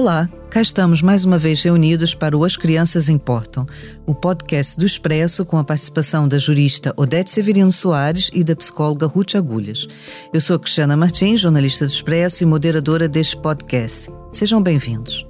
Olá, 0.00 0.26
cá 0.48 0.62
estamos 0.62 1.02
mais 1.02 1.26
uma 1.26 1.36
vez 1.36 1.62
reunidos 1.62 2.14
para 2.14 2.34
o 2.34 2.42
As 2.42 2.56
Crianças 2.56 3.10
Importam, 3.10 3.66
o 4.06 4.14
podcast 4.14 4.78
do 4.78 4.86
Expresso 4.86 5.44
com 5.44 5.58
a 5.58 5.62
participação 5.62 6.26
da 6.26 6.38
jurista 6.38 6.94
Odete 6.96 7.30
Severino 7.30 7.70
Soares 7.70 8.30
e 8.32 8.42
da 8.42 8.56
psicóloga 8.56 9.04
Ruth 9.04 9.34
Agulhas. 9.34 9.86
Eu 10.32 10.40
sou 10.40 10.58
Cristiana 10.58 10.96
Martins, 10.96 11.40
jornalista 11.40 11.84
do 11.84 11.90
Expresso 11.90 12.42
e 12.42 12.46
moderadora 12.46 13.06
deste 13.06 13.36
podcast. 13.36 14.10
Sejam 14.32 14.62
bem-vindos. 14.62 15.26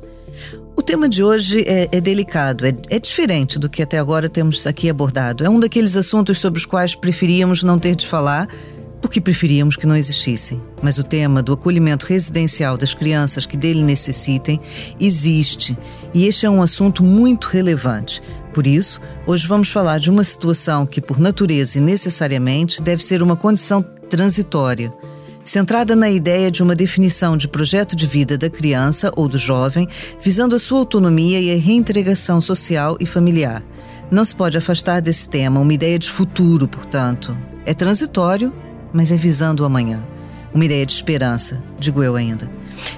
O 0.77 0.83
tema 0.83 1.09
de 1.09 1.25
hoje 1.25 1.65
é, 1.67 1.89
é 1.91 2.01
delicado, 2.01 2.65
é, 2.65 2.73
é, 2.91 3.01
diferente 3.01 3.59
do 3.59 3.69
que 3.69 3.83
até 3.83 3.99
agora 3.99 4.29
temos 4.29 4.65
aqui 4.69 4.89
abordado. 4.89 5.45
É 5.45 5.51
um 5.51 5.59
daqueles 5.59 5.97
assuntos 5.97 6.39
sobre 6.39 6.61
os 6.61 6.65
quais 6.65 6.95
preferíamos 6.95 7.65
não 7.65 7.77
ter 7.77 7.97
de 7.97 8.07
falar 8.07 8.49
porque 9.01 9.21
preferíamos 9.21 9.77
que 9.77 9.87
não 9.87 9.97
existissem. 9.97 10.61
Mas 10.83 10.99
o 10.99 11.03
tema 11.03 11.43
do 11.43 11.53
acolhimento 11.53 12.07
residencial 12.07 12.77
das 12.77 12.95
crianças 12.95 13.47
que 13.47 13.57
dele 13.57 13.83
necessitem 13.83 14.61
existe 15.01 15.77
e 16.13 16.27
este 16.27 16.47
é 16.47 16.51
um 16.51 16.63
assunto 16.63 17.03
muito 17.03 17.47
relevante. 17.47 18.23
Por 18.53 18.67
isso, 18.67 19.01
hoje 19.27 19.47
vamos 19.47 19.71
falar 19.71 19.99
de 19.99 20.11
uma 20.11 20.25
situação 20.25 20.85
que, 20.85 21.01
por 21.01 21.21
natureza 21.21 21.79
e 21.79 21.81
necessariamente, 21.81 22.83
deve 22.83 23.03
ser 23.03 23.23
uma 23.23 23.37
condição 23.37 23.83
transitória. 24.09 24.93
Centrada 25.45 25.97
na 25.97 26.11
ideia 26.11 26.51
de 26.51 26.63
uma 26.63 26.75
definição 26.75 27.37
de 27.37 27.49
projeto 27.49 27.97
de 27.97 28.07
vida 28.07 28.37
da 28.37 28.51
criança 28.51 29.11
ou 29.17 29.29
do 29.29 29.39
jovem, 29.39 29.89
visando 30.23 30.55
a 30.55 30.59
sua 30.59 30.79
autonomia 30.81 31.41
e 31.41 31.53
a 31.53 31.59
reintegração 31.59 32.41
social 32.41 32.97
e 33.01 33.07
familiar. 33.07 33.63
Não 34.11 34.25
se 34.25 34.35
pode 34.35 34.59
afastar 34.59 35.01
desse 35.01 35.29
tema 35.29 35.61
uma 35.61 35.73
ideia 35.73 35.99
de 35.99 36.11
futuro, 36.11 36.67
portanto. 36.67 37.37
É 37.65 37.73
transitório, 37.73 38.53
mas 38.93 39.11
é 39.11 39.17
visando 39.17 39.63
o 39.63 39.67
amanhã. 39.67 40.01
Uma 40.53 40.65
ideia 40.65 40.85
de 40.85 40.93
esperança, 40.93 41.63
digo 41.79 42.03
eu 42.03 42.17
ainda. 42.17 42.51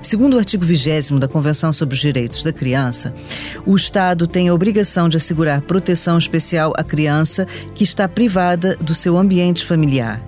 Segundo 0.02 0.34
o 0.34 0.38
artigo 0.38 0.64
20 0.64 1.18
da 1.18 1.28
Convenção 1.28 1.72
sobre 1.72 1.94
os 1.94 2.00
Direitos 2.00 2.42
da 2.42 2.52
Criança, 2.52 3.14
o 3.66 3.74
Estado 3.74 4.26
tem 4.26 4.48
a 4.48 4.54
obrigação 4.54 5.08
de 5.08 5.16
assegurar 5.16 5.60
proteção 5.62 6.16
especial 6.16 6.72
à 6.76 6.84
criança 6.84 7.46
que 7.74 7.84
está 7.84 8.08
privada 8.08 8.76
do 8.76 8.94
seu 8.94 9.18
ambiente 9.18 9.64
familiar 9.64 10.20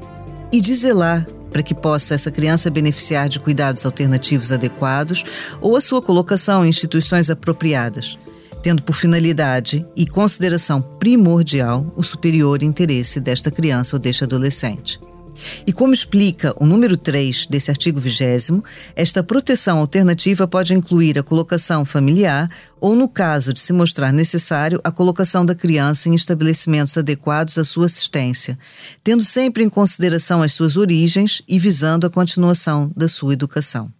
e 0.52 0.60
de 0.60 0.74
zelar 0.74 1.26
para 1.50 1.62
que 1.62 1.74
possa 1.74 2.14
essa 2.14 2.32
criança 2.32 2.68
beneficiar 2.68 3.28
de 3.28 3.38
cuidados 3.38 3.86
alternativos 3.86 4.50
adequados 4.50 5.24
ou 5.60 5.76
a 5.76 5.80
sua 5.80 6.02
colocação 6.02 6.66
em 6.66 6.68
instituições 6.68 7.30
apropriadas, 7.30 8.18
tendo 8.60 8.82
por 8.82 8.94
finalidade 8.96 9.86
e 9.94 10.04
consideração 10.04 10.82
primordial 10.82 11.86
o 11.94 12.02
superior 12.02 12.62
interesse 12.62 13.20
desta 13.20 13.52
criança 13.52 13.94
ou 13.94 14.00
deste 14.00 14.24
adolescente. 14.24 14.98
E 15.66 15.72
como 15.72 15.92
explica 15.92 16.54
o 16.60 16.66
número 16.66 16.96
3 16.96 17.46
desse 17.46 17.70
artigo 17.70 18.00
20, 18.00 18.62
esta 18.94 19.22
proteção 19.22 19.78
alternativa 19.78 20.46
pode 20.46 20.74
incluir 20.74 21.18
a 21.18 21.22
colocação 21.22 21.84
familiar 21.84 22.48
ou, 22.80 22.94
no 22.94 23.08
caso 23.08 23.52
de 23.52 23.60
se 23.60 23.72
mostrar 23.72 24.12
necessário, 24.12 24.80
a 24.84 24.90
colocação 24.90 25.44
da 25.44 25.54
criança 25.54 26.08
em 26.08 26.14
estabelecimentos 26.14 26.96
adequados 26.98 27.56
à 27.58 27.64
sua 27.64 27.86
assistência, 27.86 28.58
tendo 29.02 29.24
sempre 29.24 29.64
em 29.64 29.70
consideração 29.70 30.42
as 30.42 30.52
suas 30.52 30.76
origens 30.76 31.42
e 31.48 31.58
visando 31.58 32.06
a 32.06 32.10
continuação 32.10 32.90
da 32.94 33.08
sua 33.08 33.32
educação. 33.32 33.90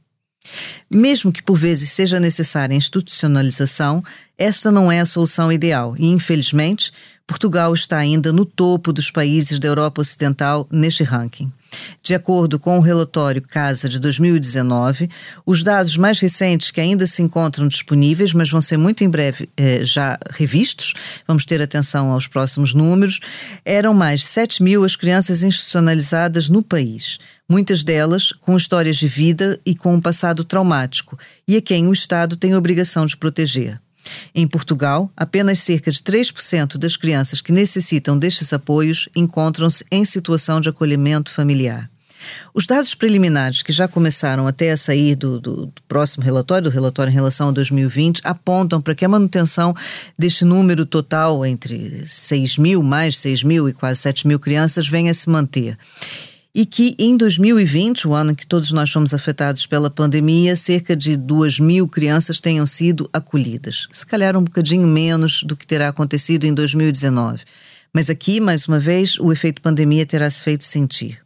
Mesmo 0.90 1.32
que 1.32 1.42
por 1.42 1.56
vezes 1.56 1.90
seja 1.90 2.20
necessária 2.20 2.74
a 2.74 2.76
institucionalização, 2.76 4.04
esta 4.36 4.70
não 4.70 4.92
é 4.92 5.00
a 5.00 5.06
solução 5.06 5.50
ideal 5.50 5.94
e, 5.98 6.08
infelizmente, 6.08 6.92
Portugal 7.26 7.72
está 7.72 7.96
ainda 7.96 8.32
no 8.34 8.44
topo 8.44 8.92
dos 8.92 9.10
países 9.10 9.58
da 9.58 9.66
Europa 9.66 10.02
Ocidental 10.02 10.68
neste 10.70 11.02
ranking. 11.02 11.50
De 12.02 12.14
acordo 12.14 12.58
com 12.58 12.76
o 12.78 12.82
relatório 12.82 13.40
Casa 13.40 13.88
de 13.88 13.98
2019, 13.98 15.08
os 15.46 15.62
dados 15.62 15.96
mais 15.96 16.20
recentes 16.20 16.70
que 16.70 16.82
ainda 16.82 17.06
se 17.06 17.22
encontram 17.22 17.66
disponíveis, 17.66 18.34
mas 18.34 18.50
vão 18.50 18.60
ser 18.60 18.76
muito 18.76 19.02
em 19.02 19.08
breve 19.08 19.48
eh, 19.56 19.82
já 19.82 20.18
revistos, 20.30 20.92
vamos 21.26 21.46
ter 21.46 21.62
atenção 21.62 22.10
aos 22.10 22.28
próximos 22.28 22.74
números, 22.74 23.20
eram 23.64 23.94
mais 23.94 24.24
7 24.26 24.62
mil 24.62 24.84
as 24.84 24.94
crianças 24.94 25.42
institucionalizadas 25.42 26.50
no 26.50 26.62
país, 26.62 27.18
muitas 27.48 27.82
delas 27.82 28.32
com 28.32 28.54
histórias 28.54 28.96
de 28.96 29.08
vida 29.08 29.58
e 29.64 29.74
com 29.74 29.94
um 29.94 30.00
passado 30.00 30.44
traumático, 30.44 31.18
e 31.48 31.56
a 31.56 31.62
quem 31.62 31.88
o 31.88 31.92
Estado 31.92 32.36
tem 32.36 32.52
a 32.52 32.58
obrigação 32.58 33.06
de 33.06 33.16
proteger. 33.16 33.80
Em 34.34 34.46
Portugal, 34.46 35.10
apenas 35.16 35.60
cerca 35.60 35.90
de 35.90 35.98
3% 35.98 36.76
das 36.76 36.96
crianças 36.96 37.40
que 37.40 37.52
necessitam 37.52 38.18
destes 38.18 38.52
apoios 38.52 39.08
encontram-se 39.14 39.84
em 39.90 40.04
situação 40.04 40.60
de 40.60 40.68
acolhimento 40.68 41.30
familiar. 41.30 41.88
Os 42.52 42.66
dados 42.66 42.94
preliminares 42.94 43.62
que 43.62 43.72
já 43.72 43.86
começaram 43.86 44.46
até 44.46 44.72
a 44.72 44.76
sair 44.76 45.14
do, 45.14 45.38
do, 45.38 45.66
do, 45.66 45.82
próximo 45.86 46.24
relatório, 46.24 46.70
do 46.70 46.74
relatório 46.74 47.10
em 47.10 47.14
relação 47.14 47.48
a 47.48 47.52
2020, 47.52 48.20
apontam 48.24 48.80
para 48.80 48.94
que 48.94 49.04
a 49.04 49.08
manutenção 49.08 49.74
deste 50.18 50.44
número 50.44 50.86
total, 50.86 51.44
entre 51.44 52.06
6 52.06 52.58
mil, 52.58 52.82
mais 52.82 53.18
6 53.18 53.42
mil 53.42 53.68
e 53.68 53.72
quase 53.72 54.00
7 54.00 54.26
mil 54.26 54.38
crianças, 54.38 54.88
venha 54.88 55.10
a 55.10 55.14
se 55.14 55.28
manter 55.28 55.76
e 56.54 56.64
que 56.64 56.94
em 56.98 57.16
2020, 57.16 58.06
o 58.06 58.14
ano 58.14 58.30
em 58.30 58.34
que 58.34 58.46
todos 58.46 58.70
nós 58.70 58.90
fomos 58.90 59.12
afetados 59.12 59.66
pela 59.66 59.90
pandemia, 59.90 60.54
cerca 60.54 60.94
de 60.94 61.16
2 61.16 61.58
mil 61.58 61.88
crianças 61.88 62.40
tenham 62.40 62.64
sido 62.64 63.10
acolhidas. 63.12 63.88
Se 63.90 64.06
calhar 64.06 64.36
um 64.36 64.44
bocadinho 64.44 64.86
menos 64.86 65.42
do 65.42 65.56
que 65.56 65.66
terá 65.66 65.88
acontecido 65.88 66.44
em 66.44 66.54
2019. 66.54 67.42
Mas 67.92 68.08
aqui, 68.08 68.40
mais 68.40 68.68
uma 68.68 68.78
vez, 68.78 69.18
o 69.18 69.32
efeito 69.32 69.60
pandemia 69.60 70.06
terá 70.06 70.30
se 70.30 70.44
feito 70.44 70.62
sentir. 70.62 71.23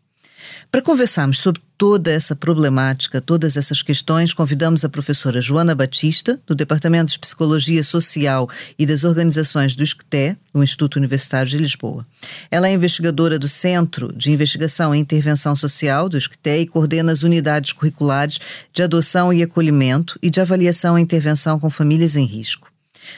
Para 0.71 0.83
conversarmos 0.83 1.41
sobre 1.41 1.63
toda 1.79 2.11
essa 2.11 2.37
problemática, 2.37 3.23
todas 3.23 3.57
essas 3.57 3.81
questões, 3.81 4.35
convidamos 4.35 4.85
a 4.85 4.89
professora 4.89 5.41
Joana 5.41 5.75
Batista, 5.75 6.39
do 6.47 6.55
Departamento 6.55 7.11
de 7.11 7.19
Psicologia 7.19 7.83
Social 7.83 8.51
e 8.79 8.85
das 8.85 9.03
Organizações 9.03 9.75
do 9.75 9.83
ISCTE, 9.83 10.37
do 10.53 10.63
Instituto 10.63 10.97
Universitário 10.97 11.49
de 11.49 11.57
Lisboa. 11.57 12.07
Ela 12.51 12.69
é 12.69 12.73
investigadora 12.73 13.39
do 13.39 13.49
Centro 13.49 14.13
de 14.15 14.31
Investigação 14.31 14.95
e 14.95 14.99
Intervenção 14.99 15.57
Social 15.57 16.07
do 16.07 16.19
ISCTE 16.19 16.59
e 16.59 16.67
coordena 16.67 17.13
as 17.13 17.23
unidades 17.23 17.73
curriculares 17.73 18.39
de 18.71 18.83
adoção 18.83 19.33
e 19.33 19.43
acolhimento 19.43 20.19
e 20.21 20.29
de 20.29 20.41
avaliação 20.41 20.99
e 20.99 21.03
intervenção 21.03 21.59
com 21.59 21.71
famílias 21.71 22.15
em 22.15 22.27
risco. 22.27 22.71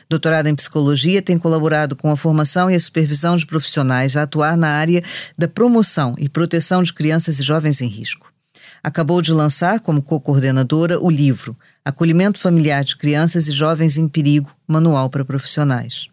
Doutorada 0.08 0.48
em 0.48 0.54
psicologia, 0.54 1.22
tem 1.22 1.38
colaborado 1.38 1.94
com 1.96 2.10
a 2.10 2.16
formação 2.16 2.70
e 2.70 2.74
a 2.74 2.80
supervisão 2.80 3.36
de 3.36 3.46
profissionais 3.46 4.16
a 4.16 4.22
atuar 4.22 4.56
na 4.56 4.68
área 4.68 5.02
da 5.36 5.48
promoção 5.48 6.14
e 6.18 6.28
proteção 6.28 6.82
de 6.82 6.92
crianças 6.92 7.38
e 7.38 7.42
jovens 7.42 7.80
em 7.80 7.88
risco. 7.88 8.32
Acabou 8.82 9.20
de 9.20 9.32
lançar, 9.32 9.80
como 9.80 10.02
co-coordenadora, 10.02 10.98
o 10.98 11.10
livro 11.10 11.56
Acolhimento 11.84 12.38
Familiar 12.38 12.84
de 12.84 12.96
Crianças 12.96 13.48
e 13.48 13.52
Jovens 13.52 13.96
em 13.96 14.08
Perigo 14.08 14.50
Manual 14.66 15.10
para 15.10 15.24
Profissionais. 15.24 16.08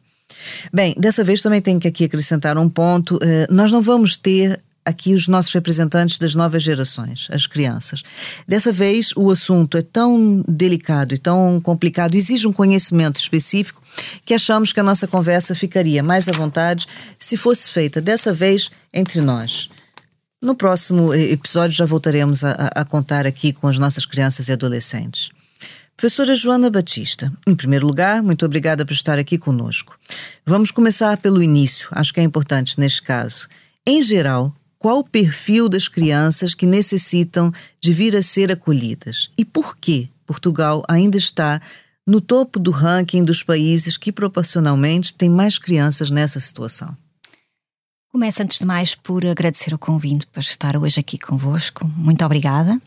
Bem, 0.74 0.96
dessa 0.98 1.24
vez 1.24 1.42
também 1.42 1.62
tenho 1.62 1.80
que 1.80 1.88
aqui 1.88 2.06
acrescentar 2.06 2.58
um 2.58 2.70
ponto. 2.70 3.20
Eh, 3.22 3.48
nós 3.50 3.72
não 3.72 3.82
vamos 3.82 4.18
ter 4.18 4.60
aqui 4.88 5.14
os 5.14 5.28
nossos 5.28 5.54
representantes 5.54 6.18
das 6.18 6.34
novas 6.34 6.64
gerações, 6.64 7.28
as 7.32 7.46
crianças. 7.46 8.02
Dessa 8.48 8.72
vez, 8.72 9.12
o 9.16 9.30
assunto 9.30 9.78
é 9.78 9.82
tão 9.82 10.44
delicado 10.48 11.14
e 11.14 11.18
tão 11.18 11.60
complicado, 11.62 12.16
exige 12.16 12.48
um 12.48 12.54
conhecimento 12.54 13.20
específico, 13.20 13.84
que 14.26 14.34
achamos 14.34 14.72
que 14.72 14.80
a 14.80 14.84
nossa 14.84 15.08
conversa 15.08 15.54
ficaria 15.54 16.02
mais 16.02 16.28
à 16.28 16.32
vontade 16.32 16.88
se 17.20 17.36
fosse 17.36 17.70
feita 17.70 18.00
dessa 18.00 18.34
vez 18.34 18.72
entre 18.94 19.20
nós. 19.22 19.70
No 20.42 20.56
próximo 20.56 21.14
episódio 21.14 21.76
já 21.76 21.86
voltaremos 21.86 22.44
a, 22.44 22.52
a 22.74 22.86
contar 22.86 23.28
aqui 23.28 23.52
com 23.52 23.68
as 23.68 23.78
nossas 23.78 24.06
crianças 24.06 24.48
e 24.48 24.54
adolescentes. 24.54 25.32
Professora 25.98 26.36
Joana 26.36 26.70
Batista, 26.70 27.34
em 27.48 27.56
primeiro 27.56 27.88
lugar, 27.88 28.22
muito 28.22 28.46
obrigada 28.46 28.86
por 28.86 28.94
estar 28.94 29.18
aqui 29.18 29.36
conosco. 29.36 29.98
Vamos 30.46 30.70
começar 30.70 31.18
pelo 31.18 31.42
início, 31.42 31.90
acho 31.92 32.14
que 32.14 32.20
é 32.20 32.24
importante 32.24 32.80
neste 32.80 33.02
caso. 33.02 33.48
Em 33.84 34.00
geral, 34.04 34.54
qual 34.80 35.00
o 35.00 35.04
perfil 35.04 35.68
das 35.68 35.88
crianças 35.88 36.54
que 36.54 36.66
necessitam 36.66 37.52
de 37.82 37.94
vir 37.94 38.16
a 38.16 38.22
ser 38.22 38.52
acolhidas 38.52 39.30
e 39.38 39.44
por 39.44 39.78
que 39.78 40.10
Portugal 40.26 40.84
ainda 40.88 41.18
está 41.18 41.62
no 42.06 42.22
topo 42.22 42.60
do 42.60 42.72
ranking 42.72 43.24
dos 43.24 43.44
países 43.44 43.98
que 43.98 44.12
proporcionalmente 44.12 45.14
têm 45.14 45.30
mais 45.30 45.60
crianças 45.60 46.10
nessa 46.10 46.40
situação. 46.40 46.96
Começo 48.10 48.42
antes 48.42 48.60
de 48.60 48.66
mais 48.66 48.96
por 48.96 49.26
agradecer 49.26 49.74
o 49.74 49.78
convite 49.78 50.26
para 50.28 50.40
estar 50.40 50.78
hoje 50.78 51.00
aqui 51.00 51.18
convosco. 51.18 51.86
Muito 51.96 52.24
obrigada. 52.24 52.82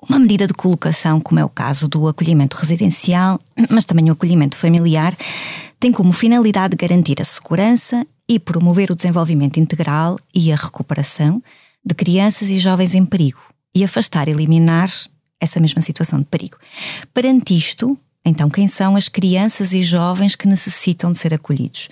Uma 0.00 0.18
medida 0.18 0.46
de 0.46 0.52
colocação, 0.52 1.20
como 1.20 1.40
é 1.40 1.44
o 1.44 1.48
caso 1.48 1.88
do 1.88 2.06
acolhimento 2.08 2.56
residencial, 2.56 3.40
mas 3.70 3.84
também 3.84 4.10
o 4.10 4.12
acolhimento 4.12 4.56
familiar, 4.56 5.16
tem 5.82 5.90
como 5.90 6.12
finalidade 6.12 6.76
garantir 6.76 7.20
a 7.20 7.24
segurança 7.24 8.06
e 8.28 8.38
promover 8.38 8.92
o 8.92 8.94
desenvolvimento 8.94 9.58
integral 9.58 10.16
e 10.32 10.52
a 10.52 10.54
recuperação 10.54 11.42
de 11.84 11.92
crianças 11.92 12.50
e 12.50 12.60
jovens 12.60 12.94
em 12.94 13.04
perigo 13.04 13.40
e 13.74 13.82
afastar 13.82 14.28
e 14.28 14.30
eliminar 14.30 14.88
essa 15.40 15.58
mesma 15.58 15.82
situação 15.82 16.20
de 16.20 16.26
perigo. 16.26 16.56
Perante 17.12 17.58
isto, 17.58 17.98
então, 18.24 18.48
quem 18.48 18.68
são 18.68 18.94
as 18.94 19.08
crianças 19.08 19.72
e 19.72 19.82
jovens 19.82 20.36
que 20.36 20.46
necessitam 20.46 21.10
de 21.10 21.18
ser 21.18 21.34
acolhidos? 21.34 21.88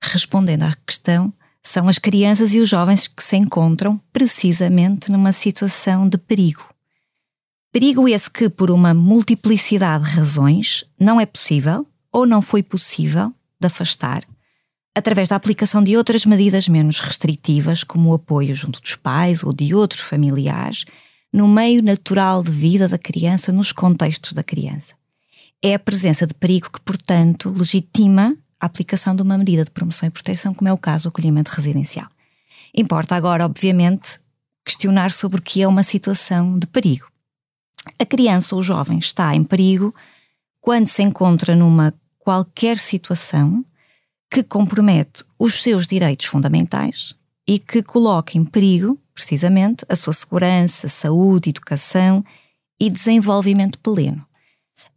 Respondendo 0.00 0.62
à 0.62 0.72
questão, 0.86 1.32
são 1.60 1.88
as 1.88 1.98
crianças 1.98 2.54
e 2.54 2.60
os 2.60 2.68
jovens 2.68 3.08
que 3.08 3.24
se 3.24 3.36
encontram 3.36 4.00
precisamente 4.12 5.10
numa 5.10 5.32
situação 5.32 6.08
de 6.08 6.18
perigo. 6.18 6.68
Perigo 7.72 8.08
esse 8.08 8.30
que, 8.30 8.48
por 8.48 8.70
uma 8.70 8.94
multiplicidade 8.94 10.04
de 10.04 10.10
razões, 10.12 10.84
não 11.00 11.20
é 11.20 11.26
possível 11.26 11.84
ou 12.14 12.24
não 12.24 12.40
foi 12.40 12.62
possível 12.62 13.34
de 13.60 13.66
afastar, 13.66 14.22
através 14.94 15.26
da 15.28 15.34
aplicação 15.34 15.82
de 15.82 15.96
outras 15.96 16.24
medidas 16.24 16.68
menos 16.68 17.00
restritivas, 17.00 17.82
como 17.82 18.10
o 18.10 18.14
apoio 18.14 18.54
junto 18.54 18.80
dos 18.80 18.94
pais 18.94 19.42
ou 19.42 19.52
de 19.52 19.74
outros 19.74 20.02
familiares, 20.02 20.84
no 21.32 21.48
meio 21.48 21.82
natural 21.82 22.44
de 22.44 22.52
vida 22.52 22.86
da 22.86 22.96
criança, 22.96 23.50
nos 23.50 23.72
contextos 23.72 24.32
da 24.32 24.44
criança. 24.44 24.94
É 25.60 25.74
a 25.74 25.78
presença 25.78 26.24
de 26.24 26.34
perigo 26.34 26.70
que, 26.70 26.80
portanto, 26.82 27.50
legitima 27.50 28.36
a 28.60 28.66
aplicação 28.66 29.16
de 29.16 29.22
uma 29.22 29.36
medida 29.36 29.64
de 29.64 29.72
promoção 29.72 30.06
e 30.06 30.12
proteção, 30.12 30.54
como 30.54 30.68
é 30.68 30.72
o 30.72 30.78
caso 30.78 31.04
do 31.04 31.08
acolhimento 31.08 31.50
residencial. 31.50 32.06
Importa 32.72 33.16
agora, 33.16 33.44
obviamente, 33.44 34.20
questionar 34.64 35.10
sobre 35.10 35.40
o 35.40 35.42
que 35.42 35.62
é 35.62 35.66
uma 35.66 35.82
situação 35.82 36.56
de 36.56 36.68
perigo. 36.68 37.08
A 37.98 38.06
criança 38.06 38.54
ou 38.54 38.60
o 38.60 38.64
jovem 38.64 38.98
está 38.98 39.34
em 39.34 39.42
perigo 39.42 39.92
quando 40.60 40.86
se 40.86 41.02
encontra 41.02 41.54
numa 41.54 41.92
qualquer 42.24 42.78
situação 42.78 43.62
que 44.30 44.42
compromete 44.42 45.22
os 45.38 45.62
seus 45.62 45.86
direitos 45.86 46.26
fundamentais 46.26 47.14
e 47.46 47.58
que 47.58 47.82
coloca 47.82 48.38
em 48.38 48.44
perigo, 48.44 48.98
precisamente, 49.14 49.84
a 49.88 49.94
sua 49.94 50.14
segurança, 50.14 50.88
saúde, 50.88 51.50
educação 51.50 52.24
e 52.80 52.88
desenvolvimento 52.88 53.78
pleno. 53.78 54.26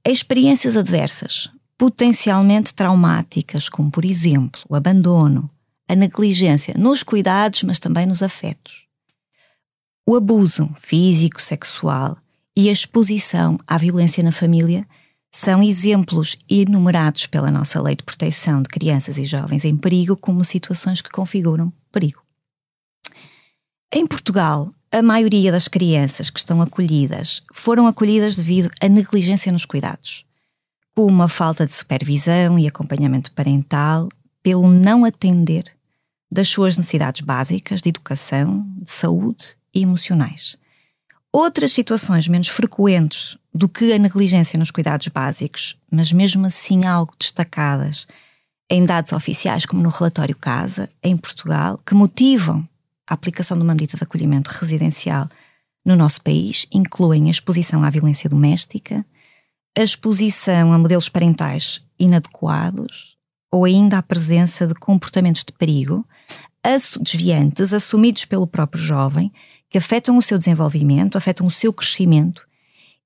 Experiências 0.04 0.78
adversas, 0.78 1.52
potencialmente 1.78 2.74
traumáticas, 2.74 3.68
como 3.68 3.92
por 3.92 4.06
exemplo 4.06 4.62
o 4.70 4.76
abandono, 4.76 5.50
a 5.88 5.96
negligência 5.96 6.74
nos 6.78 7.04
cuidados, 7.04 7.64
mas 7.64 7.78
também 7.78 8.06
nos 8.06 8.24
afetos, 8.24 8.88
o 10.08 10.16
abuso 10.16 10.70
físico, 10.78 11.42
sexual 11.42 12.18
e 12.56 12.70
a 12.70 12.72
exposição 12.72 13.60
à 13.68 13.78
violência 13.78 14.24
na 14.24 14.32
família 14.32 14.88
são 15.38 15.62
exemplos 15.62 16.36
enumerados 16.50 17.28
pela 17.28 17.52
nossa 17.52 17.80
Lei 17.80 17.96
de 17.96 18.04
Proteção 18.04 18.60
de 18.60 18.70
Crianças 18.70 19.20
e 19.20 19.24
Jovens 19.24 19.64
em 19.66 19.78
Perigo 19.78 20.18
como 20.18 20.44
situações 20.44 21.00
que 21.00 21.12
configuram 21.12 21.72
perigo. 21.92 22.24
Em 23.94 24.08
Portugal, 24.08 24.74
a 24.92 25.04
maioria 25.04 25.52
das 25.52 25.68
crianças 25.68 26.32
que 26.32 26.40
estão 26.40 26.60
acolhidas 26.60 27.44
foram 27.54 27.86
acolhidas 27.86 28.36
devido 28.36 28.72
à 28.82 28.90
negligência 28.90 29.52
nos 29.52 29.64
cuidados, 29.64 30.26
como 30.96 31.22
a 31.22 31.28
falta 31.28 31.68
de 31.68 31.74
supervisão 31.74 32.58
e 32.58 32.68
acompanhamento 32.68 33.32
parental, 33.32 34.10
pelo 34.42 34.68
não 34.68 35.06
atender 35.06 35.66
das 36.32 36.48
suas 36.48 36.76
necessidades 36.78 37.22
básicas 37.22 37.80
de 37.80 37.90
educação, 37.90 38.66
de 38.82 38.90
saúde 38.90 39.56
e 39.72 39.84
emocionais 39.84 40.58
Outras 41.40 41.72
situações 41.72 42.28
menos 42.28 42.48
frequentes 42.48 43.38
do 43.54 43.70
que 43.70 43.94
a 43.94 44.00
negligência 44.00 44.58
nos 44.58 44.72
cuidados 44.72 45.08
básicos, 45.10 45.78
mas 45.92 46.12
mesmo 46.12 46.48
assim 46.48 46.84
algo 46.84 47.14
destacadas 47.20 48.08
em 48.68 48.84
dados 48.84 49.12
oficiais, 49.12 49.64
como 49.64 49.84
no 49.84 49.90
relatório 49.90 50.36
Casa, 50.36 50.90
em 51.04 51.16
Portugal, 51.16 51.80
que 51.86 51.94
motivam 51.94 52.68
a 53.08 53.14
aplicação 53.14 53.56
de 53.56 53.62
uma 53.62 53.76
medida 53.76 53.96
de 53.96 54.04
acolhimento 54.04 54.50
residencial 54.50 55.30
no 55.86 55.96
nosso 55.96 56.24
país, 56.24 56.66
incluem 56.72 57.28
a 57.28 57.30
exposição 57.30 57.84
à 57.84 57.90
violência 57.92 58.28
doméstica, 58.28 59.06
a 59.78 59.84
exposição 59.84 60.74
a 60.74 60.78
modelos 60.80 61.08
parentais 61.08 61.86
inadequados 62.00 63.16
ou 63.54 63.64
ainda 63.64 64.00
a 64.00 64.04
presença 64.04 64.66
de 64.66 64.74
comportamentos 64.74 65.44
de 65.44 65.54
perigo 65.54 66.04
desviantes 67.00 67.74
assumidos 67.74 68.26
pelo 68.26 68.48
próprio 68.48 68.82
jovem 68.82 69.32
que 69.70 69.78
afetam 69.78 70.18
o 70.18 70.22
seu 70.22 70.38
desenvolvimento, 70.38 71.18
afetam 71.18 71.46
o 71.46 71.52
seu 71.52 71.74
crescimento 71.74 72.48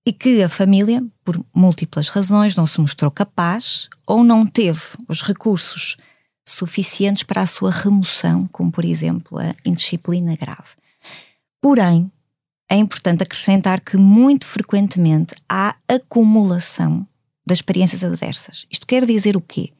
e 0.05 0.11
que 0.11 0.41
a 0.41 0.49
família, 0.49 1.03
por 1.23 1.43
múltiplas 1.53 2.09
razões, 2.09 2.55
não 2.55 2.65
se 2.65 2.79
mostrou 2.79 3.11
capaz 3.11 3.89
ou 4.05 4.23
não 4.23 4.45
teve 4.45 4.81
os 5.07 5.21
recursos 5.21 5.97
suficientes 6.45 7.23
para 7.23 7.41
a 7.41 7.47
sua 7.47 7.71
remoção, 7.71 8.47
como 8.51 8.71
por 8.71 8.83
exemplo 8.83 9.37
a 9.39 9.55
indisciplina 9.63 10.33
grave. 10.39 10.75
Porém, 11.61 12.11
é 12.69 12.75
importante 12.75 13.23
acrescentar 13.23 13.81
que 13.81 13.97
muito 13.97 14.47
frequentemente 14.47 15.35
há 15.47 15.75
acumulação 15.87 17.05
das 17.45 17.57
experiências 17.57 18.03
adversas. 18.03 18.65
Isto 18.71 18.87
quer 18.87 19.05
dizer 19.05 19.35
o 19.35 19.41
quê? 19.41 19.71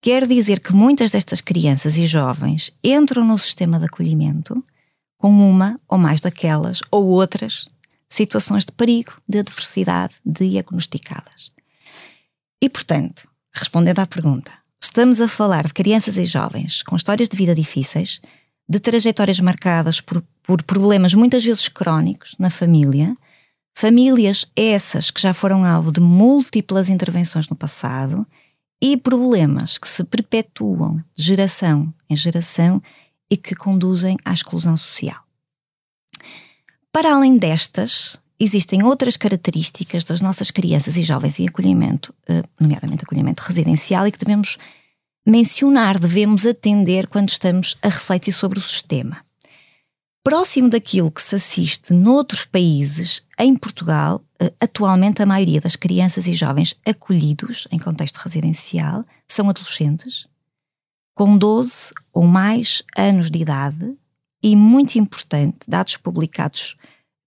Quer 0.00 0.26
dizer 0.26 0.58
que 0.58 0.72
muitas 0.72 1.10
destas 1.10 1.40
crianças 1.40 1.96
e 1.96 2.06
jovens 2.06 2.72
entram 2.82 3.24
no 3.24 3.38
sistema 3.38 3.78
de 3.78 3.84
acolhimento 3.84 4.64
com 5.22 5.30
uma 5.30 5.78
ou 5.88 5.96
mais 5.96 6.20
daquelas 6.20 6.80
ou 6.90 7.06
outras 7.06 7.66
situações 8.08 8.64
de 8.64 8.72
perigo, 8.72 9.12
de 9.26 9.38
adversidade 9.38 10.16
diagnosticadas. 10.26 11.52
E, 12.60 12.68
portanto, 12.68 13.28
respondendo 13.54 14.00
à 14.00 14.06
pergunta, 14.06 14.50
estamos 14.82 15.20
a 15.20 15.28
falar 15.28 15.64
de 15.64 15.72
crianças 15.72 16.16
e 16.16 16.24
jovens 16.24 16.82
com 16.82 16.96
histórias 16.96 17.28
de 17.28 17.36
vida 17.36 17.54
difíceis, 17.54 18.20
de 18.68 18.80
trajetórias 18.80 19.38
marcadas 19.38 20.00
por, 20.00 20.24
por 20.42 20.60
problemas 20.64 21.14
muitas 21.14 21.44
vezes 21.44 21.68
crónicos 21.68 22.34
na 22.36 22.50
família, 22.50 23.16
famílias 23.76 24.44
essas 24.56 25.12
que 25.12 25.20
já 25.20 25.32
foram 25.32 25.64
alvo 25.64 25.92
de 25.92 26.00
múltiplas 26.00 26.88
intervenções 26.88 27.48
no 27.48 27.54
passado 27.54 28.26
e 28.82 28.96
problemas 28.96 29.78
que 29.78 29.88
se 29.88 30.02
perpetuam 30.02 30.96
de 31.14 31.22
geração 31.22 31.94
em 32.10 32.16
geração 32.16 32.82
e 33.32 33.36
que 33.38 33.54
conduzem 33.54 34.14
à 34.26 34.32
exclusão 34.34 34.76
social. 34.76 35.24
Para 36.92 37.14
além 37.14 37.38
destas, 37.38 38.20
existem 38.38 38.82
outras 38.82 39.16
características 39.16 40.04
das 40.04 40.20
nossas 40.20 40.50
crianças 40.50 40.98
e 40.98 41.02
jovens 41.02 41.40
em 41.40 41.48
acolhimento, 41.48 42.14
eh, 42.28 42.42
nomeadamente 42.60 43.04
acolhimento 43.04 43.42
residencial, 43.42 44.06
e 44.06 44.12
que 44.12 44.18
devemos 44.18 44.58
mencionar, 45.26 45.98
devemos 45.98 46.44
atender 46.44 47.06
quando 47.06 47.30
estamos 47.30 47.78
a 47.80 47.88
refletir 47.88 48.34
sobre 48.34 48.58
o 48.58 48.62
sistema. 48.62 49.24
Próximo 50.22 50.68
daquilo 50.68 51.10
que 51.10 51.22
se 51.22 51.36
assiste 51.36 51.94
noutros 51.94 52.44
países, 52.44 53.24
em 53.38 53.56
Portugal, 53.56 54.22
eh, 54.38 54.52
atualmente 54.60 55.22
a 55.22 55.26
maioria 55.26 55.62
das 55.62 55.74
crianças 55.74 56.26
e 56.26 56.34
jovens 56.34 56.76
acolhidos 56.84 57.66
em 57.72 57.78
contexto 57.78 58.18
residencial 58.18 59.06
são 59.26 59.48
adolescentes, 59.48 60.28
com 61.14 61.36
12 61.36 61.92
ou 62.12 62.26
mais 62.26 62.82
anos 62.96 63.30
de 63.30 63.40
idade 63.40 63.96
e, 64.42 64.56
muito 64.56 64.98
importante, 64.98 65.58
dados 65.68 65.96
publicados 65.96 66.76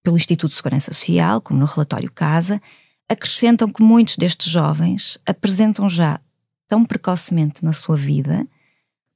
pelo 0.03 0.17
Instituto 0.17 0.51
de 0.51 0.57
Segurança 0.57 0.93
Social, 0.93 1.41
como 1.41 1.59
no 1.59 1.65
relatório 1.65 2.11
Casa, 2.11 2.61
acrescentam 3.09 3.69
que 3.69 3.83
muitos 3.83 4.17
destes 4.17 4.51
jovens 4.51 5.17
apresentam 5.25 5.87
já 5.87 6.19
tão 6.67 6.83
precocemente 6.83 7.63
na 7.63 7.73
sua 7.73 7.95
vida 7.95 8.47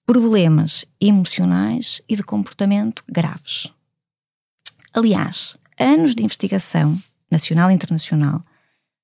problemas 0.05 0.85
emocionais 0.99 2.01
e 2.07 2.15
de 2.15 2.23
comportamento 2.23 3.03
graves. 3.07 3.71
Aliás, 4.93 5.57
anos 5.79 6.15
de 6.15 6.23
investigação 6.23 6.99
nacional 7.31 7.69
e 7.69 7.73
internacional 7.73 8.41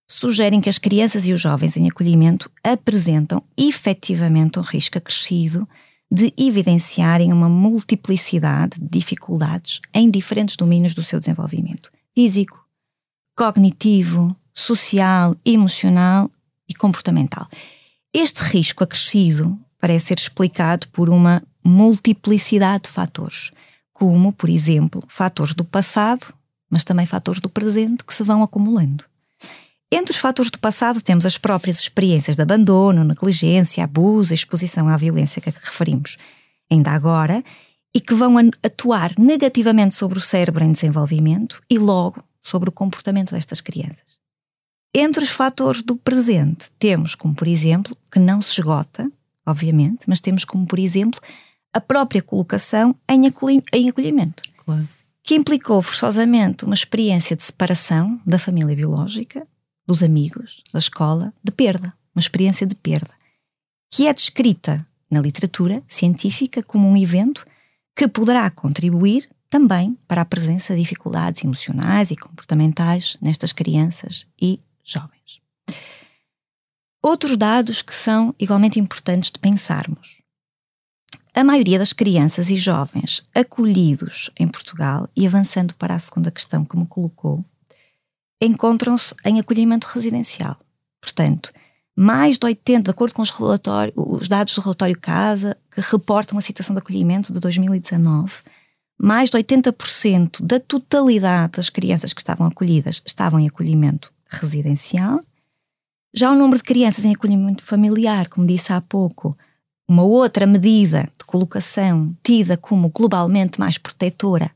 sugerem 0.07 0.61
que 0.61 0.69
as 0.69 0.77
crianças 0.77 1.27
e 1.27 1.33
os 1.33 1.41
jovens 1.41 1.75
em 1.77 1.89
acolhimento 1.89 2.49
apresentam 2.63 3.43
efetivamente 3.57 4.59
um 4.59 4.61
risco 4.61 4.97
acrescido 4.97 5.67
de 6.11 6.33
evidenciarem 6.37 7.33
uma 7.33 7.49
multiplicidade 7.49 8.79
de 8.79 8.87
dificuldades 8.87 9.81
em 9.93 10.09
diferentes 10.09 10.55
domínios 10.55 10.93
do 10.93 11.03
seu 11.03 11.19
desenvolvimento 11.19 11.91
físico, 12.13 12.65
cognitivo, 13.35 14.35
social, 14.53 15.35
emocional 15.43 16.29
e 16.69 16.73
comportamental. 16.73 17.47
Este 18.13 18.41
risco 18.43 18.83
acrescido 18.83 19.59
parece 19.79 20.07
ser 20.07 20.19
explicado 20.19 20.87
por 20.89 21.09
uma 21.09 21.43
multiplicidade 21.63 22.83
de 22.83 22.89
fatores, 22.89 23.51
como, 23.91 24.31
por 24.31 24.49
exemplo, 24.49 25.03
fatores 25.07 25.53
do 25.53 25.65
passado, 25.65 26.33
mas 26.69 26.83
também 26.83 27.05
fatores 27.05 27.41
do 27.41 27.49
presente 27.49 28.03
que 28.03 28.13
se 28.13 28.23
vão 28.23 28.43
acumulando. 28.43 29.03
Entre 29.95 30.11
os 30.11 30.17
fatores 30.17 30.51
do 30.51 30.59
passado 30.59 31.01
temos 31.01 31.25
as 31.25 31.37
próprias 31.37 31.79
experiências 31.79 32.35
de 32.35 32.41
abandono, 32.41 33.05
negligência, 33.05 33.81
abuso, 33.81 34.33
exposição 34.33 34.89
à 34.89 34.97
violência 34.97 35.41
que 35.41 35.49
referimos 35.49 36.17
ainda 36.69 36.91
agora 36.91 37.41
e 37.95 38.01
que 38.01 38.13
vão 38.13 38.35
atuar 38.61 39.17
negativamente 39.17 39.95
sobre 39.95 40.17
o 40.17 40.21
cérebro 40.21 40.65
em 40.65 40.73
desenvolvimento 40.73 41.61
e 41.69 41.79
logo 41.79 42.21
sobre 42.41 42.67
o 42.67 42.73
comportamento 42.73 43.33
destas 43.33 43.61
crianças. 43.61 44.19
Entre 44.93 45.23
os 45.23 45.29
fatores 45.29 45.81
do 45.81 45.95
presente 45.95 46.69
temos 46.77 47.15
como, 47.15 47.33
por 47.33 47.47
exemplo, 47.47 47.95
que 48.11 48.19
não 48.19 48.41
se 48.41 48.59
esgota, 48.59 49.09
obviamente, 49.45 50.09
mas 50.09 50.19
temos 50.19 50.43
como, 50.43 50.67
por 50.67 50.77
exemplo, 50.77 51.21
a 51.71 51.79
própria 51.79 52.21
colocação 52.21 52.93
em, 53.07 53.27
acolhimento. 53.27 54.43
Claro. 54.57 54.89
Que 55.23 55.35
implicou 55.35 55.81
forçosamente 55.81 56.65
uma 56.65 56.73
experiência 56.73 57.33
de 57.33 57.43
separação 57.43 58.19
da 58.25 58.37
família 58.37 58.75
biológica 58.75 59.47
dos 59.85 60.03
amigos, 60.03 60.63
da 60.73 60.79
escola, 60.79 61.33
de 61.43 61.51
perda, 61.51 61.93
uma 62.15 62.19
experiência 62.19 62.65
de 62.65 62.75
perda, 62.75 63.11
que 63.91 64.07
é 64.07 64.13
descrita 64.13 64.85
na 65.09 65.21
literatura 65.21 65.83
científica 65.87 66.63
como 66.63 66.87
um 66.87 66.97
evento 66.97 67.45
que 67.95 68.07
poderá 68.07 68.49
contribuir 68.49 69.29
também 69.49 69.97
para 70.07 70.21
a 70.21 70.25
presença 70.25 70.73
de 70.75 70.81
dificuldades 70.81 71.43
emocionais 71.43 72.11
e 72.11 72.15
comportamentais 72.15 73.17
nestas 73.21 73.53
crianças 73.53 74.27
e 74.41 74.59
jovens. 74.83 75.39
Outros 77.01 77.37
dados 77.37 77.81
que 77.81 77.93
são 77.93 78.33
igualmente 78.39 78.79
importantes 78.79 79.31
de 79.31 79.39
pensarmos. 79.39 80.21
A 81.33 81.43
maioria 81.43 81.77
das 81.77 81.93
crianças 81.93 82.49
e 82.49 82.55
jovens 82.55 83.21
acolhidos 83.33 84.31
em 84.39 84.47
Portugal, 84.47 85.07
e 85.15 85.27
avançando 85.27 85.75
para 85.75 85.93
a 85.93 85.99
segunda 85.99 86.31
questão 86.31 86.65
que 86.65 86.77
me 86.77 86.87
colocou, 86.87 87.45
encontram-se 88.45 89.13
em 89.23 89.39
acolhimento 89.39 89.87
residencial. 89.87 90.57
Portanto, 91.01 91.51
mais 91.95 92.37
de 92.37 92.45
80, 92.45 92.83
de 92.83 92.89
acordo 92.91 93.13
com 93.13 93.21
os, 93.21 93.33
os 93.95 94.27
dados 94.27 94.53
do 94.55 94.61
relatório 94.61 94.99
Casa, 94.99 95.57
que 95.71 95.81
reportam 95.81 96.37
a 96.37 96.41
situação 96.41 96.75
de 96.75 96.79
acolhimento 96.79 97.31
de 97.31 97.39
2019, 97.39 98.33
mais 98.97 99.29
de 99.29 99.37
80% 99.37 100.41
da 100.41 100.59
totalidade 100.59 101.53
das 101.53 101.69
crianças 101.69 102.13
que 102.13 102.21
estavam 102.21 102.47
acolhidas 102.47 103.01
estavam 103.05 103.39
em 103.39 103.47
acolhimento 103.47 104.11
residencial. 104.27 105.21
Já 106.13 106.31
o 106.31 106.35
número 106.35 106.57
de 106.57 106.63
crianças 106.63 107.05
em 107.05 107.13
acolhimento 107.13 107.63
familiar, 107.63 108.27
como 108.29 108.47
disse 108.47 108.71
há 108.73 108.81
pouco, 108.81 109.37
uma 109.87 110.03
outra 110.03 110.45
medida 110.45 111.09
de 111.17 111.25
colocação 111.25 112.15
tida 112.23 112.57
como 112.57 112.89
globalmente 112.89 113.59
mais 113.59 113.77
protetora 113.77 114.51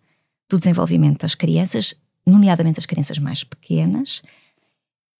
do 0.50 0.58
desenvolvimento 0.58 1.22
das 1.22 1.36
crianças, 1.36 1.94
nomeadamente 2.30 2.80
as 2.80 2.86
crianças 2.86 3.18
mais 3.18 3.44
pequenas, 3.44 4.22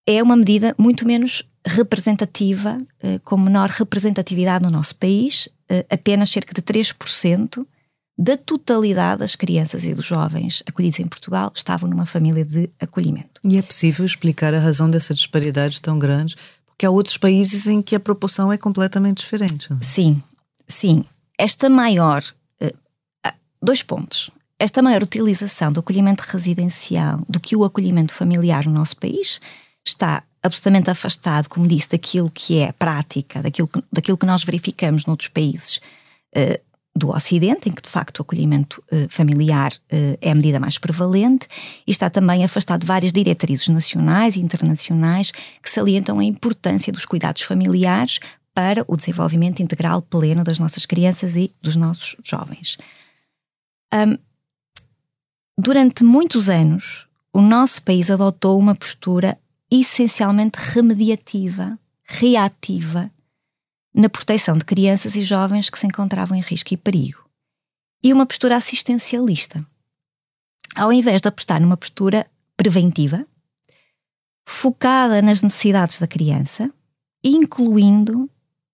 é 0.08 0.22
uma 0.24 0.36
medida 0.36 0.74
muito 0.78 1.06
menos 1.08 1.44
representativa, 1.66 2.82
eh, 3.02 3.20
com 3.20 3.38
menor 3.38 3.70
representatividade 3.70 4.64
no 4.64 4.72
nosso 4.72 4.96
país, 4.96 5.50
eh, 5.70 5.86
apenas 5.90 6.30
cerca 6.30 6.54
de 6.54 6.62
3% 6.62 7.66
da 8.18 8.36
totalidade 8.36 9.20
das 9.20 9.36
crianças 9.36 9.84
e 9.84 9.94
dos 9.94 10.06
jovens 10.06 10.62
acolhidos 10.66 11.00
em 11.00 11.08
Portugal 11.08 11.52
estavam 11.56 11.90
numa 11.90 12.06
família 12.06 12.44
de 12.44 12.70
acolhimento. 12.80 13.40
E 13.46 13.58
é 13.58 13.62
possível 13.62 14.06
explicar 14.06 14.54
a 14.54 14.60
razão 14.60 14.90
dessa 14.90 15.14
disparidade 15.14 15.82
tão 15.82 15.98
grande 15.98 16.36
que 16.78 16.86
há 16.86 16.90
outros 16.90 17.18
países 17.18 17.68
em 17.68 17.82
que 17.82 17.96
a 17.96 18.00
proporção 18.00 18.52
é 18.52 18.58
completamente 18.58 19.20
diferente. 19.20 19.70
Sim, 19.82 20.22
sim. 20.68 21.06
Esta 21.38 21.70
maior. 21.70 22.24
Eh, 22.60 22.74
dois 23.62 23.84
pontos. 23.84 24.32
Esta 24.60 24.82
maior 24.82 25.02
utilização 25.02 25.72
do 25.72 25.80
acolhimento 25.80 26.22
residencial 26.28 27.24
do 27.30 27.40
que 27.40 27.56
o 27.56 27.64
acolhimento 27.64 28.14
familiar 28.14 28.66
no 28.66 28.74
nosso 28.74 28.98
país 28.98 29.40
está 29.88 30.22
absolutamente 30.44 30.90
afastado, 30.90 31.48
como 31.48 31.66
disse, 31.66 31.90
daquilo 31.92 32.30
que 32.30 32.60
é 32.60 32.74
prática, 32.74 33.42
daquilo 33.42 33.70
que, 33.70 33.82
daquilo 33.92 34.18
que 34.18 34.26
nós 34.26 34.44
verificamos 34.44 35.06
noutros 35.06 35.30
países 35.30 35.80
uh, 36.36 36.60
do 36.94 37.10
Ocidente, 37.10 37.70
em 37.70 37.72
que 37.72 37.82
de 37.82 37.90
facto 37.90 38.20
o 38.20 38.22
acolhimento 38.22 38.84
uh, 38.92 39.08
familiar 39.10 39.72
uh, 39.72 40.18
é 40.20 40.32
a 40.32 40.36
medida 40.36 40.60
mais 40.60 40.78
prevalente, 40.78 41.48
e 41.88 41.92
está 41.92 42.10
também 42.10 42.44
afastado 42.44 42.82
de 42.82 42.88
várias 42.88 43.14
diretrizes 43.14 43.70
nacionais 43.70 44.36
e 44.36 44.42
internacionais 44.42 45.32
que 45.32 45.70
salientam 45.70 46.20
a 46.20 46.24
importância 46.24 46.92
dos 46.92 47.06
cuidados 47.06 47.44
familiares 47.44 48.20
para 48.54 48.84
o 48.90 48.98
desenvolvimento 48.98 49.62
integral 49.62 50.02
pleno 50.02 50.44
das 50.44 50.60
nossas 50.60 50.86
crianças 50.86 51.38
e 51.38 51.50
dos 51.62 51.78
nossos 51.78 52.18
jovens. 52.24 52.78
Um, 53.94 54.18
durante 55.60 56.06
muitos 56.06 56.48
anos, 56.48 57.06
o 57.34 57.42
nosso 57.42 57.84
país 57.84 58.10
adotou 58.10 58.58
uma 58.58 58.74
postura 58.74 59.38
essencialmente 59.70 60.58
remediativa, 60.58 61.78
reativa 62.06 63.12
na 63.94 64.08
proteção 64.08 64.58
de 64.58 64.64
crianças 64.64 65.16
e 65.16 65.22
jovens 65.22 65.70
que 65.70 65.78
se 65.78 65.86
encontravam 65.86 66.38
em 66.38 66.42
risco 66.42 66.74
e 66.74 66.78
perigo, 66.78 67.30
e 68.02 68.14
uma 68.14 68.26
postura 68.26 68.56
assistencialista, 68.56 69.66
ao 70.76 70.94
invés 70.94 71.22
de 71.22 71.28
apostar 71.28 71.62
numa 71.62 71.76
postura 71.76 72.26
preventiva, 72.56 73.28
focada 74.48 75.22
nas 75.22 75.42
necessidades 75.42 76.00
da 76.00 76.08
criança, 76.08 76.74
incluindo 77.22 78.30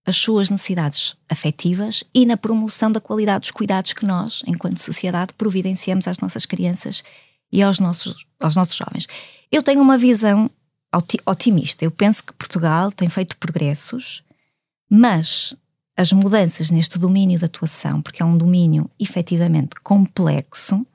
as 0.06 0.16
suas 0.18 0.50
necessidades 0.50 1.16
afetivas 1.28 2.04
e 2.14 2.26
na 2.26 2.38
promoção 2.38 2.92
da 2.92 3.02
qualidade 3.02 3.42
dos 3.42 3.52
cuidados 3.52 3.94
que 3.94 4.06
nós, 4.06 4.44
enquanto 4.46 4.80
sociedade, 4.80 5.34
providenciamos 5.34 6.08
às 6.08 6.20
nossas 6.20 6.46
crianças 6.46 7.04
e 7.52 7.62
aos 7.64 7.80
nossos, 7.80 8.26
aos 8.40 8.56
nossos 8.56 8.76
jovens. 8.76 9.08
Eu 9.52 9.64
tenho 9.64 9.82
uma 9.82 9.98
visão 9.98 10.50
otimista. 11.26 11.84
Eu 11.84 11.92
penso 11.92 12.24
que 12.24 12.34
Portugal 12.34 12.92
tem 12.92 13.10
feito 13.10 13.36
progressos 13.38 14.24
mas 14.90 15.56
as 15.98 16.12
mudanças 16.12 16.70
neste 16.70 17.00
domínio 17.00 17.40
de 17.40 17.46
atuação, 17.46 18.02
porque 18.02 18.22
é 18.22 18.26
um 18.26 18.38
domínio 18.38 18.90
efetivamente 19.00 19.76
complexo, 19.84 20.86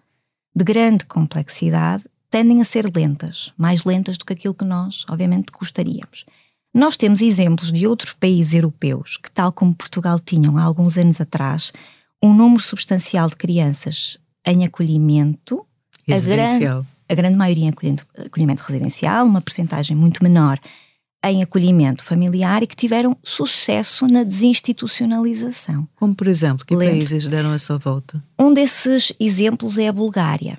de 0.55 0.65
grande 0.65 1.05
complexidade, 1.05 2.05
tendem 2.31 2.61
a 2.61 2.65
ser 2.65 2.91
lentas, 2.95 3.53
mais 3.57 3.85
lentas 3.85 4.19
do 4.19 4.25
que 4.25 4.33
aquilo 4.33 4.55
que 4.55 4.65
nós, 4.65 5.05
obviamente, 5.09 5.53
gostaríamos. 5.53 6.25
Nós 6.73 6.97
temos 6.97 7.21
exemplos 7.21 7.73
de 7.73 7.87
outros 7.87 8.13
países 8.13 8.55
europeus 8.55 9.17
que, 9.17 9.31
tal 9.31 9.51
como 9.51 9.75
Portugal, 9.75 10.21
tinham 10.21 10.57
há 10.57 10.63
alguns 10.63 10.97
anos 10.97 11.21
atrás 11.21 11.73
um 12.23 12.33
número 12.33 12.63
substancial 12.63 13.29
de 13.29 13.37
crianças 13.37 14.19
em 14.47 14.65
acolhimento, 14.65 15.67
a 16.09 16.19
grande, 16.19 16.67
a 17.09 17.15
grande 17.15 17.37
maioria 17.37 17.65
em 17.65 17.69
acolhimento, 17.69 18.07
acolhimento 18.17 18.63
residencial, 18.63 19.27
uma 19.27 19.41
percentagem 19.41 19.97
muito 19.97 20.23
menor 20.23 20.59
em 21.25 21.43
acolhimento 21.43 22.05
familiar 22.05 22.63
e 22.63 22.67
que 22.67 22.77
tiveram 22.77 23.17
sucesso 23.23 24.07
na 24.07 24.23
desinstitucionalização. 24.23 25.87
Como, 25.97 26.15
por 26.15 26.27
exemplo, 26.27 26.65
que 26.65 26.75
Lembro. 26.75 26.97
países 26.97 27.29
deram 27.29 27.53
essa 27.53 27.77
volta? 27.77 28.23
Um 28.39 28.53
desses 28.53 29.13
exemplos 29.21 29.77
é 29.77 29.89
a 29.89 29.93
Bulgária. 29.93 30.59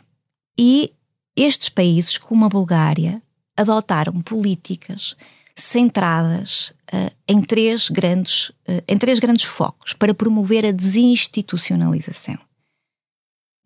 E 0.58 0.92
estes 1.36 1.70
países, 1.70 2.18
como 2.18 2.46
a 2.46 2.50
Bulgária, 2.50 3.22
adotaram 3.58 4.14
políticas 4.22 5.16
centradas 5.56 6.74
uh, 6.94 7.12
em, 7.28 7.42
três 7.42 7.90
grandes, 7.90 8.50
uh, 8.50 8.84
em 8.88 8.98
três 8.98 9.20
grandes 9.20 9.46
focos 9.46 9.94
para 9.94 10.14
promover 10.14 10.66
a 10.66 10.72
desinstitucionalização. 10.72 12.38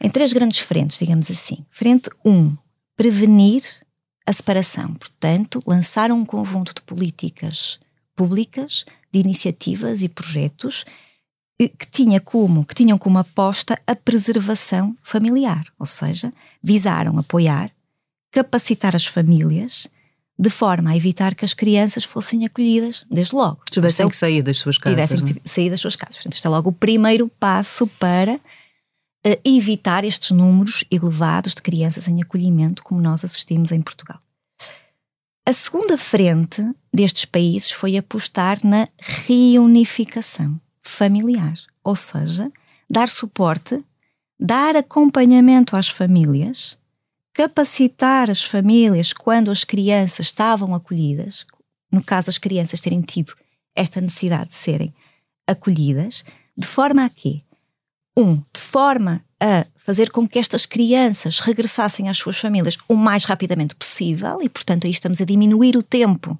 Em 0.01 0.10
três 0.10 0.34
grandes 0.34 0.60
frentes, 0.60 0.98
digamos 0.98 1.30
assim. 1.32 1.65
Frente 1.70 2.10
1, 2.24 2.32
um, 2.32 2.58
prevenir 2.96 3.63
a 4.25 4.34
separação. 4.34 4.94
Portanto, 4.94 5.62
lançaram 5.65 6.18
um 6.18 6.25
conjunto 6.25 6.74
de 6.74 6.82
políticas 6.82 7.80
públicas, 8.15 8.86
de 9.12 9.20
iniciativas 9.20 10.01
e 10.01 10.10
projetos 10.10 10.86
que, 11.58 11.88
tinha 11.89 12.20
como, 12.20 12.65
que 12.65 12.75
tinham 12.75 12.98
como 12.98 13.18
aposta 13.18 13.80
a 13.88 13.96
preservação 13.96 14.96
familiar, 15.01 15.65
ou 15.80 15.86
seja, 15.86 16.34
visaram 16.62 17.18
apoiar, 17.18 17.72
capacitar 18.32 18.96
as 18.96 19.06
famílias 19.06 19.88
de 20.38 20.50
forma 20.50 20.92
a 20.92 20.98
evitar 20.98 21.34
que 21.34 21.46
as 21.46 21.54
crianças 21.54 22.04
fossem 22.04 22.46
acolhidas 22.46 23.06
desde 23.10 23.36
logo. 23.36 23.62
Tivessem 23.72 24.04
então, 24.04 24.10
que 24.10 24.18
sair 24.18 24.42
das 24.44 24.58
suas 24.58 24.77
casas. 24.77 25.10
Tivessem 25.10 25.36
que 25.36 25.50
sair 25.50 25.70
das 25.70 25.80
suas 25.80 25.96
casas. 25.96 26.18
Portanto, 26.18 26.34
este 26.34 26.46
é 26.46 26.50
logo 26.50 26.70
o 26.70 26.74
primeiro 26.74 27.30
passo 27.39 27.88
para 28.00 28.39
evitar 29.44 30.04
estes 30.04 30.32
números 30.32 30.84
elevados 30.92 31.56
de 31.56 31.62
crianças 31.62 32.08
em 32.08 32.22
acolhimento 32.22 32.84
como 32.84 33.01
nós 33.01 33.24
assistimos 33.24 33.72
em 33.72 33.82
Portugal. 33.82 34.20
A 35.48 35.54
segunda 35.54 35.98
frente 35.98 36.63
destes 36.94 37.25
países 37.25 37.72
foi 37.72 37.98
apostar 37.98 38.60
na 38.63 38.88
reunificação 39.00 40.60
familiar, 40.82 41.54
ou 41.84 41.96
seja, 41.96 42.51
dar 42.89 43.10
suporte, 43.10 43.84
dar 44.39 44.75
acompanhamento 44.75 45.75
às 45.75 45.88
famílias, 45.88 46.77
capacitar 47.36 48.32
as 48.32 48.44
famílias 48.44 49.12
quando 49.12 49.51
as 49.51 49.65
crianças 49.65 50.27
estavam 50.27 50.74
acolhidas, 50.74 51.46
no 51.92 52.01
caso 52.01 52.30
as 52.30 52.38
crianças 52.38 52.80
terem 52.80 53.01
tido 53.01 53.34
esta 53.75 54.00
necessidade 54.00 54.50
de 54.50 54.56
serem 54.56 54.96
acolhidas, 55.46 56.24
de 56.58 56.65
forma 56.65 57.04
a 57.04 57.10
quê? 57.10 57.42
Um, 58.18 58.38
de 58.38 58.62
forma 58.62 59.22
a 59.38 59.65
fazer 59.75 60.12
com 60.12 60.25
que 60.25 60.39
estas 60.39 60.65
crianças 60.65 61.42
regressassem 61.42 62.08
às 62.08 62.18
suas 62.18 62.38
famílias 62.38 62.77
o 62.88 62.96
mais 62.96 63.25
rapidamente 63.25 63.75
possível 63.75 64.42
e, 64.42 64.48
portanto, 64.48 64.86
aí 64.86 64.92
estamos 64.92 65.20
a 65.20 65.25
diminuir 65.25 65.75
o 65.75 65.84
tempo 65.84 66.39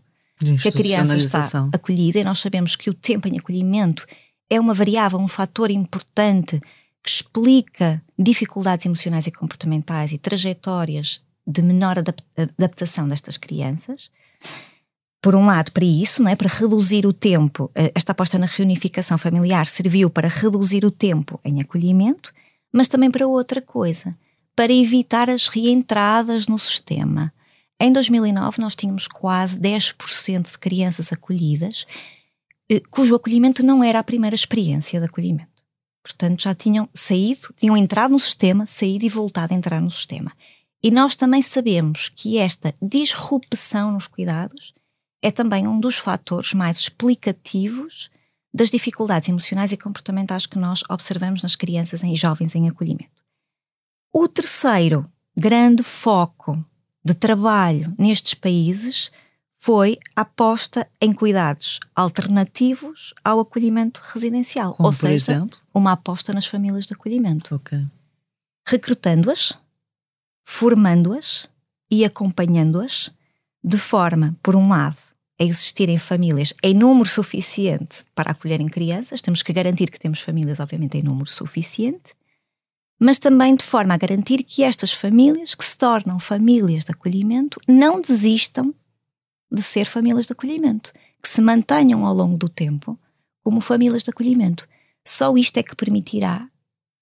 que 0.62 0.70
a 0.70 0.72
criança 0.72 1.18
está 1.18 1.42
acolhida. 1.74 2.20
E 2.20 2.24
nós 2.24 2.40
sabemos 2.40 2.78
que 2.78 2.90
o 2.90 2.94
tempo 2.94 3.28
em 3.28 3.38
acolhimento 3.38 4.08
é 4.50 4.58
uma 4.62 4.74
variável, 4.74 5.20
um 5.20 5.28
fator 5.28 5.70
importante 5.70 6.62
que 7.06 7.12
explica 7.12 8.02
dificuldades 8.18 8.86
emocionais 8.86 9.28
e 9.28 9.32
comportamentais 9.32 10.12
e 10.12 10.18
trajetórias 10.18 11.22
de 11.46 11.62
menor 11.62 11.98
adaptação 12.00 13.08
destas 13.08 13.38
crianças 13.38 14.10
por 15.26 15.34
um 15.34 15.48
lado, 15.48 15.72
para 15.72 15.84
isso, 15.84 16.22
não 16.22 16.30
é? 16.30 16.36
para 16.36 16.48
reduzir 16.48 17.04
o 17.04 17.12
tempo, 17.12 17.72
eh, 17.74 17.92
esta 17.96 18.12
aposta 18.12 18.38
na 18.38 18.46
reunificação 18.46 19.18
familiar 19.18 19.66
serviu 19.66 20.08
para 20.08 20.28
reduzir 20.28 20.86
o 20.86 20.92
tempo 20.92 21.40
em 21.44 21.60
acolhimento, 21.60 22.32
mas 22.72 22.88
também 22.88 23.10
para 23.10 23.26
outra 23.26 23.60
coisa, 23.60 24.16
para 24.56 24.72
evitar 24.72 25.28
as 25.28 25.48
reentradas 25.48 26.46
no 26.46 26.60
sistema. 26.60 27.34
Em 27.80 27.92
2009, 27.92 28.62
nós 28.62 28.76
tínhamos 28.76 29.08
quase 29.08 29.60
10% 29.60 30.52
de 30.52 30.60
crianças 30.60 31.12
acolhidas, 31.12 31.88
eh, 32.70 32.84
cujo 32.92 33.16
acolhimento 33.16 33.66
não 33.66 33.84
era 33.84 33.98
a 33.98 34.04
primeira 34.04 34.36
experiência 34.36 35.00
de 35.00 35.08
acolhimento. 35.08 35.55
Portanto, 36.06 36.44
já 36.44 36.54
tinham 36.54 36.88
saído, 36.94 37.52
tinham 37.58 37.76
entrado 37.76 38.12
no 38.12 38.20
sistema, 38.20 38.68
saído 38.68 39.06
e 39.06 39.10
voltado 39.10 39.56
a 39.56 39.58
entrar 39.58 39.82
no 39.82 39.90
sistema. 39.90 40.32
E 40.84 40.92
nós 40.92 41.16
também 41.16 41.42
sabemos 41.42 42.10
que 42.10 42.38
esta 42.38 42.76
disrupção 42.80 43.92
nos 43.92 44.06
cuidados 44.06 44.72
é 45.20 45.32
também 45.32 45.68
um 45.68 45.80
dos 45.80 45.98
fatores 45.98 46.54
mais 46.54 46.78
explicativos 46.78 48.12
das 48.54 48.70
dificuldades 48.70 49.30
emocionais 49.30 49.72
e 49.72 49.78
comportamentais 49.78 50.46
que 50.46 50.60
nós 50.60 50.84
observamos 50.88 51.42
nas 51.42 51.56
crianças 51.56 52.04
e 52.04 52.16
jovens 52.16 52.54
em 52.54 52.70
acolhimento. 52.70 53.24
O 54.14 54.28
terceiro 54.28 55.10
grande 55.36 55.82
foco 55.82 56.64
de 57.04 57.16
trabalho 57.16 57.96
nestes 57.98 58.36
países 58.36 59.12
foi 59.66 59.98
a 60.16 60.22
aposta 60.22 60.88
em 61.02 61.12
cuidados 61.12 61.80
alternativos 61.96 63.16
ao 63.24 63.40
acolhimento 63.40 64.00
residencial. 64.14 64.76
Como 64.76 64.86
ou 64.86 64.94
seja, 64.94 65.32
exemplo? 65.34 65.58
uma 65.74 65.94
aposta 65.94 66.32
nas 66.32 66.46
famílias 66.46 66.86
de 66.86 66.94
acolhimento. 66.94 67.56
Ok. 67.56 67.84
Recrutando-as, 68.68 69.58
formando-as 70.44 71.50
e 71.90 72.06
acompanhando-as 72.06 73.12
de 73.64 73.80
forma, 73.80 74.38
por 74.44 74.56
um 74.56 74.70
lado, 74.70 74.98
a 75.42 75.44
existirem 75.44 75.98
famílias 75.98 76.54
em 76.62 76.76
número 76.76 77.10
suficiente 77.10 78.06
para 78.14 78.34
acolherem 78.34 78.68
crianças, 78.68 79.20
temos 79.20 79.42
que 79.42 79.52
garantir 79.52 79.90
que 79.90 80.00
temos 80.00 80.22
famílias, 80.22 80.60
obviamente, 80.60 81.00
em 81.00 81.02
número 81.02 81.28
suficiente, 81.28 82.14
mas 83.00 83.18
também 83.18 83.56
de 83.56 83.64
forma 83.64 83.96
a 83.96 83.98
garantir 83.98 84.44
que 84.44 84.62
estas 84.62 84.94
famílias, 84.94 85.56
que 85.56 85.66
se 85.66 85.76
tornam 85.76 86.20
famílias 86.20 86.86
de 86.86 86.92
acolhimento, 86.92 87.60
não 87.68 88.00
desistam 88.00 88.72
de 89.52 89.62
ser 89.62 89.86
famílias 89.86 90.26
de 90.26 90.34
acolhimento, 90.34 90.92
que 91.22 91.30
se 91.30 91.42
mantenham 91.42 92.06
ao 92.06 92.14
longo 92.14 92.38
do 92.38 92.50
tempo 92.50 93.00
como 93.44 93.62
famílias 93.62 94.04
de 94.04 94.10
acolhimento. 94.10 94.68
Só 95.08 95.36
isto 95.38 95.58
é 95.58 95.64
que 95.64 95.76
permitirá 95.76 96.50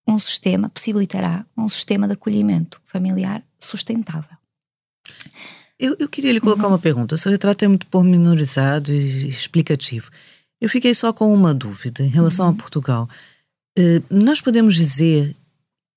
um 0.08 0.20
sistema, 0.20 0.70
possibilitará 0.70 1.46
um 1.58 1.70
sistema 1.70 2.08
de 2.08 2.14
acolhimento 2.14 2.82
familiar 2.86 3.44
sustentável. 3.60 4.38
Eu, 5.80 5.96
eu 6.00 6.08
queria 6.08 6.32
lhe 6.32 6.40
colocar 6.40 6.64
uhum. 6.64 6.74
uma 6.74 6.80
pergunta. 6.80 7.16
O 7.16 7.18
seu 7.18 7.32
retrato 7.32 7.64
é 7.64 7.68
muito 7.68 7.88
pormenorizado 7.88 8.92
e 8.92 9.28
explicativo. 9.28 10.10
Eu 10.62 10.70
fiquei 10.70 10.94
só 10.94 11.12
com 11.12 11.34
uma 11.34 11.54
dúvida 11.54 12.04
em 12.04 12.10
relação 12.10 12.46
uhum. 12.46 12.54
a 12.54 12.56
Portugal. 12.56 13.10
Uh, 13.78 14.04
nós 14.10 14.40
podemos 14.40 14.76
dizer 14.76 15.36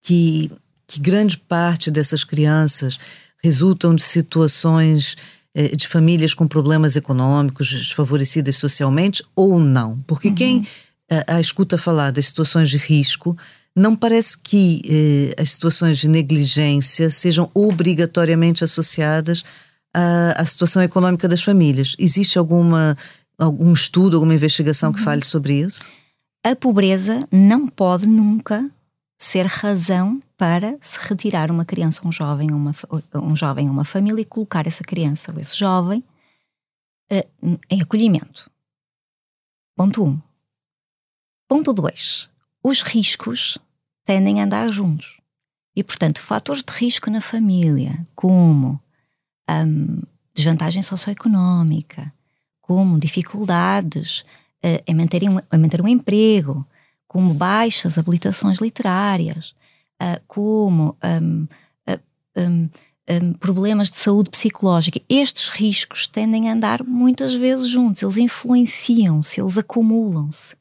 que, 0.03 0.51
que 0.87 1.01
grande 1.01 1.37
parte 1.39 1.91
dessas 1.91 2.25
crianças 2.25 2.99
resultam 3.43 3.95
de 3.95 4.03
situações 4.03 5.17
de 5.77 5.89
famílias 5.89 6.35
com 6.35 6.47
problemas 6.47 6.97
econômicos, 6.97 7.71
desfavorecidas 7.71 8.57
socialmente, 8.57 9.23
ou 9.35 9.59
não? 9.59 9.99
Porque 10.07 10.29
uhum. 10.29 10.35
quem 10.35 10.67
a, 11.11 11.37
a, 11.37 11.41
escuta 11.41 11.79
falar 11.79 12.11
das 12.13 12.27
situações 12.27 12.69
de 12.69 12.77
risco, 12.77 13.37
não 13.75 13.95
parece 13.95 14.37
que 14.39 14.81
eh, 14.89 15.43
as 15.43 15.53
situações 15.53 15.99
de 15.99 16.09
negligência 16.09 17.11
sejam 17.11 17.51
obrigatoriamente 17.55 18.65
associadas 18.65 19.45
a, 19.95 20.41
a 20.41 20.45
situação 20.45 20.83
econômica 20.83 21.29
das 21.29 21.43
famílias. 21.43 21.95
Existe 21.99 22.39
alguma, 22.39 22.97
algum 23.39 23.73
estudo, 23.73 24.17
alguma 24.17 24.35
investigação 24.35 24.93
que 24.93 24.99
uhum. 24.99 25.05
fale 25.05 25.25
sobre 25.25 25.61
isso? 25.61 25.91
A 26.45 26.55
pobreza 26.55 27.21
não 27.31 27.67
pode 27.67 28.07
nunca 28.07 28.71
ser 29.19 29.47
razão 29.47 30.23
para 30.37 30.79
se 30.83 30.99
retirar 31.09 31.51
uma 31.51 31.65
criança, 31.65 32.07
um 32.07 32.13
jovem, 32.13 32.51
uma, 32.53 32.75
um 33.15 33.35
jovem, 33.35 33.69
uma 33.69 33.85
família 33.85 34.21
e 34.21 34.27
colocar 34.27 34.67
essa 34.67 34.85
criança 34.85 35.33
ou 35.33 35.41
esse 35.41 35.57
jovem 35.57 36.05
uh, 37.11 37.59
em 37.71 37.81
acolhimento. 37.81 38.51
Ponto 39.75 40.05
1. 40.05 40.09
Um. 40.09 40.23
Ponto 41.49 41.73
2. 41.73 42.31
Os 42.63 42.83
riscos 42.83 43.59
tendem 44.05 44.41
a 44.41 44.45
andar 44.45 44.71
juntos. 44.71 45.21
E, 45.75 45.85
portanto, 45.85 46.21
fatores 46.21 46.63
de 46.63 46.73
risco 46.73 47.11
na 47.11 47.21
família, 47.21 48.03
como 48.15 48.81
um, 49.49 50.03
desvantagem 50.35 50.83
socioeconómica, 50.83 52.13
como 52.61 52.99
dificuldades 52.99 54.21
uh, 54.65 54.83
em, 54.87 54.95
manter 54.95 55.23
um, 55.25 55.39
em 55.39 55.59
manter 55.59 55.81
um 55.83 55.89
emprego, 55.89 56.67
como 57.17 57.33
baixas 57.33 57.97
habilitações 57.97 58.59
literárias, 58.59 59.55
uh, 60.03 60.23
como 60.27 60.95
um, 61.03 61.49
um, 62.37 63.33
problemas 63.41 63.89
de 63.89 63.97
saúde 63.97 64.29
psicológica. 64.29 65.01
Estes 65.09 65.49
riscos 65.49 66.07
tendem 66.07 66.51
a 66.51 66.53
andar 66.53 66.85
muitas 66.85 67.35
vezes 67.35 67.69
juntos, 67.69 68.03
eles 68.03 68.19
influenciam-se, 68.19 69.41
eles 69.41 69.57
acumulam-se. 69.57 70.57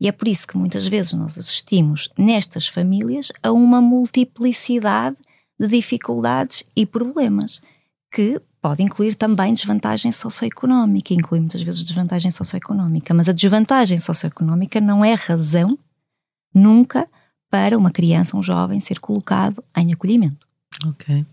E 0.00 0.08
é 0.08 0.12
por 0.12 0.26
isso 0.26 0.44
que 0.44 0.56
muitas 0.56 0.88
vezes 0.88 1.12
nós 1.12 1.38
assistimos 1.38 2.08
nestas 2.18 2.66
famílias 2.66 3.30
a 3.40 3.52
uma 3.52 3.80
multiplicidade 3.80 5.16
de 5.56 5.68
dificuldades 5.68 6.64
e 6.74 6.84
problemas 6.84 7.62
que 8.12 8.42
pode 8.60 8.82
incluir 8.82 9.14
também 9.14 9.54
desvantagem 9.54 10.10
socioeconómica, 10.10 11.14
inclui 11.14 11.38
muitas 11.38 11.62
vezes 11.62 11.84
desvantagem 11.84 12.32
socioeconómica, 12.32 13.14
mas 13.14 13.28
a 13.28 13.32
desvantagem 13.32 14.00
socioeconómica 14.00 14.80
não 14.80 15.04
é 15.04 15.14
razão 15.14 15.78
nunca 16.54 17.08
para 17.50 17.76
uma 17.76 17.90
criança, 17.90 18.36
um 18.36 18.42
jovem 18.42 18.80
ser 18.80 18.98
colocado 18.98 19.62
em 19.76 19.92
acolhimento. 19.92 20.46
Ok. 20.86 21.26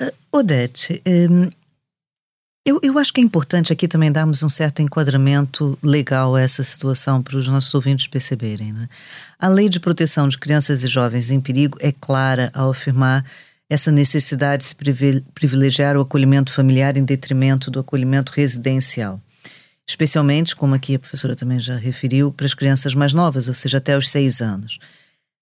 Uh, 0.00 0.12
Odete, 0.30 1.02
um, 1.30 1.50
eu, 2.66 2.80
eu 2.82 2.98
acho 2.98 3.12
que 3.12 3.20
é 3.20 3.24
importante 3.24 3.72
aqui 3.72 3.86
também 3.86 4.10
darmos 4.10 4.42
um 4.42 4.48
certo 4.48 4.82
enquadramento 4.82 5.78
legal 5.80 6.34
a 6.34 6.42
essa 6.42 6.64
situação 6.64 7.22
para 7.22 7.36
os 7.36 7.46
nossos 7.46 7.72
ouvintes 7.72 8.08
perceberem. 8.08 8.72
Né? 8.72 8.88
A 9.38 9.46
Lei 9.46 9.68
de 9.68 9.78
Proteção 9.78 10.28
de 10.28 10.36
Crianças 10.36 10.82
e 10.82 10.88
Jovens 10.88 11.30
em 11.30 11.40
Perigo 11.40 11.78
é 11.80 11.92
clara 11.92 12.50
ao 12.52 12.70
afirmar 12.70 13.24
essa 13.70 13.92
necessidade 13.92 14.64
de 14.64 14.68
se 14.68 15.22
privilegiar 15.32 15.96
o 15.96 16.00
acolhimento 16.00 16.52
familiar 16.52 16.96
em 16.96 17.04
detrimento 17.04 17.70
do 17.70 17.78
acolhimento 17.78 18.32
residencial. 18.32 19.20
Especialmente, 19.88 20.56
como 20.56 20.74
aqui 20.74 20.94
a 20.94 20.98
professora 20.98 21.36
também 21.36 21.60
já 21.60 21.76
referiu, 21.76 22.32
para 22.32 22.46
as 22.46 22.54
crianças 22.54 22.94
mais 22.94 23.14
novas, 23.14 23.46
ou 23.46 23.54
seja, 23.54 23.78
até 23.78 23.96
os 23.96 24.08
seis 24.08 24.40
anos. 24.40 24.78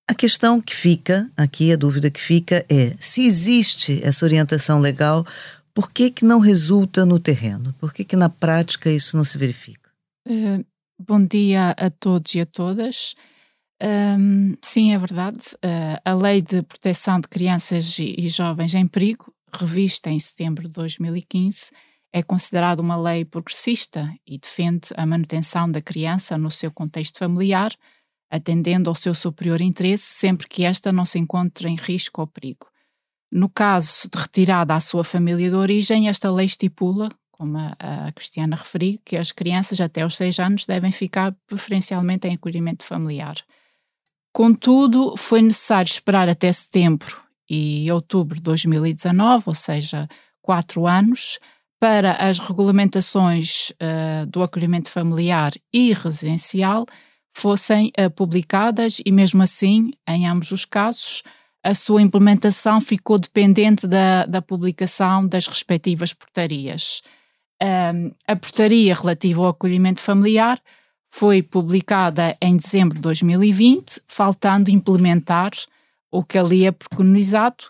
A 0.06 0.14
questão 0.14 0.60
que 0.60 0.74
fica, 0.74 1.30
aqui 1.34 1.72
a 1.72 1.76
dúvida 1.76 2.10
que 2.10 2.20
fica 2.20 2.64
é: 2.68 2.94
se 3.00 3.24
existe 3.24 4.00
essa 4.02 4.24
orientação 4.24 4.78
legal, 4.78 5.26
por 5.72 5.90
que, 5.90 6.10
que 6.10 6.24
não 6.24 6.38
resulta 6.38 7.06
no 7.06 7.18
terreno? 7.18 7.74
Por 7.80 7.92
que, 7.92 8.04
que 8.04 8.16
na 8.16 8.28
prática 8.28 8.90
isso 8.90 9.16
não 9.16 9.24
se 9.24 9.38
verifica? 9.38 9.90
Uh, 10.28 10.64
bom 10.98 11.24
dia 11.24 11.70
a 11.70 11.90
todos 11.90 12.34
e 12.34 12.40
a 12.40 12.46
todas. 12.46 13.14
Um, 13.82 14.56
sim, 14.62 14.94
é 14.94 14.98
verdade. 14.98 15.38
Uh, 15.56 16.00
a 16.04 16.14
Lei 16.14 16.40
de 16.40 16.62
Proteção 16.62 17.20
de 17.20 17.28
Crianças 17.28 17.98
e, 17.98 18.28
Jovens 18.28 18.74
em 18.74 18.86
Perigo, 18.86 19.34
revista 19.52 20.10
em 20.10 20.20
setembro 20.20 20.68
de 20.68 20.74
2015, 20.74 21.72
é 22.14 22.22
considerada 22.22 22.80
uma 22.80 22.94
lei 22.94 23.24
progressista 23.24 24.08
e 24.24 24.38
defende 24.38 24.90
a 24.96 25.04
manutenção 25.04 25.68
da 25.68 25.82
criança 25.82 26.38
no 26.38 26.48
seu 26.48 26.70
contexto 26.70 27.18
familiar, 27.18 27.72
atendendo 28.30 28.88
ao 28.88 28.94
seu 28.94 29.16
superior 29.16 29.60
interesse 29.60 30.14
sempre 30.14 30.46
que 30.46 30.62
esta 30.62 30.92
não 30.92 31.04
se 31.04 31.18
encontre 31.18 31.68
em 31.68 31.74
risco 31.74 32.20
ou 32.20 32.28
perigo. 32.28 32.68
No 33.32 33.48
caso 33.48 34.08
de 34.08 34.16
retirada 34.16 34.72
à 34.72 34.78
sua 34.78 35.02
família 35.02 35.50
de 35.50 35.56
origem, 35.56 36.08
esta 36.08 36.30
lei 36.30 36.46
estipula, 36.46 37.08
como 37.32 37.58
a, 37.58 37.74
a 37.80 38.12
Cristiana 38.12 38.54
referiu, 38.54 39.00
que 39.04 39.16
as 39.16 39.32
crianças 39.32 39.80
até 39.80 40.06
os 40.06 40.14
seis 40.14 40.38
anos 40.38 40.66
devem 40.66 40.92
ficar 40.92 41.34
preferencialmente 41.48 42.28
em 42.28 42.34
acolhimento 42.34 42.86
familiar. 42.86 43.34
Contudo, 44.32 45.16
foi 45.16 45.42
necessário 45.42 45.90
esperar 45.90 46.28
até 46.28 46.52
setembro 46.52 47.24
e 47.50 47.90
outubro 47.90 48.36
de 48.36 48.42
2019, 48.42 49.42
ou 49.48 49.54
seja, 49.54 50.08
quatro 50.40 50.86
anos, 50.86 51.40
para 51.84 52.12
as 52.12 52.38
regulamentações 52.38 53.68
uh, 53.72 54.24
do 54.26 54.42
acolhimento 54.42 54.88
familiar 54.88 55.52
e 55.70 55.92
residencial 55.92 56.86
fossem 57.30 57.92
uh, 58.00 58.10
publicadas 58.10 59.02
e, 59.04 59.12
mesmo 59.12 59.42
assim, 59.42 59.90
em 60.08 60.26
ambos 60.26 60.50
os 60.50 60.64
casos, 60.64 61.22
a 61.62 61.74
sua 61.74 62.00
implementação 62.00 62.80
ficou 62.80 63.18
dependente 63.18 63.86
da, 63.86 64.24
da 64.24 64.40
publicação 64.40 65.28
das 65.28 65.46
respectivas 65.46 66.14
portarias. 66.14 67.02
Um, 67.62 68.12
a 68.26 68.34
portaria 68.34 68.94
relativa 68.94 69.42
ao 69.42 69.48
acolhimento 69.48 70.00
familiar 70.00 70.58
foi 71.10 71.42
publicada 71.42 72.34
em 72.40 72.56
dezembro 72.56 72.94
de 72.94 73.02
2020, 73.02 74.00
faltando 74.08 74.70
implementar 74.70 75.50
o 76.10 76.24
que 76.24 76.38
ali 76.38 76.64
é 76.64 76.72
preconizado. 76.72 77.64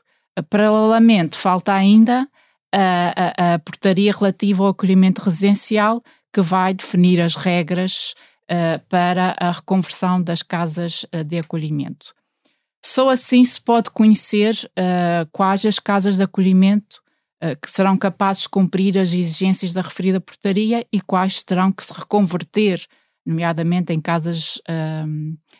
Paralelamente, 0.48 1.36
falta 1.36 1.74
ainda 1.74 2.28
a, 2.76 3.54
a, 3.54 3.58
portaria 3.58 4.12
relativa 4.12 4.64
ao 4.64 4.70
acolhimento 4.70 5.22
residencial, 5.22 6.02
que 6.32 6.40
vai 6.40 6.74
definir 6.74 7.20
as 7.20 7.36
regras 7.36 8.14
uh, 8.50 8.84
para 8.88 9.36
a 9.38 9.52
reconversão 9.52 10.20
das 10.20 10.42
casas 10.42 11.04
uh, 11.14 11.22
de 11.22 11.38
acolhimento. 11.38 12.12
Só 12.84 13.08
assim 13.08 13.44
se 13.44 13.60
pode 13.60 13.90
conhecer 13.90 14.54
uh, 14.70 15.28
quais 15.30 15.64
as 15.64 15.78
casas 15.78 16.16
de 16.16 16.22
acolhimento 16.22 17.02
que 17.60 17.70
serão 17.70 17.94
capazes 17.98 18.44
de 18.44 18.48
cumprir 18.48 18.96
as 18.96 19.12
exigências 19.12 19.74
da 19.74 19.82
referida 19.82 20.18
portaria 20.18 20.86
e 20.90 20.98
quais 20.98 21.42
terão 21.42 21.70
que 21.70 21.84
se 21.84 21.92
reconverter 21.92 22.82
nomeadamente 23.26 23.92
em 23.92 24.00
casas, 24.00 24.62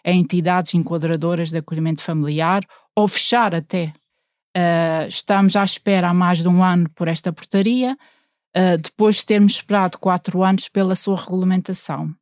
em 0.03 0.18
entidades 0.18 0.72
enquadradoras 0.72 1.50
de 1.50 1.59
acolhimento 1.59 2.00
familiar, 2.00 2.64
ou 2.96 3.07
fechar 3.07 3.55
até. 3.55 3.92
Uh, 4.56 5.08
estamos 5.08 5.56
à 5.56 5.64
espera 5.64 6.10
há 6.10 6.14
mais 6.14 6.38
de 6.38 6.46
um 6.46 6.62
ano 6.62 6.88
por 6.94 7.08
esta 7.08 7.32
portaria, 7.32 7.98
uh, 8.56 8.78
depois 8.78 9.16
de 9.16 9.26
termos 9.26 9.54
esperado 9.54 9.98
quatro 9.98 10.44
anos 10.44 10.68
pela 10.68 10.94
sua 10.94 11.16
regulamentação. 11.16 12.14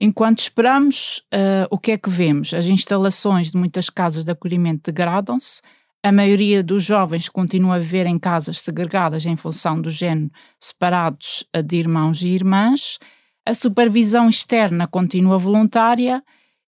Enquanto 0.00 0.40
esperamos, 0.40 1.22
uh, 1.32 1.68
o 1.70 1.78
que 1.78 1.92
é 1.92 1.98
que 1.98 2.10
vemos? 2.10 2.52
As 2.52 2.66
instalações 2.66 3.52
de 3.52 3.56
muitas 3.56 3.88
casas 3.88 4.24
de 4.24 4.32
acolhimento 4.32 4.90
degradam-se, 4.90 5.62
a 6.02 6.10
maioria 6.10 6.62
dos 6.62 6.82
jovens 6.82 7.28
continua 7.28 7.76
a 7.76 7.78
viver 7.78 8.06
em 8.06 8.18
casas 8.18 8.58
segregadas 8.58 9.24
em 9.24 9.36
função 9.36 9.80
do 9.80 9.88
género, 9.88 10.30
separados 10.58 11.44
de 11.64 11.76
irmãos 11.76 12.22
e 12.22 12.28
irmãs, 12.28 12.98
a 13.44 13.54
supervisão 13.54 14.28
externa 14.28 14.86
continua 14.86 15.38
voluntária 15.38 16.22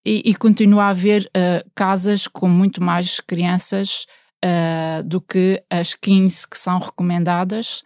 e, 0.05 0.23
e 0.25 0.35
continua 0.35 0.85
a 0.85 0.89
haver 0.89 1.31
casas 1.75 2.27
com 2.27 2.49
muito 2.49 2.83
mais 2.83 3.21
crianças 3.21 4.07
uh, 4.45 5.03
do 5.03 5.21
que 5.21 5.63
as 5.71 5.95
15 5.95 6.49
que 6.49 6.59
são 6.59 6.79
recomendadas 6.79 7.83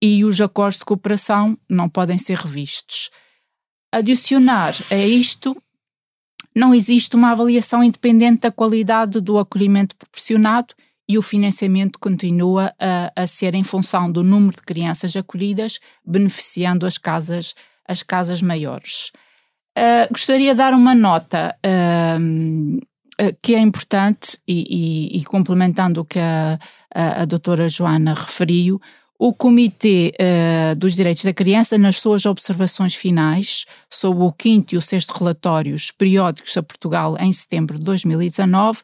e 0.00 0.24
os 0.24 0.40
acordos 0.40 0.78
de 0.78 0.84
cooperação 0.84 1.56
não 1.68 1.88
podem 1.88 2.18
ser 2.18 2.36
revistos. 2.36 3.10
Adicionar 3.92 4.74
a 4.90 4.96
isto, 4.96 5.56
não 6.54 6.74
existe 6.74 7.14
uma 7.14 7.30
avaliação 7.30 7.84
independente 7.84 8.40
da 8.40 8.50
qualidade 8.50 9.20
do 9.20 9.38
acolhimento 9.38 9.94
proporcionado 9.96 10.74
e 11.08 11.18
o 11.18 11.22
financiamento 11.22 11.98
continua 11.98 12.74
a, 12.78 13.12
a 13.14 13.26
ser 13.26 13.54
em 13.54 13.62
função 13.62 14.10
do 14.10 14.22
número 14.22 14.56
de 14.56 14.62
crianças 14.62 15.14
acolhidas, 15.14 15.78
beneficiando 16.04 16.86
as 16.86 16.98
casas, 16.98 17.54
as 17.86 18.02
casas 18.02 18.40
maiores. 18.40 19.12
Uh, 19.76 20.10
gostaria 20.10 20.52
de 20.52 20.58
dar 20.58 20.74
uma 20.74 20.94
nota 20.94 21.56
uh, 21.64 22.80
que 23.42 23.54
é 23.54 23.58
importante 23.58 24.38
e, 24.48 25.12
e, 25.14 25.18
e, 25.18 25.24
complementando 25.24 26.00
o 26.00 26.04
que 26.04 26.18
a, 26.18 26.58
a, 26.94 27.22
a 27.22 27.24
doutora 27.24 27.68
Joana 27.68 28.14
referiu, 28.14 28.80
o 29.24 29.32
Comitê 29.32 30.12
uh, 30.18 30.76
dos 30.76 30.94
Direitos 30.94 31.24
da 31.24 31.32
Criança, 31.32 31.78
nas 31.78 31.98
suas 31.98 32.26
observações 32.26 32.96
finais 32.96 33.66
sobre 33.88 34.24
o 34.24 34.32
quinto 34.32 34.74
e 34.74 34.76
o 34.76 34.80
sexto 34.80 35.12
relatórios 35.12 35.92
periódicos 35.92 36.56
a 36.56 36.62
Portugal 36.62 37.16
em 37.20 37.32
setembro 37.32 37.78
de 37.78 37.84
2019, 37.84 38.80
uh, 38.80 38.82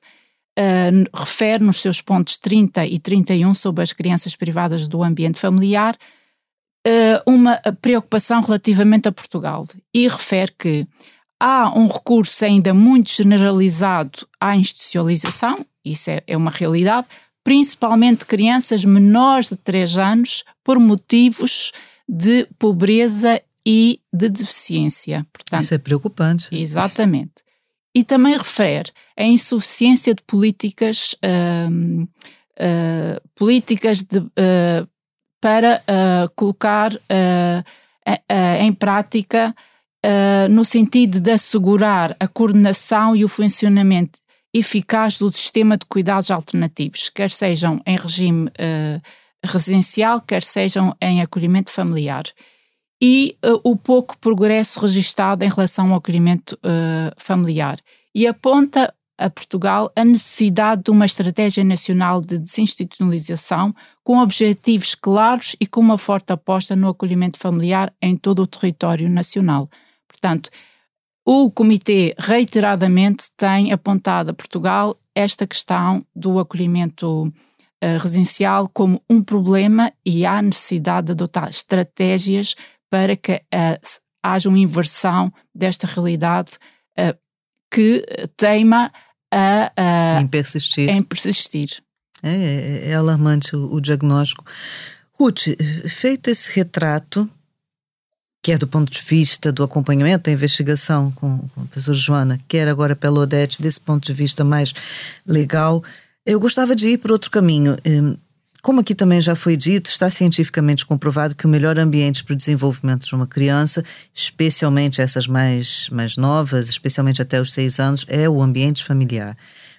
eh, 0.56 0.90
refere 1.12 1.64
nos 1.64 1.80
seus 1.80 2.00
pontos 2.00 2.36
30 2.36 2.86
e 2.86 3.00
31 3.00 3.52
sobre 3.52 3.82
as 3.82 3.92
crianças 3.92 4.36
privadas 4.36 4.86
do 4.86 5.02
ambiente 5.02 5.40
familiar 5.40 5.96
uh, 6.86 7.30
uma 7.30 7.60
preocupação 7.82 8.40
relativamente 8.40 9.08
a 9.08 9.12
Portugal 9.12 9.66
e 9.92 10.06
refere 10.06 10.52
que 10.56 10.86
há 11.40 11.72
um 11.76 11.86
recurso 11.86 12.44
ainda 12.44 12.74
muito 12.74 13.10
generalizado 13.10 14.26
à 14.40 14.56
institucionalização, 14.56 15.64
isso 15.84 16.10
é, 16.10 16.22
é 16.26 16.36
uma 16.36 16.50
realidade, 16.50 17.06
principalmente 17.44 18.26
crianças 18.26 18.84
menores 18.84 19.48
de 19.48 19.56
3 19.56 19.96
anos, 19.96 20.44
por 20.62 20.78
motivos 20.78 21.72
de 22.08 22.46
pobreza 22.58 23.40
e 23.64 24.00
de 24.12 24.28
deficiência. 24.28 25.26
Portanto, 25.32 25.62
Isso 25.62 25.74
é 25.74 25.78
preocupante. 25.78 26.48
Exatamente. 26.50 27.42
E 27.94 28.04
também 28.04 28.36
refere 28.36 28.90
a 29.16 29.24
insuficiência 29.24 30.14
de 30.14 30.22
políticas, 30.22 31.14
uh, 31.24 32.02
uh, 32.02 33.28
políticas 33.34 34.02
de, 34.02 34.18
uh, 34.18 34.88
para 35.40 35.82
uh, 35.82 36.30
colocar 36.34 36.92
em 38.60 38.72
prática 38.72 39.54
no 40.50 40.64
sentido 40.64 41.20
de 41.20 41.30
assegurar 41.30 42.16
a 42.18 42.26
coordenação 42.26 43.14
e 43.14 43.24
o 43.24 43.28
funcionamento 43.28 44.18
eficaz 44.52 45.18
do 45.18 45.30
sistema 45.32 45.76
de 45.76 45.84
cuidados 45.86 46.30
alternativos, 46.30 47.08
quer 47.08 47.30
sejam 47.30 47.80
em 47.86 47.96
regime 47.96 48.48
uh, 48.48 49.00
residencial, 49.44 50.20
quer 50.20 50.42
sejam 50.42 50.96
em 51.00 51.20
acolhimento 51.20 51.70
familiar. 51.70 52.24
E 53.00 53.36
uh, 53.44 53.60
o 53.62 53.76
pouco 53.76 54.16
progresso 54.18 54.80
registado 54.80 55.44
em 55.44 55.48
relação 55.48 55.90
ao 55.90 55.98
acolhimento 55.98 56.58
familiar. 57.18 57.78
E 58.14 58.26
aponta 58.26 58.92
a 59.18 59.28
Portugal 59.28 59.90
a 59.96 60.04
necessidade 60.04 60.84
de 60.84 60.90
uma 60.90 61.04
estratégia 61.04 61.64
nacional 61.64 62.20
de 62.20 62.38
desinstitucionalização 62.38 63.74
com 64.04 64.18
objetivos 64.18 64.94
claros 64.94 65.56
e 65.60 65.66
com 65.66 65.80
uma 65.80 65.98
forte 65.98 66.32
aposta 66.32 66.76
no 66.76 66.88
acolhimento 66.88 67.38
familiar 67.38 67.92
em 68.00 68.16
todo 68.16 68.42
o 68.42 68.46
território 68.46 69.08
nacional. 69.10 69.68
Portanto, 70.08 70.50
o 71.24 71.50
Comitê 71.50 72.14
reiteradamente 72.18 73.26
tem 73.36 73.70
apontado 73.70 74.30
a 74.30 74.34
Portugal 74.34 74.98
esta 75.14 75.46
questão 75.46 76.04
do 76.16 76.38
acolhimento 76.38 77.26
uh, 77.26 77.98
residencial 78.00 78.68
como 78.68 79.02
um 79.10 79.22
problema 79.22 79.92
e 80.06 80.24
há 80.24 80.40
necessidade 80.40 81.08
de 81.08 81.12
adotar 81.12 81.50
estratégias 81.50 82.54
para 82.90 83.14
que 83.14 83.34
uh, 83.34 83.98
haja 84.22 84.48
uma 84.48 84.58
inversão 84.58 85.32
desta 85.54 85.86
realidade 85.86 86.52
uh, 86.98 87.16
que 87.70 88.04
teima 88.36 88.90
a, 89.30 89.72
a, 89.76 90.20
em 90.22 90.26
persistir. 90.26 90.88
Em 90.88 91.02
persistir. 91.02 91.82
É, 92.22 92.30
é, 92.32 92.90
é 92.90 92.94
alarmante 92.94 93.54
o, 93.54 93.72
o 93.74 93.80
diagnóstico. 93.80 94.44
Ruth, 95.12 95.48
feito 95.88 96.30
esse 96.30 96.50
retrato, 96.52 97.28
quer 98.42 98.58
do 98.58 98.66
ponto 98.66 98.90
de 98.92 99.00
vista 99.00 99.52
do 99.52 99.62
acompanhamento 99.62 100.24
da 100.24 100.32
investigação 100.32 101.10
com, 101.12 101.38
com 101.38 101.62
a 101.62 101.64
professora 101.64 101.96
Joana, 101.96 102.40
quer 102.48 102.68
agora 102.68 102.96
pela 102.96 103.20
Odete, 103.20 103.60
desse 103.60 103.80
ponto 103.80 104.06
de 104.06 104.12
vista 104.12 104.44
mais 104.44 104.72
legal, 105.26 105.82
eu 106.24 106.38
gostava 106.38 106.74
de 106.76 106.88
ir 106.88 106.98
por 106.98 107.12
outro 107.12 107.30
caminho. 107.30 107.76
Hum, 107.86 108.16
como 108.60 108.80
aqui 108.80 108.94
também 108.94 109.20
já 109.20 109.34
foi 109.34 109.56
dito, 109.56 109.88
está 109.88 110.10
cientificamente 110.10 110.84
comprovado 110.84 111.36
que 111.36 111.46
o 111.46 111.48
melhor 111.48 111.78
ambiente 111.78 112.24
para 112.24 112.34
o 112.34 112.36
desenvolvimento 112.36 113.06
de 113.06 113.14
uma 113.14 113.26
criança, 113.26 113.84
especialmente 114.12 115.00
essas 115.00 115.26
mais, 115.26 115.88
mais 115.90 116.16
novas, 116.16 116.68
especialmente 116.68 117.22
até 117.22 117.40
os 117.40 117.52
seis 117.52 117.78
anos, 117.78 118.04
é 118.08 118.28
o 118.28 118.42
ambiente 118.42 118.84
familiar. 118.84 119.36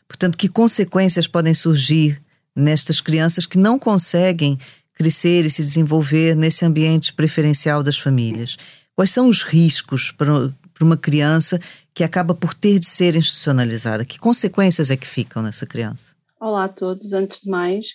Portanto, 0.08 0.38
que 0.38 0.50
consequências 0.50 1.28
podem 1.28 1.54
surgir 1.54 2.20
nestas 2.56 3.00
crianças 3.00 3.46
que 3.46 3.58
não 3.58 3.78
conseguem 3.78 4.58
crescer 5.00 5.46
e 5.46 5.50
se 5.50 5.64
desenvolver 5.64 6.36
nesse 6.36 6.66
ambiente 6.66 7.14
preferencial 7.14 7.82
das 7.82 7.98
famílias? 7.98 8.58
Quais 8.94 9.12
são 9.12 9.30
os 9.30 9.44
riscos 9.44 10.12
para, 10.12 10.52
uma 10.82 10.98
criança 10.98 11.58
que 11.94 12.04
acaba 12.04 12.34
por 12.36 12.54
ter 12.54 12.80
de 12.80 12.86
ser 12.86 13.16
institucionalizada? 13.16 14.04
Que 14.04 14.20
consequências 14.20 14.92
é 14.92 14.98
que 14.98 15.08
ficam 15.08 15.42
nessa 15.42 15.66
criança? 15.66 16.14
Olá 16.40 16.66
a 16.66 16.70
todos, 16.70 17.14
antes 17.14 17.42
de 17.42 17.50
mais, 17.50 17.86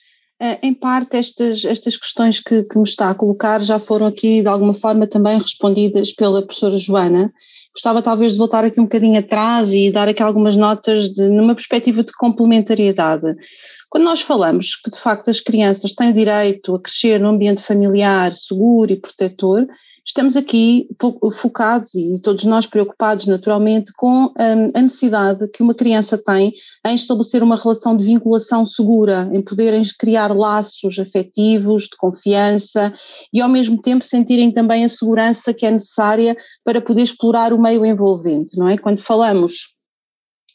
eh, 0.40 0.58
em 0.62 0.72
parte 0.74 1.16
estas, 1.16 1.64
estas 1.64 1.96
questões 1.96 2.40
que, 2.40 2.64
que, 2.64 2.78
me 2.78 2.84
está 2.84 3.10
a 3.10 3.14
colocar 3.14 3.62
já 3.62 3.78
foram 3.78 4.06
aqui 4.06 4.42
de 4.42 4.48
alguma 4.48 4.74
forma 4.74 5.06
também 5.06 5.38
respondidas 5.38 6.10
pela 6.10 6.42
professora 6.42 6.76
Joana. 6.76 7.32
Gostava 7.74 8.02
talvez 8.02 8.32
de 8.32 8.38
voltar 8.38 8.64
aqui 8.64 8.80
um 8.80 8.84
bocadinho 8.84 9.18
atrás 9.18 9.72
e 9.72 9.92
dar 9.92 10.08
aqui 10.08 10.22
algumas 10.22 10.56
notas 10.56 11.10
de, 11.10 11.28
numa 11.28 11.54
perspectiva 11.54 12.02
de 12.02 12.12
complementariedade. 12.12 13.34
Quando 13.94 14.06
nós 14.06 14.22
falamos 14.22 14.74
que 14.74 14.90
de 14.90 14.98
facto 14.98 15.30
as 15.30 15.38
crianças 15.38 15.92
têm 15.92 16.10
o 16.10 16.12
direito 16.12 16.74
a 16.74 16.80
crescer 16.80 17.20
num 17.20 17.28
ambiente 17.28 17.62
familiar 17.62 18.34
seguro 18.34 18.90
e 18.90 18.96
protetor, 18.96 19.64
estamos 20.04 20.36
aqui 20.36 20.88
focados 21.32 21.94
e 21.94 22.20
todos 22.20 22.44
nós 22.44 22.66
preocupados 22.66 23.26
naturalmente 23.26 23.92
com 23.96 24.24
hum, 24.24 24.68
a 24.74 24.82
necessidade 24.82 25.46
que 25.46 25.62
uma 25.62 25.76
criança 25.76 26.18
tem 26.18 26.52
em 26.84 26.94
estabelecer 26.96 27.40
uma 27.40 27.54
relação 27.54 27.96
de 27.96 28.02
vinculação 28.02 28.66
segura, 28.66 29.30
em 29.32 29.40
poderem 29.40 29.84
criar 29.96 30.34
laços 30.36 30.98
afetivos, 30.98 31.84
de 31.84 31.96
confiança 31.96 32.92
e 33.32 33.40
ao 33.40 33.48
mesmo 33.48 33.80
tempo 33.80 34.04
sentirem 34.04 34.50
também 34.50 34.84
a 34.84 34.88
segurança 34.88 35.54
que 35.54 35.64
é 35.64 35.70
necessária 35.70 36.36
para 36.64 36.80
poder 36.80 37.02
explorar 37.02 37.52
o 37.52 37.62
meio 37.62 37.86
envolvente, 37.86 38.58
não 38.58 38.68
é? 38.68 38.76
Quando 38.76 38.98
falamos 38.98 39.74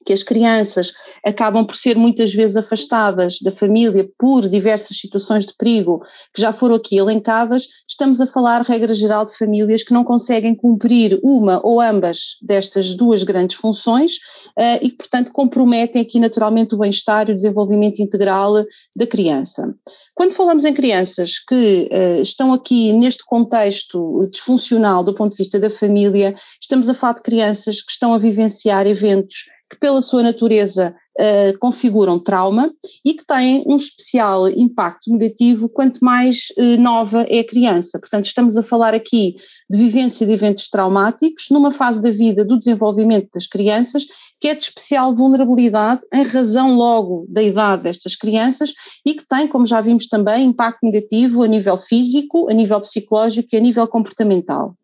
que 0.10 0.13
as 0.13 0.24
crianças 0.24 0.91
acabam 1.24 1.63
por 1.63 1.76
ser 1.76 1.95
muitas 1.95 2.34
vezes 2.34 2.58
afastadas 2.58 3.38
da 3.43 3.52
família 3.52 4.10
por 4.17 4.50
diversas 4.50 4.98
situações 4.98 5.45
de 5.45 5.54
perigo 5.56 6.02
que 6.34 6.41
já 6.41 6.52
foram 6.52 6.74
aqui 6.74 6.98
elencadas, 6.98 7.67
estamos 7.88 8.19
a 8.19 8.26
falar, 8.26 8.63
regra 8.63 8.91
geral, 8.91 9.24
de 9.24 9.38
famílias 9.38 9.84
que 9.84 9.93
não 9.93 10.04
conseguem 10.04 10.56
cumprir 10.56 11.19
uma 11.22 11.62
ou 11.63 11.80
ambas 11.80 12.38
destas 12.41 12.95
duas 12.95 13.22
grandes 13.22 13.58
funções 13.58 14.13
uh, 14.58 14.80
e 14.82 14.89
que, 14.89 14.98
portanto, 14.98 15.32
comprometem 15.32 16.02
aqui 16.02 16.19
naturalmente 16.19 16.74
o 16.74 16.80
bem-estar 16.80 17.30
e 17.30 17.34
o 17.34 17.36
desenvolvimento 17.36 18.00
integral 18.00 18.54
da 18.95 19.06
criança. 19.06 19.76
Quando 20.15 20.34
falamos 20.34 20.65
em 20.65 20.74
crianças 20.74 21.38
que 21.38 21.88
uh, 21.91 22.22
estão 22.22 22.52
aqui 22.52 22.93
neste 22.93 23.24
contexto 23.24 24.28
disfuncional 24.32 25.04
do 25.04 25.13
ponto 25.13 25.34
de 25.34 25.38
vista 25.38 25.60
da 25.60 25.69
família, 25.69 26.34
estamos 26.60 26.89
a 26.89 26.95
falar 26.95 27.13
de 27.13 27.22
crianças 27.22 27.84
que 27.84 27.91
estão 27.91 28.12
a 28.12 28.17
vivenciar 28.17 28.88
eventos 28.88 29.43
que 29.70 29.78
pela 29.80 30.02
sua 30.02 30.24
natureza 30.24 30.96
uh, 31.20 31.58
configuram 31.60 32.20
trauma 32.20 32.72
e 33.06 33.14
que 33.14 33.26
têm 33.26 33.64
um 33.68 33.76
especial 33.76 34.50
impacto 34.50 35.12
negativo 35.12 35.70
quanto 35.70 36.04
mais 36.04 36.48
uh, 36.58 36.82
nova 36.82 37.26
é 37.30 37.40
a 37.40 37.48
criança. 37.48 38.00
Portanto, 38.00 38.26
estamos 38.26 38.58
a 38.58 38.64
falar 38.64 38.94
aqui 38.94 39.36
de 39.70 39.78
vivência 39.78 40.26
de 40.26 40.34
eventos 40.34 40.68
traumáticos 40.68 41.48
numa 41.52 41.72
fase 41.72 42.02
da 42.02 42.12
vida 42.12 42.44
do 42.44 42.58
desenvolvimento 42.58 43.30
das 43.34 43.46
crianças 43.46 44.06
que 44.40 44.48
é 44.48 44.56
de 44.56 44.64
especial 44.64 45.14
vulnerabilidade 45.14 46.02
em 46.14 46.24
razão 46.24 46.76
logo 46.76 47.26
da 47.28 47.44
idade 47.44 47.84
destas 47.84 48.16
crianças 48.16 48.72
e 49.06 49.14
que 49.14 49.28
tem, 49.28 49.48
como 49.48 49.68
já 49.68 49.82
vimos 49.82 50.08
também, 50.08 50.46
impacto 50.46 50.80
negativo 50.84 51.44
a 51.44 51.48
nível 51.48 51.78
físico, 51.78 52.50
a 52.50 52.54
nível 52.54 52.80
psicológico 52.80 53.50
e 53.52 53.58
a 53.58 53.60
nível 53.60 53.86
comportamental. 53.88 54.76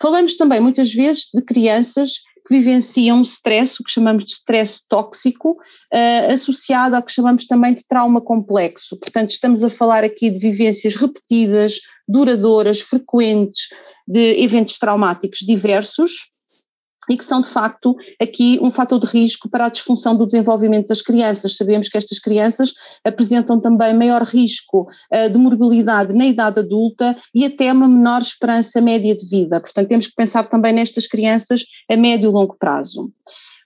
Falamos 0.00 0.36
também 0.36 0.60
muitas 0.60 0.92
vezes 0.92 1.28
de 1.34 1.42
crianças 1.42 2.22
que 2.46 2.56
vivenciam 2.56 3.22
stress, 3.22 3.80
o 3.80 3.84
que 3.84 3.92
chamamos 3.92 4.24
de 4.24 4.32
stress 4.32 4.86
tóxico, 4.88 5.52
uh, 5.52 6.32
associado 6.32 6.96
ao 6.96 7.02
que 7.02 7.12
chamamos 7.12 7.46
também 7.46 7.74
de 7.74 7.86
trauma 7.86 8.20
complexo. 8.20 8.98
Portanto, 8.98 9.30
estamos 9.30 9.62
a 9.62 9.70
falar 9.70 10.04
aqui 10.04 10.30
de 10.30 10.38
vivências 10.38 10.96
repetidas, 10.96 11.80
duradouras, 12.08 12.80
frequentes, 12.80 13.68
de 14.06 14.42
eventos 14.42 14.78
traumáticos 14.78 15.38
diversos, 15.40 16.31
e 17.10 17.16
que 17.16 17.24
são 17.24 17.40
de 17.40 17.48
facto 17.48 17.96
aqui 18.20 18.58
um 18.62 18.70
fator 18.70 18.98
de 18.98 19.06
risco 19.06 19.48
para 19.48 19.66
a 19.66 19.68
disfunção 19.68 20.16
do 20.16 20.24
desenvolvimento 20.24 20.88
das 20.88 21.02
crianças. 21.02 21.56
Sabemos 21.56 21.88
que 21.88 21.98
estas 21.98 22.18
crianças 22.18 22.72
apresentam 23.04 23.60
também 23.60 23.92
maior 23.92 24.22
risco 24.22 24.86
uh, 25.12 25.30
de 25.30 25.38
morbilidade 25.38 26.14
na 26.14 26.26
idade 26.26 26.60
adulta 26.60 27.16
e 27.34 27.44
até 27.44 27.72
uma 27.72 27.88
menor 27.88 28.20
esperança 28.20 28.80
média 28.80 29.14
de 29.16 29.26
vida. 29.28 29.60
Portanto, 29.60 29.88
temos 29.88 30.06
que 30.06 30.14
pensar 30.14 30.46
também 30.46 30.72
nestas 30.72 31.06
crianças 31.06 31.64
a 31.90 31.96
médio 31.96 32.30
e 32.30 32.32
longo 32.32 32.56
prazo. 32.56 33.10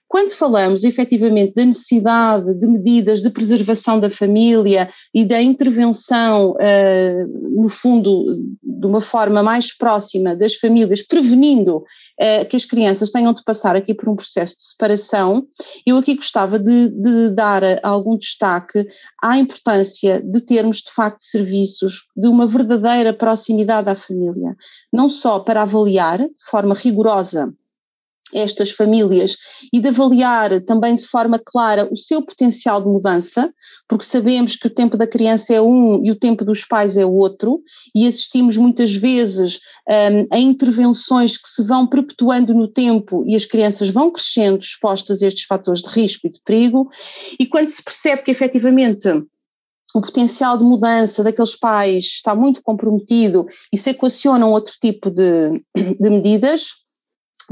Quando 0.07 0.31
falamos 0.31 0.83
efetivamente 0.85 1.53
da 1.53 1.65
necessidade 1.65 2.53
de 2.57 2.65
medidas 2.65 3.21
de 3.21 3.29
preservação 3.29 3.99
da 3.99 4.09
família 4.09 4.89
e 5.13 5.25
da 5.25 5.41
intervenção, 5.41 6.51
uh, 6.51 7.61
no 7.61 7.67
fundo, 7.67 8.25
de 8.63 8.87
uma 8.87 9.01
forma 9.01 9.43
mais 9.43 9.75
próxima 9.75 10.33
das 10.33 10.55
famílias, 10.55 11.01
prevenindo 11.01 11.77
uh, 11.77 12.45
que 12.49 12.55
as 12.55 12.63
crianças 12.63 13.09
tenham 13.09 13.33
de 13.33 13.43
passar 13.43 13.75
aqui 13.75 13.93
por 13.93 14.07
um 14.07 14.15
processo 14.15 14.55
de 14.55 14.63
separação, 14.63 15.45
eu 15.85 15.97
aqui 15.97 16.15
gostava 16.15 16.57
de, 16.57 16.89
de 16.89 17.29
dar 17.31 17.61
algum 17.83 18.17
destaque 18.17 18.87
à 19.21 19.37
importância 19.37 20.21
de 20.21 20.39
termos 20.41 20.77
de 20.77 20.91
facto 20.91 21.21
serviços 21.21 22.07
de 22.15 22.27
uma 22.27 22.47
verdadeira 22.47 23.13
proximidade 23.13 23.89
à 23.89 23.95
família, 23.95 24.55
não 24.91 25.09
só 25.09 25.39
para 25.39 25.63
avaliar 25.63 26.19
de 26.19 26.45
forma 26.49 26.73
rigorosa 26.73 27.53
estas 28.33 28.71
famílias 28.71 29.35
e 29.71 29.79
de 29.79 29.89
avaliar 29.89 30.61
também 30.61 30.95
de 30.95 31.05
forma 31.05 31.39
clara 31.43 31.87
o 31.91 31.97
seu 31.97 32.21
potencial 32.21 32.81
de 32.81 32.87
mudança, 32.87 33.53
porque 33.87 34.05
sabemos 34.05 34.55
que 34.55 34.67
o 34.67 34.73
tempo 34.73 34.97
da 34.97 35.07
criança 35.07 35.53
é 35.53 35.61
um 35.61 36.03
e 36.03 36.11
o 36.11 36.15
tempo 36.15 36.43
dos 36.43 36.65
pais 36.65 36.97
é 36.97 37.05
outro, 37.05 37.61
e 37.95 38.07
assistimos 38.07 38.57
muitas 38.57 38.93
vezes 38.93 39.59
um, 39.89 40.27
a 40.35 40.39
intervenções 40.39 41.37
que 41.37 41.47
se 41.47 41.63
vão 41.63 41.87
perpetuando 41.87 42.53
no 42.53 42.67
tempo 42.67 43.23
e 43.27 43.35
as 43.35 43.45
crianças 43.45 43.89
vão 43.89 44.11
crescendo 44.11 44.59
expostas 44.59 45.21
a 45.21 45.27
estes 45.27 45.45
fatores 45.45 45.81
de 45.81 45.89
risco 45.89 46.27
e 46.27 46.31
de 46.31 46.41
perigo, 46.43 46.89
e 47.39 47.45
quando 47.45 47.69
se 47.69 47.83
percebe 47.83 48.23
que 48.23 48.31
efetivamente 48.31 49.07
o 49.93 50.01
potencial 50.01 50.57
de 50.57 50.63
mudança 50.63 51.23
daqueles 51.23 51.55
pais 51.55 52.03
está 52.03 52.35
muito 52.35 52.61
comprometido 52.61 53.45
e 53.71 53.77
se 53.77 53.91
equacionam 53.91 54.51
outro 54.51 54.73
tipo 54.79 55.09
de, 55.09 55.49
de 55.75 56.09
medidas, 56.09 56.85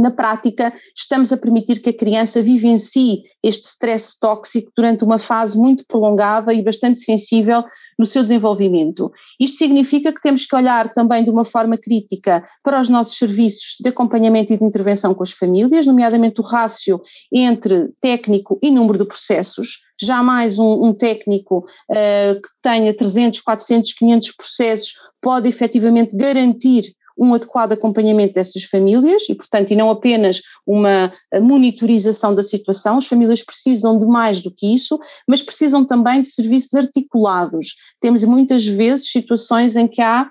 na 0.01 0.11
prática, 0.11 0.73
estamos 0.95 1.31
a 1.31 1.37
permitir 1.37 1.79
que 1.79 1.89
a 1.89 1.97
criança 1.97 2.41
vivencie 2.41 3.23
este 3.43 3.65
stress 3.67 4.17
tóxico 4.19 4.71
durante 4.75 5.03
uma 5.03 5.17
fase 5.17 5.57
muito 5.57 5.85
prolongada 5.87 6.53
e 6.53 6.61
bastante 6.61 6.99
sensível 6.99 7.63
no 7.97 8.05
seu 8.05 8.21
desenvolvimento. 8.21 9.11
Isto 9.39 9.57
significa 9.57 10.13
que 10.13 10.21
temos 10.21 10.45
que 10.45 10.55
olhar 10.55 10.91
também 10.91 11.23
de 11.23 11.29
uma 11.29 11.45
forma 11.45 11.77
crítica 11.77 12.43
para 12.63 12.79
os 12.79 12.89
nossos 12.89 13.17
serviços 13.17 13.77
de 13.79 13.89
acompanhamento 13.89 14.53
e 14.53 14.57
de 14.57 14.63
intervenção 14.63 15.13
com 15.13 15.23
as 15.23 15.31
famílias, 15.31 15.85
nomeadamente 15.85 16.41
o 16.41 16.43
rácio 16.43 17.01
entre 17.31 17.89
técnico 18.01 18.59
e 18.61 18.69
número 18.71 18.97
de 18.97 19.05
processos. 19.05 19.79
Jamais 20.01 20.59
um, 20.59 20.87
um 20.87 20.93
técnico 20.93 21.59
uh, 21.59 22.41
que 22.41 22.49
tenha 22.61 22.93
300, 22.93 23.39
400, 23.41 23.93
500 23.93 24.31
processos 24.33 24.93
pode 25.21 25.47
efetivamente 25.47 26.15
garantir 26.15 26.93
um 27.17 27.33
adequado 27.33 27.73
acompanhamento 27.73 28.33
dessas 28.33 28.63
famílias 28.63 29.23
e, 29.29 29.35
portanto, 29.35 29.71
e 29.71 29.75
não 29.75 29.89
apenas 29.89 30.41
uma 30.65 31.13
monitorização 31.41 32.35
da 32.35 32.43
situação, 32.43 32.97
as 32.97 33.07
famílias 33.07 33.41
precisam 33.41 33.97
de 33.97 34.05
mais 34.05 34.41
do 34.41 34.51
que 34.51 34.73
isso, 34.73 34.99
mas 35.27 35.41
precisam 35.41 35.83
também 35.85 36.21
de 36.21 36.27
serviços 36.27 36.73
articulados. 36.73 37.75
Temos 37.99 38.23
muitas 38.23 38.65
vezes 38.65 39.11
situações 39.11 39.75
em 39.75 39.87
que 39.87 40.01
há 40.01 40.29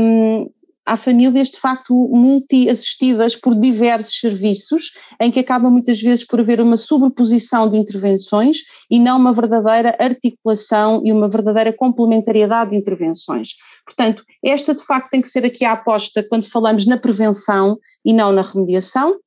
um, 0.00 0.50
há 0.86 0.96
famílias 0.96 1.48
de 1.48 1.58
facto 1.58 1.94
multi-assistidas 2.08 3.36
por 3.36 3.54
diversos 3.54 4.18
serviços, 4.18 4.90
em 5.20 5.30
que 5.30 5.40
acaba 5.40 5.70
muitas 5.70 6.00
vezes 6.00 6.26
por 6.26 6.40
haver 6.40 6.60
uma 6.60 6.76
sobreposição 6.76 7.68
de 7.68 7.76
intervenções 7.76 8.58
e 8.90 8.98
não 8.98 9.18
uma 9.18 9.32
verdadeira 9.32 9.96
articulação 9.98 11.02
e 11.04 11.12
uma 11.12 11.28
verdadeira 11.28 11.72
complementariedade 11.72 12.70
de 12.70 12.76
intervenções. 12.76 13.50
Portanto, 13.84 14.22
esta 14.44 14.74
de 14.74 14.84
facto 14.84 15.10
tem 15.10 15.20
que 15.20 15.28
ser 15.28 15.44
aqui 15.44 15.64
a 15.64 15.72
aposta 15.72 16.24
quando 16.28 16.48
falamos 16.48 16.86
na 16.86 16.96
prevenção 16.96 17.78
e 18.04 18.12
não 18.12 18.32
na 18.32 18.42
remediação, 18.42 19.18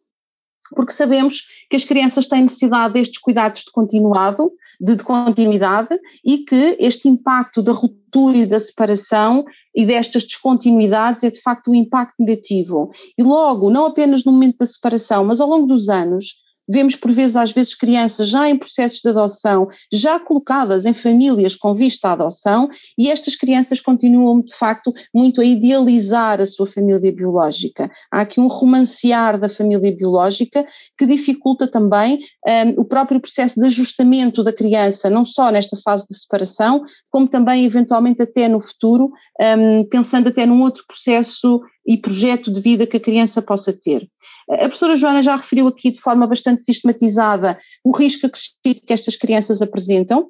porque 0.76 0.92
sabemos 0.92 1.42
que 1.70 1.76
as 1.76 1.86
crianças 1.86 2.26
têm 2.26 2.42
necessidade 2.42 2.94
destes 2.94 3.20
cuidados 3.20 3.64
de 3.64 3.72
continuado, 3.72 4.52
de, 4.80 4.96
de, 4.96 5.04
continuidade, 5.04 5.98
e 6.26 6.40
que 6.40 6.78
este 6.80 7.08
impacto 7.08 7.62
da 7.62 7.72
ruptura 7.72 8.38
e 8.38 8.46
da 8.46 8.60
separação 8.60 9.46
e 9.76 9.86
destas 9.86 10.24
descontinuidades 10.24 11.24
é 11.24 11.32
de 11.32 11.42
facto 11.42 11.72
um 11.72 11.76
impacto 11.76 12.16
negativo. 12.20 12.90
E 13.18 13.24
logo, 13.24 13.70
não 13.70 13.86
apenas 13.86 14.24
no 14.24 14.32
momento 14.32 14.58
da 14.58 14.66
separação, 14.66 15.24
mas 15.24 15.40
ao 15.40 15.48
longo 15.48 15.68
dos 15.68 15.90
anos, 15.90 16.47
Vemos 16.68 16.96
por 16.96 17.12
vezes, 17.12 17.36
às 17.36 17.52
vezes, 17.52 17.76
crianças 17.76 18.28
já 18.28 18.50
em 18.50 18.58
processos 18.58 19.02
de 19.02 19.10
adoção, 19.10 19.68
já 19.92 20.20
colocadas 20.20 20.86
em 20.86 20.94
famílias 20.94 21.56
com 21.56 21.74
vista 21.74 22.10
à 22.10 22.12
adoção, 22.14 22.70
e 22.98 23.10
estas 23.10 23.36
crianças 23.36 23.80
continuam, 23.80 24.42
de 24.42 24.56
facto, 24.56 24.94
muito 25.14 25.42
a 25.42 25.46
idealizar 25.46 26.42
a 26.42 26.46
sua 26.46 26.68
família 26.68 27.12
biológica. 27.12 27.90
Há 28.12 28.22
aqui 28.22 28.40
um 28.40 28.48
romancear 28.48 29.40
da 29.40 29.50
família 29.50 29.96
biológica 29.96 30.66
que 30.98 31.06
dificulta 31.06 31.68
também 31.68 32.20
um, 32.48 32.82
o 32.82 32.86
próprio 32.86 33.20
processo 33.20 33.60
de 33.60 33.66
ajustamento 33.66 34.44
da 34.44 34.54
criança, 34.54 35.10
não 35.10 35.24
só 35.24 35.52
nesta 35.52 35.78
fase 35.78 36.06
de 36.08 36.18
separação, 36.18 36.84
como 37.10 37.28
também, 37.28 37.66
eventualmente, 37.66 38.22
até 38.22 38.48
no 38.48 38.60
futuro, 38.60 39.12
um, 39.42 39.84
pensando 39.86 40.30
até 40.30 40.46
num 40.46 40.62
outro 40.62 40.84
processo 40.88 41.62
e 41.88 41.98
projeto 41.98 42.52
de 42.52 42.60
vida 42.60 42.86
que 42.86 42.98
a 42.98 43.00
criança 43.00 43.42
possa 43.42 43.72
ter. 43.72 44.08
A 44.50 44.58
professora 44.58 44.96
Joana 44.96 45.24
já 45.24 45.36
referiu 45.36 45.68
aqui 45.68 45.90
de 45.90 46.02
forma 46.02 46.28
bastante 46.28 46.62
sistematizada 46.62 47.58
o 47.84 47.96
risco 47.96 48.26
acrescido 48.26 48.86
que 48.86 48.94
estas 48.94 49.16
crianças 49.16 49.62
apresentam, 49.62 50.30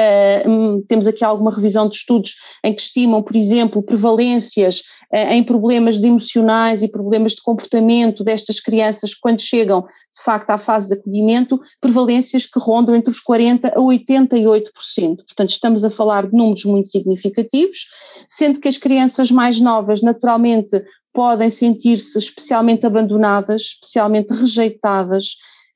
Uh, 0.00 0.82
temos 0.86 1.06
aqui 1.06 1.24
alguma 1.24 1.54
revisão 1.54 1.88
de 1.88 1.96
estudos 1.96 2.36
em 2.64 2.72
que 2.72 2.80
estimam, 2.80 3.22
por 3.22 3.36
exemplo, 3.36 3.82
prevalências 3.82 4.80
uh, 5.12 5.32
em 5.32 5.42
problemas 5.42 5.98
de 5.98 6.06
emocionais 6.06 6.82
e 6.82 6.88
problemas 6.88 7.32
de 7.32 7.42
comportamento 7.42 8.24
destas 8.24 8.60
crianças 8.60 9.14
quando 9.14 9.40
chegam, 9.40 9.82
de 9.82 10.22
facto, 10.24 10.50
à 10.50 10.58
fase 10.58 10.88
de 10.88 10.94
acolhimento, 10.94 11.60
prevalências 11.80 12.46
que 12.46 12.58
rondam 12.58 12.94
entre 12.94 13.10
os 13.10 13.20
40% 13.22 13.66
a 13.66 13.80
88%. 13.80 14.70
Portanto, 15.16 15.50
estamos 15.50 15.84
a 15.84 15.90
falar 15.90 16.26
de 16.26 16.36
números 16.36 16.64
muito 16.64 16.88
significativos, 16.88 17.86
sendo 18.28 18.60
que 18.60 18.68
as 18.68 18.78
crianças 18.78 19.30
mais 19.30 19.60
novas, 19.60 20.00
naturalmente, 20.00 20.82
podem 21.12 21.50
sentir-se 21.50 22.18
especialmente 22.18 22.86
abandonadas, 22.86 23.62
especialmente 23.62 24.32
rejeitadas, 24.32 25.34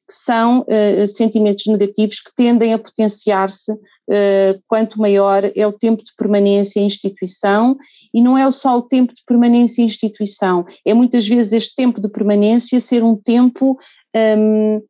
são 0.09 0.61
uh, 0.61 1.09
sentimentos 1.09 1.67
negativos 1.67 2.21
que 2.21 2.35
tendem 2.35 2.75
a 2.75 2.79
potenciar-se 2.79 3.73
uh, 3.73 4.63
quanto 4.69 5.01
maior 5.01 5.51
é 5.55 5.67
o 5.67 5.73
tempo 5.73 6.03
de 6.05 6.13
permanência 6.17 6.81
em 6.81 6.87
instituição, 6.87 7.77
e 8.13 8.23
não 8.23 8.37
é 8.37 8.51
só 8.51 8.77
o 8.77 8.83
tempo 8.83 9.15
de 9.15 9.23
permanência 9.27 9.83
em 9.83 9.87
instituição, 9.87 10.65
é 10.85 10.93
muitas 10.93 11.27
vezes 11.27 11.53
este 11.53 11.75
tempo 11.75 12.01
de 12.01 12.09
permanência 12.11 12.81
ser 12.81 13.03
um 13.03 13.17
tempo 13.17 13.79
um, 14.15 14.81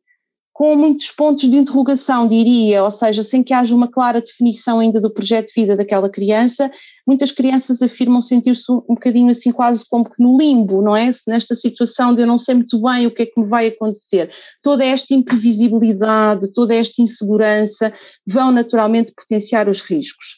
com 0.55 0.73
muitos 0.73 1.11
pontos 1.11 1.49
de 1.49 1.57
interrogação, 1.57 2.25
diria, 2.25 2.81
ou 2.81 2.89
seja, 2.89 3.21
sem 3.21 3.43
que 3.43 3.53
haja 3.53 3.75
uma 3.75 3.91
clara 3.91 4.21
definição 4.21 4.79
ainda 4.79 5.01
do 5.01 5.13
projeto 5.13 5.47
de 5.47 5.61
vida 5.61 5.75
daquela 5.75 6.09
criança, 6.09 6.71
muitas 7.05 7.29
crianças 7.29 7.81
afirmam 7.81 8.21
sentir-se 8.21 8.71
um 8.71 8.93
bocadinho 8.95 9.29
assim 9.29 9.51
quase 9.51 9.83
como 9.85 10.05
que 10.05 10.15
no 10.17 10.37
limbo, 10.37 10.81
não 10.81 10.95
é? 10.95 11.11
Nesta 11.27 11.53
situação 11.55 12.15
de 12.15 12.21
eu 12.21 12.25
não 12.25 12.37
sei 12.37 12.55
muito 12.55 12.81
bem 12.81 13.05
o 13.05 13.11
que 13.11 13.23
é 13.23 13.25
que 13.25 13.37
me 13.37 13.45
vai 13.49 13.67
acontecer. 13.67 14.29
Toda 14.63 14.85
esta 14.85 15.13
imprevisibilidade, 15.13 16.53
toda 16.53 16.73
esta 16.73 17.01
insegurança 17.01 17.91
vão 18.25 18.49
naturalmente 18.49 19.11
potenciar 19.13 19.67
os 19.67 19.81
riscos. 19.81 20.37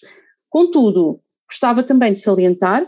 Contudo, 0.50 1.20
gostava 1.48 1.84
também 1.84 2.12
de 2.12 2.18
salientar 2.18 2.88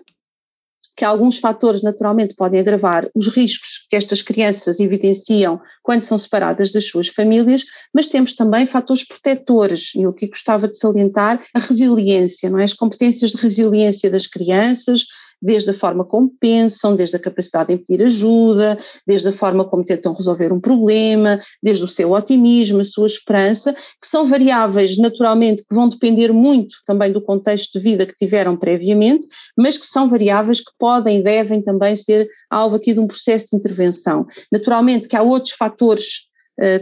que 0.99 1.05
alguns 1.05 1.39
fatores 1.39 1.81
naturalmente 1.81 2.35
podem 2.35 2.59
agravar 2.59 3.09
os 3.15 3.29
riscos 3.29 3.85
que 3.89 3.95
estas 3.95 4.21
crianças 4.21 4.81
evidenciam 4.81 5.57
quando 5.81 6.01
são 6.01 6.17
separadas 6.17 6.73
das 6.73 6.89
suas 6.89 7.07
famílias, 7.07 7.63
mas 7.93 8.07
temos 8.07 8.33
também 8.33 8.65
fatores 8.65 9.07
protetores, 9.07 9.95
e 9.95 10.05
o 10.05 10.11
que 10.11 10.27
gostava 10.27 10.67
de 10.67 10.77
salientar, 10.77 11.41
a 11.55 11.59
resiliência, 11.59 12.49
não 12.49 12.59
é? 12.59 12.65
As 12.65 12.73
competências 12.73 13.31
de 13.31 13.37
resiliência 13.37 14.11
das 14.11 14.27
crianças, 14.27 15.05
desde 15.41 15.71
a 15.71 15.73
forma 15.73 16.03
como 16.03 16.31
pensam, 16.39 16.95
desde 16.95 17.15
a 17.15 17.19
capacidade 17.19 17.75
de 17.75 17.83
pedir 17.83 18.03
ajuda, 18.03 18.77
desde 19.07 19.29
a 19.29 19.31
forma 19.31 19.65
como 19.65 19.83
tentam 19.83 20.13
resolver 20.13 20.51
um 20.51 20.59
problema, 20.59 21.39
desde 21.61 21.83
o 21.83 21.87
seu 21.87 22.11
otimismo, 22.11 22.81
a 22.81 22.83
sua 22.83 23.07
esperança, 23.07 23.73
que 23.73 24.07
são 24.07 24.27
variáveis 24.27 24.97
naturalmente 24.97 25.63
que 25.67 25.75
vão 25.75 25.89
depender 25.89 26.31
muito 26.31 26.75
também 26.85 27.11
do 27.11 27.21
contexto 27.21 27.73
de 27.73 27.79
vida 27.79 28.05
que 28.05 28.15
tiveram 28.15 28.55
previamente, 28.55 29.27
mas 29.57 29.77
que 29.77 29.85
são 29.85 30.09
variáveis 30.09 30.59
que 30.59 30.71
podem 30.77 31.19
e 31.19 31.23
devem 31.23 31.61
também 31.61 31.95
ser 31.95 32.27
alvo 32.49 32.75
aqui 32.75 32.93
de 32.93 32.99
um 32.99 33.07
processo 33.07 33.47
de 33.51 33.57
intervenção. 33.57 34.25
Naturalmente 34.51 35.07
que 35.07 35.15
há 35.15 35.21
outros 35.21 35.53
fatores 35.53 36.28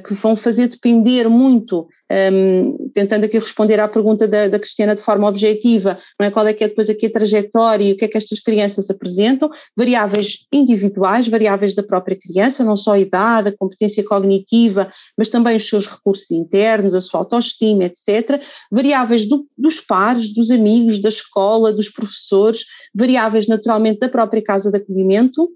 que 0.06 0.14
vão 0.14 0.36
fazer 0.36 0.68
depender 0.68 1.30
muito 1.30 1.88
um, 2.12 2.90
tentando 2.94 3.26
aqui 3.26 3.38
responder 3.38 3.80
à 3.80 3.88
pergunta 3.88 4.28
da, 4.28 4.48
da 4.48 4.60
Cristiana 4.60 4.96
de 4.96 5.02
forma 5.02 5.28
objetiva, 5.28 5.98
não 6.20 6.28
é? 6.28 6.32
qual 6.32 6.48
é 6.48 6.54
que 6.54 6.64
é 6.64 6.68
depois 6.68 6.90
aqui 6.90 7.08
a 7.08 7.12
trajetória 7.12 7.84
e 7.84 7.92
o 7.92 7.98
que 7.98 8.06
é 8.06 8.08
que 8.08 8.18
estas 8.18 8.40
crianças 8.40 8.90
apresentam, 8.90 9.50
variáveis 9.76 10.46
individuais, 10.52 11.28
variáveis 11.28 11.76
da 11.76 11.84
própria 11.84 12.18
criança, 12.18 12.64
não 12.64 12.78
só 12.78 12.94
a 12.94 13.00
idade, 13.00 13.50
a 13.50 13.58
competência 13.58 14.04
cognitiva, 14.04 14.90
mas 15.18 15.30
também 15.30 15.56
os 15.56 15.68
seus 15.68 15.86
recursos 15.86 16.32
internos, 16.32 16.96
a 16.96 17.02
sua 17.02 17.20
autoestima, 17.22 17.86
etc. 17.86 18.42
Variáveis 18.72 19.28
do, 19.28 19.46
dos 19.58 19.80
pares, 19.80 20.34
dos 20.34 20.50
amigos, 20.50 21.00
da 21.00 21.10
escola, 21.10 21.74
dos 21.74 21.90
professores, 21.90 22.64
variáveis 22.96 23.48
naturalmente 23.48 24.00
da 24.00 24.10
própria 24.10 24.42
casa 24.42 24.72
de 24.72 24.78
acolhimento, 24.78 25.50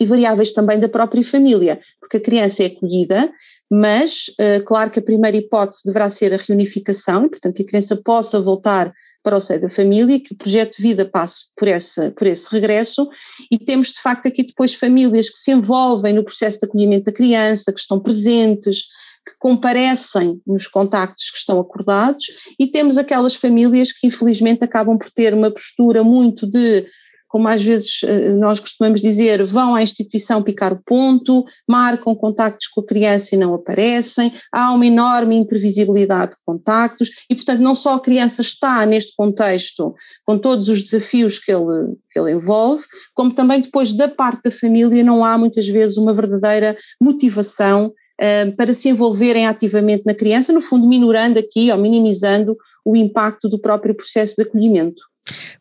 e 0.00 0.06
variáveis 0.06 0.52
também 0.52 0.78
da 0.78 0.88
própria 0.88 1.24
família, 1.24 1.80
porque 2.00 2.18
a 2.18 2.20
criança 2.20 2.62
é 2.62 2.66
acolhida, 2.66 3.30
mas 3.70 4.28
uh, 4.40 4.62
claro 4.64 4.90
que 4.90 5.00
a 5.00 5.02
primeira 5.02 5.36
hipótese 5.36 5.82
deverá 5.84 6.08
ser 6.08 6.32
a 6.32 6.36
reunificação, 6.36 7.28
portanto 7.28 7.56
que 7.56 7.62
a 7.62 7.66
criança 7.66 7.96
possa 7.96 8.40
voltar 8.40 8.92
para 9.22 9.36
o 9.36 9.40
seio 9.40 9.60
da 9.60 9.68
família, 9.68 10.20
que 10.20 10.32
o 10.32 10.36
projeto 10.36 10.76
de 10.76 10.82
vida 10.82 11.04
passe 11.04 11.46
por, 11.56 11.66
essa, 11.66 12.10
por 12.12 12.26
esse 12.26 12.48
regresso, 12.50 13.08
e 13.50 13.58
temos 13.58 13.92
de 13.92 14.00
facto 14.00 14.26
aqui 14.26 14.44
depois 14.44 14.74
famílias 14.74 15.28
que 15.28 15.38
se 15.38 15.50
envolvem 15.50 16.12
no 16.12 16.24
processo 16.24 16.60
de 16.60 16.66
acolhimento 16.66 17.06
da 17.06 17.12
criança, 17.12 17.72
que 17.72 17.80
estão 17.80 17.98
presentes, 18.00 18.84
que 19.26 19.34
comparecem 19.38 20.40
nos 20.46 20.66
contactos 20.66 21.30
que 21.30 21.38
estão 21.38 21.58
acordados, 21.58 22.24
e 22.58 22.66
temos 22.68 22.96
aquelas 22.96 23.34
famílias 23.34 23.92
que 23.92 24.06
infelizmente 24.06 24.64
acabam 24.64 24.96
por 24.96 25.10
ter 25.10 25.34
uma 25.34 25.50
postura 25.50 26.02
muito 26.02 26.48
de 26.48 26.86
como 27.28 27.46
às 27.46 27.62
vezes 27.62 28.00
eh, 28.04 28.30
nós 28.30 28.58
costumamos 28.58 29.00
dizer, 29.00 29.46
vão 29.46 29.74
à 29.74 29.82
instituição 29.82 30.42
picar 30.42 30.72
o 30.72 30.82
ponto, 30.84 31.44
marcam 31.68 32.14
contactos 32.14 32.66
com 32.68 32.80
a 32.80 32.86
criança 32.86 33.34
e 33.34 33.38
não 33.38 33.54
aparecem, 33.54 34.32
há 34.52 34.72
uma 34.72 34.86
enorme 34.86 35.36
imprevisibilidade 35.36 36.32
de 36.32 36.42
contactos 36.44 37.10
e, 37.30 37.34
portanto, 37.34 37.60
não 37.60 37.74
só 37.74 37.94
a 37.94 38.00
criança 38.00 38.40
está 38.40 38.84
neste 38.86 39.14
contexto 39.14 39.94
com 40.24 40.38
todos 40.38 40.68
os 40.68 40.82
desafios 40.82 41.38
que 41.38 41.52
ele, 41.52 41.94
que 42.10 42.18
ele 42.18 42.32
envolve, 42.32 42.84
como 43.14 43.32
também 43.32 43.60
depois 43.60 43.92
da 43.92 44.08
parte 44.08 44.42
da 44.44 44.50
família 44.50 45.04
não 45.04 45.24
há 45.24 45.36
muitas 45.36 45.68
vezes 45.68 45.96
uma 45.96 46.14
verdadeira 46.14 46.76
motivação 47.00 47.86
uh, 48.20 48.56
para 48.56 48.72
se 48.72 48.88
envolverem 48.88 49.46
ativamente 49.46 50.04
na 50.06 50.14
criança, 50.14 50.52
no 50.52 50.60
fundo 50.60 50.88
minorando 50.88 51.38
aqui 51.38 51.70
ou 51.70 51.78
minimizando 51.78 52.56
o 52.84 52.96
impacto 52.96 53.48
do 53.48 53.60
próprio 53.60 53.94
processo 53.94 54.36
de 54.36 54.42
acolhimento. 54.42 55.02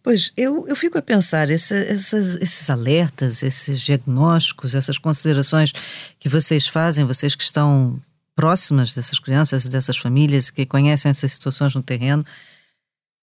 Pois, 0.04 0.32
eu, 0.38 0.68
eu 0.68 0.76
fico 0.76 0.98
a 0.98 1.02
pensar, 1.02 1.50
esse, 1.50 1.74
esses, 1.74 2.36
esses 2.36 2.70
alertas, 2.70 3.44
esses 3.44 3.80
diagnósticos, 3.82 4.76
essas 4.76 4.98
considerações 4.98 5.72
que 6.20 6.30
vocês 6.30 6.68
fazem, 6.68 7.06
vocês 7.06 7.36
que 7.36 7.44
estão 7.44 8.00
próximas 8.36 8.94
dessas 8.94 9.18
crianças, 9.18 9.66
dessas 9.66 9.98
famílias, 9.98 10.52
que 10.52 10.66
conhecem 10.66 11.10
essas 11.10 11.32
situações 11.34 11.74
no 11.74 11.82
terreno, 11.82 12.26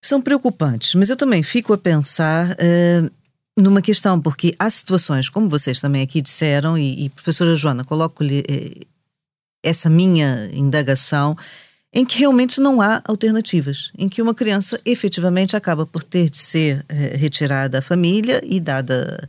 são 0.05 0.21
preocupantes. 0.21 0.95
Mas 0.95 1.09
eu 1.09 1.17
também 1.17 1.43
fico 1.43 1.73
a 1.73 1.79
pensar 1.79 2.51
uh, 2.51 3.11
numa 3.57 3.81
questão, 3.81 4.21
porque 4.21 4.55
há 4.59 4.69
situações, 4.69 5.29
como 5.29 5.49
vocês 5.49 5.81
também 5.81 6.03
aqui 6.03 6.21
disseram, 6.21 6.77
e, 6.77 7.05
e 7.05 7.09
professora 7.09 7.57
Joana, 7.57 7.85
coloco-lhe 7.85 8.41
uh, 8.41 8.87
essa 9.63 9.89
minha 9.89 10.51
indagação, 10.53 11.37
em 11.95 12.05
que 12.05 12.19
realmente 12.19 12.61
não 12.61 12.83
há 12.83 13.01
alternativas, 13.05 13.93
em 13.97 14.09
que 14.09 14.21
uma 14.21 14.35
criança 14.35 14.81
efetivamente 14.85 15.57
acaba 15.57 15.87
por 15.87 16.03
ter 16.03 16.29
de 16.29 16.37
ser 16.37 16.85
é, 16.89 17.17
retirada 17.17 17.69
da 17.69 17.83
família 17.83 18.43
e 18.45 18.59
dada 18.59 19.29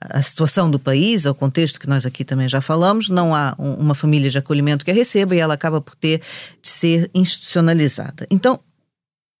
a 0.00 0.22
situação 0.22 0.70
do 0.70 0.78
país, 0.78 1.26
ao 1.26 1.34
contexto 1.34 1.78
que 1.78 1.86
nós 1.86 2.06
aqui 2.06 2.24
também 2.24 2.48
já 2.48 2.62
falamos, 2.62 3.10
não 3.10 3.34
há 3.34 3.54
um, 3.58 3.74
uma 3.74 3.94
família 3.94 4.30
de 4.30 4.38
acolhimento 4.38 4.82
que 4.82 4.90
a 4.90 4.94
receba 4.94 5.36
e 5.36 5.38
ela 5.38 5.52
acaba 5.52 5.78
por 5.78 5.94
ter 5.94 6.22
de 6.62 6.68
ser 6.68 7.10
institucionalizada. 7.12 8.26
Então, 8.30 8.58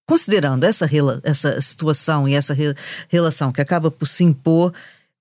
considerando 0.06 0.64
essa, 0.64 0.86
essa 1.22 1.62
situação 1.62 2.28
e 2.28 2.34
essa 2.34 2.54
relação 3.08 3.50
que 3.52 3.62
acaba 3.62 3.90
por 3.90 4.06
se 4.06 4.22
impor, 4.22 4.74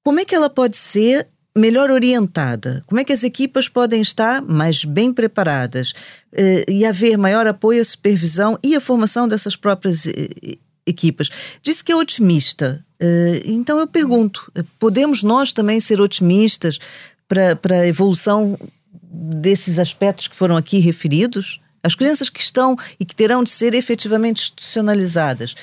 como 0.03 0.19
é 0.19 0.25
que 0.25 0.35
ela 0.35 0.49
pode 0.49 0.75
ser 0.75 1.25
melhor 1.59 1.91
orientada? 1.91 2.83
Como 2.87 2.99
é 2.99 3.03
que 3.03 3.13
as 3.13 3.23
equipas 3.23 3.67
podem 3.69 4.01
estar 4.01 4.41
mais 4.41 4.83
bem 4.83 5.13
preparadas 5.13 5.93
eh, 6.31 6.65
e 6.67 6.85
haver 6.85 7.17
maior 7.17 7.45
apoio, 7.45 7.83
supervisão 7.83 8.57
e 8.63 8.75
a 8.75 8.81
formação 8.81 9.27
dessas 9.27 9.55
próprias 9.55 10.07
eh, 10.07 10.57
equipas? 10.85 11.29
Disse 11.61 11.83
que 11.83 11.91
é 11.91 11.95
otimista. 11.95 12.83
Eh, 12.99 13.41
então 13.45 13.77
eu 13.77 13.87
pergunto: 13.87 14.51
podemos 14.79 15.21
nós 15.21 15.53
também 15.53 15.79
ser 15.79 16.01
otimistas 16.01 16.79
para 17.27 17.75
a 17.75 17.87
evolução 17.87 18.57
desses 19.03 19.77
aspectos 19.77 20.27
que 20.27 20.35
foram 20.35 20.57
aqui 20.57 20.79
referidos? 20.79 21.59
As 21.83 21.95
crianças 21.95 22.29
que 22.29 22.39
estão 22.39 22.75
e 22.99 23.05
que 23.05 23.15
terão 23.15 23.43
de 23.43 23.49
ser 23.49 23.73
efetivamente 23.73 24.41
institucionalizadas 24.41 25.55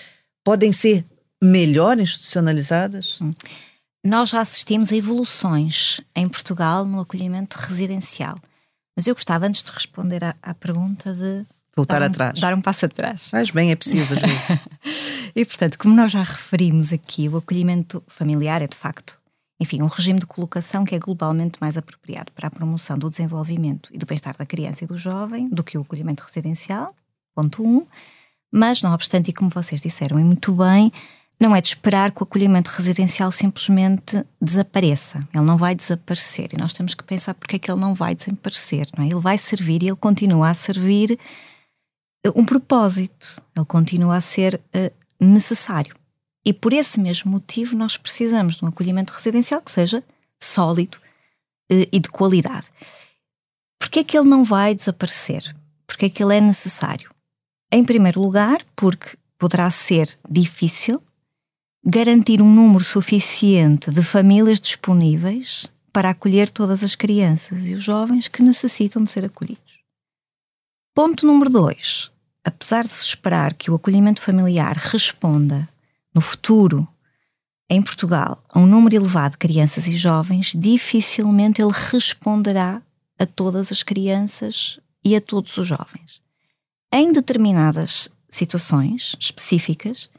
podem 0.45 0.73
ser 0.73 1.05
melhor 1.43 1.99
institucionalizadas? 1.99 3.19
Hum. 3.21 3.35
Nós 4.07 4.29
já 4.29 4.41
assistimos 4.41 4.93
a 4.93 4.97
evoluções 4.97 6.01
em 6.15 6.29
Portugal 6.29 6.85
no 6.85 7.01
acolhimento 7.01 7.57
residencial. 7.59 8.39
Mas 8.95 9.09
eu 9.09 9.15
gostava, 9.17 9.47
antes 9.47 9.65
de 9.65 9.73
responder 9.73 10.23
à, 10.23 10.33
à 10.41 10.55
pergunta, 10.55 11.13
de 11.13 11.45
voltar 11.75 11.99
dar 11.99 12.07
um, 12.07 12.11
atrás. 12.13 12.39
Dar 12.39 12.55
um 12.55 12.61
passo 12.61 12.87
atrás. 12.87 13.31
Mas 13.33 13.51
bem, 13.51 13.73
é 13.73 13.75
preciso 13.75 14.15
às 14.15 14.21
vezes. 14.21 14.61
e 15.35 15.45
portanto, 15.45 15.77
como 15.77 15.93
nós 15.97 16.13
já 16.13 16.23
referimos 16.23 16.93
aqui, 16.93 17.29
o 17.29 17.37
acolhimento 17.37 18.01
familiar 18.07 18.63
é 18.63 18.69
de 18.69 18.77
facto, 18.77 19.19
enfim, 19.59 19.83
um 19.83 19.89
regime 19.89 20.21
de 20.21 20.27
colocação 20.27 20.85
que 20.85 20.95
é 20.95 21.01
globalmente 21.01 21.59
mais 21.61 21.77
apropriado 21.77 22.31
para 22.31 22.47
a 22.47 22.51
promoção 22.51 22.97
do 22.97 23.11
desenvolvimento 23.11 23.89
e 23.93 23.99
do 23.99 24.07
bem-estar 24.07 24.37
da 24.37 24.47
criança 24.47 24.85
e 24.85 24.87
do 24.87 24.97
jovem 24.97 25.49
do 25.49 25.65
que 25.65 25.77
o 25.77 25.81
acolhimento 25.81 26.23
residencial, 26.23 26.95
ponto 27.35 27.65
1. 27.65 27.67
Um. 27.67 27.87
Mas, 28.53 28.81
não 28.83 28.93
obstante, 28.95 29.31
e 29.31 29.33
como 29.33 29.51
vocês 29.51 29.81
disseram 29.81 30.17
e 30.21 30.23
muito 30.23 30.53
bem, 30.53 30.93
não 31.39 31.55
é 31.55 31.61
de 31.61 31.69
esperar 31.69 32.13
que 32.13 32.23
o 32.23 32.25
acolhimento 32.25 32.71
residencial 32.71 33.31
simplesmente 33.31 34.25
desapareça. 34.41 35.27
Ele 35.35 35.45
não 35.45 35.59
vai 35.59 35.75
desaparecer 35.75 36.49
e 36.53 36.57
nós 36.57 36.73
temos 36.73 36.95
que 36.95 37.05
pensar 37.05 37.35
porque 37.35 37.57
é 37.57 37.59
que 37.59 37.71
ele 37.71 37.81
não 37.81 37.95
vai 37.95 38.15
desaparecer. 38.15 38.89
Não 38.97 39.05
é? 39.05 39.09
Ele 39.09 39.21
vai 39.21 39.37
servir 39.37 39.83
e 39.83 39.89
ele 39.89 39.97
continua 39.97 40.49
a 40.49 40.55
servir 40.55 41.19
eh, 42.25 42.33
um 42.35 42.45
propósito, 42.45 43.41
ele 43.55 43.67
continua 43.67 44.17
a 44.17 44.21
ser 44.21 44.61
uh, 44.75 44.93
necessário. 45.21 45.95
E 46.45 46.53
por 46.53 46.73
esse 46.73 46.99
mesmo 46.99 47.31
motivo 47.31 47.77
nós 47.77 47.99
precisamos 47.99 48.57
de 48.57 48.65
um 48.65 48.69
acolhimento 48.69 49.13
residencial 49.13 49.61
que 49.61 49.71
seja 49.71 50.03
sólido 50.43 50.97
uh, 51.71 51.87
e 51.93 52.01
de 52.01 52.09
qualidade. 52.09 52.67
Porquê 53.79 54.01
é 54.01 54.05
que 54.05 54.17
ele 54.17 54.29
não 54.29 54.43
vai 54.43 54.75
desaparecer? 54.75 55.55
Porque 55.87 56.07
é 56.07 56.11
que 56.11 56.23
ele 56.23 56.37
é 56.37 56.41
necessário? 56.41 57.11
Em 57.71 57.85
primeiro 57.85 58.23
lugar, 58.23 58.65
porque 58.75 59.19
poderá 59.39 59.71
ser 59.71 60.19
difícil 60.29 61.03
garantir 61.89 62.43
um 62.43 62.53
número 62.53 62.83
suficiente 62.83 63.93
de 63.93 64.03
famílias 64.03 64.59
disponíveis 64.59 65.71
para 65.93 66.11
acolher 66.11 66.51
todas 66.51 66.83
as 66.83 66.97
crianças 66.97 67.65
e 67.65 67.75
os 67.75 67.85
jovens 67.85 68.27
que 68.27 68.43
necessitam 68.43 69.05
de 69.05 69.11
ser 69.13 69.25
acolhidos. 69.25 69.79
Ponto 70.93 71.25
número 71.25 71.49
dois. 71.49 72.11
Apesar 72.45 72.83
de 72.83 72.91
se 72.91 73.05
esperar 73.05 73.55
que 73.55 73.71
o 73.71 73.77
acolhimento 73.77 74.21
familiar 74.21 74.77
responda, 74.77 75.69
no 76.13 76.21
futuro, 76.21 76.89
em 77.71 77.81
Portugal, 77.81 78.43
a 78.53 78.59
um 78.59 78.67
número 78.67 78.97
elevado 78.97 79.33
de 79.33 79.39
crianças 79.39 79.87
e 79.87 79.97
jovens, 79.97 80.55
dificilmente 80.57 81.63
ele 81.63 81.73
responderá 81.73 82.83
a 83.17 83.27
todas 83.27 83.71
as 83.71 83.85
crianças 83.85 84.81
e 85.05 85.15
a 85.15 85.21
todos 85.21 85.57
os 85.57 85.67
jovens. 85.67 86.21
Em 86.93 87.13
determinadas 87.13 88.09
situações 88.29 89.17
específicas, 89.21 90.11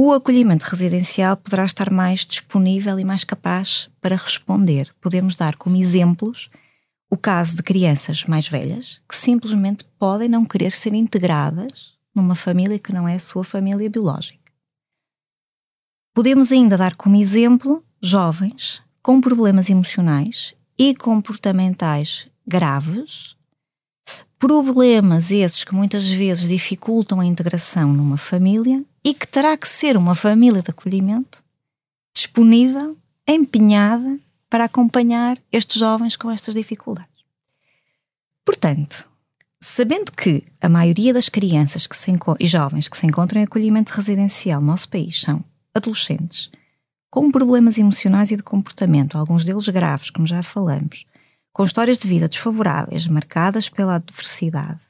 o 0.00 0.12
acolhimento 0.12 0.64
residencial 0.64 1.36
poderá 1.36 1.64
estar 1.64 1.90
mais 1.90 2.24
disponível 2.24 3.00
e 3.00 3.04
mais 3.04 3.24
capaz 3.24 3.90
para 4.00 4.14
responder. 4.14 4.94
Podemos 5.00 5.34
dar 5.34 5.56
como 5.56 5.74
exemplos 5.74 6.48
o 7.10 7.16
caso 7.16 7.56
de 7.56 7.64
crianças 7.64 8.24
mais 8.24 8.48
velhas 8.48 9.02
que 9.08 9.16
simplesmente 9.16 9.84
podem 9.98 10.28
não 10.28 10.44
querer 10.44 10.70
ser 10.70 10.94
integradas 10.94 11.94
numa 12.14 12.36
família 12.36 12.78
que 12.78 12.92
não 12.92 13.08
é 13.08 13.16
a 13.16 13.18
sua 13.18 13.42
família 13.42 13.90
biológica. 13.90 14.38
Podemos 16.14 16.52
ainda 16.52 16.76
dar 16.76 16.94
como 16.94 17.16
exemplo 17.16 17.84
jovens 18.00 18.80
com 19.02 19.20
problemas 19.20 19.68
emocionais 19.68 20.54
e 20.78 20.94
comportamentais 20.94 22.28
graves, 22.46 23.36
problemas 24.38 25.32
esses 25.32 25.64
que 25.64 25.74
muitas 25.74 26.08
vezes 26.08 26.48
dificultam 26.48 27.18
a 27.18 27.26
integração 27.26 27.92
numa 27.92 28.16
família 28.16 28.84
e 29.04 29.14
que 29.14 29.26
terá 29.26 29.56
que 29.56 29.68
ser 29.68 29.96
uma 29.96 30.14
família 30.14 30.62
de 30.62 30.70
acolhimento 30.70 31.42
disponível, 32.14 32.96
empenhada 33.26 34.18
para 34.50 34.64
acompanhar 34.64 35.38
estes 35.52 35.78
jovens 35.78 36.16
com 36.16 36.30
estas 36.30 36.54
dificuldades. 36.54 37.24
Portanto, 38.44 39.08
sabendo 39.60 40.12
que 40.12 40.42
a 40.60 40.68
maioria 40.68 41.12
das 41.12 41.28
crianças 41.28 41.86
que 41.86 41.96
se 41.96 42.12
e 42.40 42.46
jovens 42.46 42.88
que 42.88 42.96
se 42.96 43.06
encontram 43.06 43.40
em 43.40 43.44
acolhimento 43.44 43.92
residencial 43.92 44.60
no 44.60 44.68
nosso 44.68 44.88
país 44.88 45.20
são 45.20 45.44
adolescentes 45.74 46.50
com 47.10 47.30
problemas 47.30 47.78
emocionais 47.78 48.30
e 48.30 48.36
de 48.36 48.42
comportamento, 48.42 49.16
alguns 49.16 49.44
deles 49.44 49.68
graves, 49.68 50.10
como 50.10 50.26
já 50.26 50.42
falamos, 50.42 51.06
com 51.52 51.64
histórias 51.64 51.98
de 51.98 52.06
vida 52.06 52.28
desfavoráveis, 52.28 53.06
marcadas 53.06 53.68
pela 53.68 53.96
adversidade, 53.96 54.80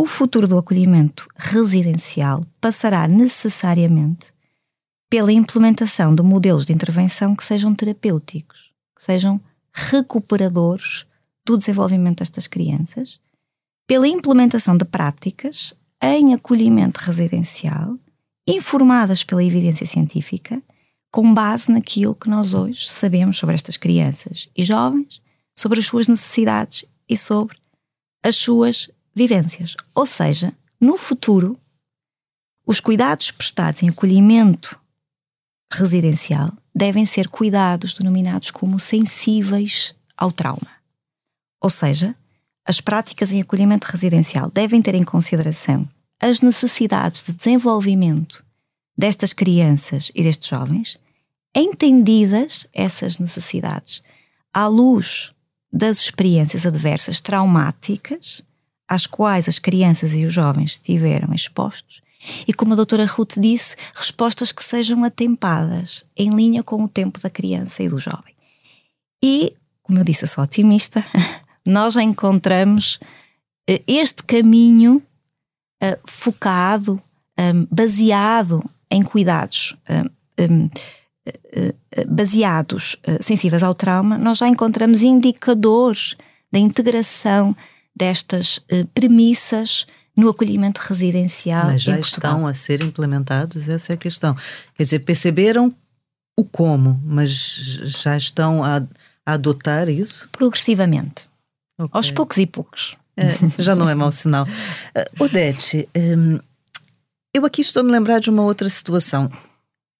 o 0.00 0.06
futuro 0.06 0.48
do 0.48 0.56
acolhimento 0.56 1.28
residencial 1.36 2.42
passará 2.58 3.06
necessariamente 3.06 4.32
pela 5.10 5.30
implementação 5.30 6.14
de 6.14 6.22
modelos 6.22 6.64
de 6.64 6.72
intervenção 6.72 7.36
que 7.36 7.44
sejam 7.44 7.74
terapêuticos, 7.74 8.72
que 8.96 9.04
sejam 9.04 9.38
recuperadores 9.70 11.04
do 11.44 11.58
desenvolvimento 11.58 12.20
destas 12.20 12.46
crianças, 12.46 13.20
pela 13.86 14.08
implementação 14.08 14.74
de 14.74 14.86
práticas 14.86 15.74
em 16.02 16.32
acolhimento 16.32 16.98
residencial 17.00 17.98
informadas 18.48 19.22
pela 19.22 19.44
evidência 19.44 19.84
científica, 19.84 20.62
com 21.12 21.34
base 21.34 21.70
naquilo 21.70 22.14
que 22.14 22.30
nós 22.30 22.54
hoje 22.54 22.90
sabemos 22.90 23.36
sobre 23.36 23.54
estas 23.54 23.76
crianças 23.76 24.48
e 24.56 24.64
jovens, 24.64 25.20
sobre 25.54 25.78
as 25.78 25.84
suas 25.84 26.08
necessidades 26.08 26.86
e 27.06 27.18
sobre 27.18 27.58
as 28.24 28.36
suas 28.36 28.88
vivências. 29.20 29.76
Ou 29.94 30.06
seja, 30.06 30.50
no 30.80 30.96
futuro, 30.96 31.58
os 32.66 32.80
cuidados 32.80 33.30
prestados 33.30 33.82
em 33.82 33.90
acolhimento 33.90 34.80
residencial 35.70 36.50
devem 36.74 37.04
ser 37.04 37.28
cuidados 37.28 37.92
denominados 37.92 38.50
como 38.50 38.78
sensíveis 38.78 39.94
ao 40.16 40.32
trauma. 40.32 40.70
Ou 41.60 41.68
seja, 41.68 42.14
as 42.64 42.80
práticas 42.80 43.30
em 43.30 43.42
acolhimento 43.42 43.86
residencial 43.88 44.50
devem 44.50 44.80
ter 44.80 44.94
em 44.94 45.04
consideração 45.04 45.86
as 46.18 46.40
necessidades 46.40 47.22
de 47.22 47.32
desenvolvimento 47.32 48.42
destas 48.96 49.34
crianças 49.34 50.10
e 50.14 50.22
destes 50.22 50.48
jovens, 50.48 50.98
entendidas 51.54 52.66
essas 52.72 53.18
necessidades 53.18 54.02
à 54.52 54.66
luz 54.66 55.34
das 55.70 55.98
experiências 55.98 56.64
adversas 56.64 57.20
traumáticas 57.20 58.42
às 58.90 59.06
quais 59.06 59.48
as 59.48 59.60
crianças 59.60 60.12
e 60.12 60.26
os 60.26 60.32
jovens 60.32 60.72
estiveram 60.72 61.32
expostos 61.32 62.02
e, 62.46 62.52
como 62.52 62.72
a 62.72 62.76
doutora 62.76 63.06
Ruth 63.06 63.38
disse, 63.38 63.76
respostas 63.94 64.52
que 64.52 64.62
sejam 64.62 65.04
atempadas, 65.04 66.04
em 66.16 66.30
linha 66.30 66.62
com 66.62 66.84
o 66.84 66.88
tempo 66.88 67.18
da 67.20 67.30
criança 67.30 67.82
e 67.82 67.88
do 67.88 67.98
jovem. 67.98 68.34
E, 69.22 69.54
como 69.82 69.98
eu 69.98 70.04
disse, 70.04 70.24
eu 70.24 70.28
sou 70.28 70.44
otimista, 70.44 71.04
nós 71.66 71.96
encontramos 71.96 72.98
eh, 73.68 73.82
este 73.86 74.22
caminho 74.22 75.02
uh, 75.82 75.98
focado, 76.04 77.00
um, 77.38 77.66
baseado 77.70 78.62
em 78.90 79.02
cuidados 79.02 79.76
baseados, 82.08 82.96
sensíveis 83.20 83.62
ao 83.62 83.74
trauma, 83.74 84.18
nós 84.18 84.38
já 84.38 84.48
encontramos 84.48 85.02
indicadores 85.02 86.16
da 86.50 86.58
integração 86.58 87.54
destas 87.96 88.60
premissas 88.94 89.86
no 90.16 90.28
acolhimento 90.28 90.80
residencial. 90.80 91.66
Mas 91.66 91.82
já 91.82 91.98
estão 91.98 92.46
a 92.46 92.54
ser 92.54 92.82
implementados, 92.82 93.68
essa 93.68 93.92
é 93.92 93.94
a 93.94 93.98
questão. 93.98 94.34
Quer 94.74 94.82
dizer, 94.82 94.98
perceberam 95.00 95.74
o 96.38 96.44
como, 96.44 97.00
mas 97.04 97.30
já 97.30 98.16
estão 98.16 98.64
a, 98.64 98.76
a 99.26 99.32
adotar 99.34 99.88
isso? 99.88 100.28
Progressivamente. 100.32 101.28
Okay. 101.78 101.90
Aos 101.92 102.10
poucos 102.10 102.36
e 102.38 102.46
poucos. 102.46 102.96
É, 103.16 103.28
já 103.62 103.74
não 103.74 103.88
é 103.88 103.94
mau 103.94 104.10
sinal. 104.10 104.46
Uh, 104.46 105.24
Odete, 105.24 105.88
um, 105.96 106.38
eu 107.34 107.44
aqui 107.44 107.60
estou 107.60 107.80
a 107.80 107.84
me 107.84 107.92
lembrar 107.92 108.20
de 108.20 108.30
uma 108.30 108.42
outra 108.42 108.68
situação. 108.68 109.30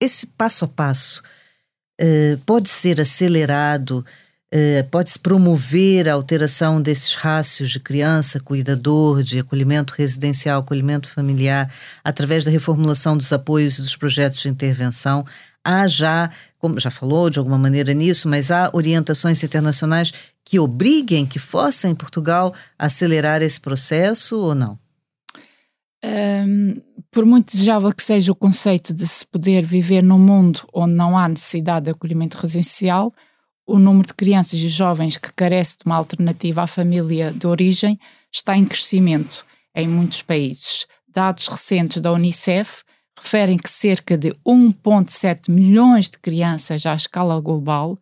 Esse 0.01 0.26
passo 0.26 0.64
a 0.64 0.68
passo 0.68 1.22
uh, 2.01 2.38
pode 2.47 2.68
ser 2.68 3.01
acelerado, 3.01 4.05
pode-se 4.90 5.18
promover 5.18 6.09
a 6.09 6.14
alteração 6.14 6.82
desses 6.82 7.14
rácios 7.14 7.70
de 7.70 7.78
criança, 7.78 8.40
cuidador, 8.40 9.22
de 9.22 9.38
acolhimento 9.38 9.94
residencial, 9.96 10.61
acolhimento 10.61 11.09
familiar, 11.09 11.72
através 12.03 12.44
da 12.44 12.51
reformulação 12.51 13.16
dos 13.16 13.32
apoios 13.32 13.78
e 13.78 13.82
dos 13.82 13.94
projetos 13.94 14.40
de 14.40 14.48
intervenção. 14.48 15.24
Há 15.64 15.86
já, 15.86 16.30
como 16.59 16.80
já 16.80 16.90
falou 16.90 17.30
de 17.30 17.38
alguma 17.38 17.59
maneira 17.59 17.92
nisso, 17.92 18.28
mas 18.28 18.51
há 18.51 18.70
orientações 18.72 19.42
internacionais 19.44 20.12
que 20.44 20.59
obriguem, 20.59 21.26
que 21.26 21.38
forcem 21.38 21.94
Portugal 21.94 22.53
a 22.78 22.86
acelerar 22.86 23.42
esse 23.42 23.61
processo 23.61 24.38
ou 24.38 24.55
não? 24.55 24.78
Um, 26.03 26.74
por 27.11 27.26
muito 27.26 27.53
desejável 27.53 27.92
que 27.92 28.03
seja 28.03 28.32
o 28.32 28.34
conceito 28.34 28.94
de 28.94 29.07
se 29.07 29.26
poder 29.26 29.64
viver 29.64 30.03
num 30.03 30.18
mundo 30.18 30.66
onde 30.72 30.94
não 30.94 31.16
há 31.16 31.28
necessidade 31.28 31.84
de 31.84 31.90
acolhimento 31.90 32.38
residencial, 32.38 33.12
o 33.71 33.79
número 33.79 34.09
de 34.09 34.14
crianças 34.14 34.59
e 34.59 34.68
jovens 34.68 35.16
que 35.16 35.33
carece 35.33 35.79
de 35.79 35.85
uma 35.87 35.97
alternativa 35.97 36.62
à 36.62 36.66
família 36.66 37.33
de 37.33 37.47
origem 37.47 37.99
está 38.33 38.57
em 38.57 38.64
crescimento 38.64 39.45
em 39.75 39.89
muitos 39.89 40.23
países. 40.23 40.87
Dados 41.09 41.47
recentes 41.47 42.01
da 42.01 42.12
Unicef 42.12 42.83
referem 43.16 43.59
que 43.59 43.71
cerca 43.71 44.16
de 44.16 44.31
1,7 44.47 45.51
milhões 45.51 46.11
de 46.11 46.18
crianças 46.18 46.85
à 46.87 46.95
escala 46.95 47.41
global 47.41 47.97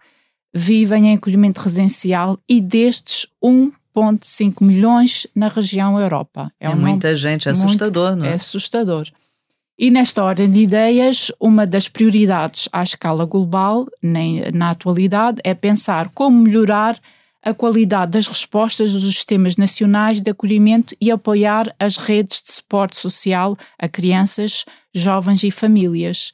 vivem 0.54 1.08
em 1.08 1.14
acolhimento 1.16 1.60
residencial 1.60 2.38
e 2.48 2.60
destes 2.60 3.26
1,5 3.44 4.64
milhões 4.64 5.26
na 5.34 5.48
região 5.48 5.98
Europa. 5.98 6.50
É, 6.58 6.66
é 6.66 6.70
um 6.70 6.76
muita 6.76 7.14
gente, 7.14 7.48
é 7.48 7.52
assustador, 7.52 8.10
muito, 8.10 8.20
não 8.20 8.26
é? 8.26 8.30
É 8.30 8.34
assustador. 8.34 9.08
E 9.78 9.92
nesta 9.92 10.24
ordem 10.24 10.50
de 10.50 10.62
ideias, 10.62 11.30
uma 11.38 11.64
das 11.64 11.86
prioridades 11.86 12.68
à 12.72 12.82
escala 12.82 13.24
global, 13.24 13.86
na 14.02 14.70
atualidade, 14.70 15.40
é 15.44 15.54
pensar 15.54 16.08
como 16.08 16.36
melhorar 16.36 16.98
a 17.40 17.54
qualidade 17.54 18.10
das 18.10 18.26
respostas 18.26 18.92
dos 18.92 19.14
sistemas 19.14 19.56
nacionais 19.56 20.20
de 20.20 20.32
acolhimento 20.32 20.96
e 21.00 21.12
apoiar 21.12 21.72
as 21.78 21.96
redes 21.96 22.42
de 22.42 22.52
suporte 22.52 22.96
social 22.96 23.56
a 23.78 23.88
crianças, 23.88 24.64
jovens 24.92 25.44
e 25.44 25.50
famílias. 25.52 26.32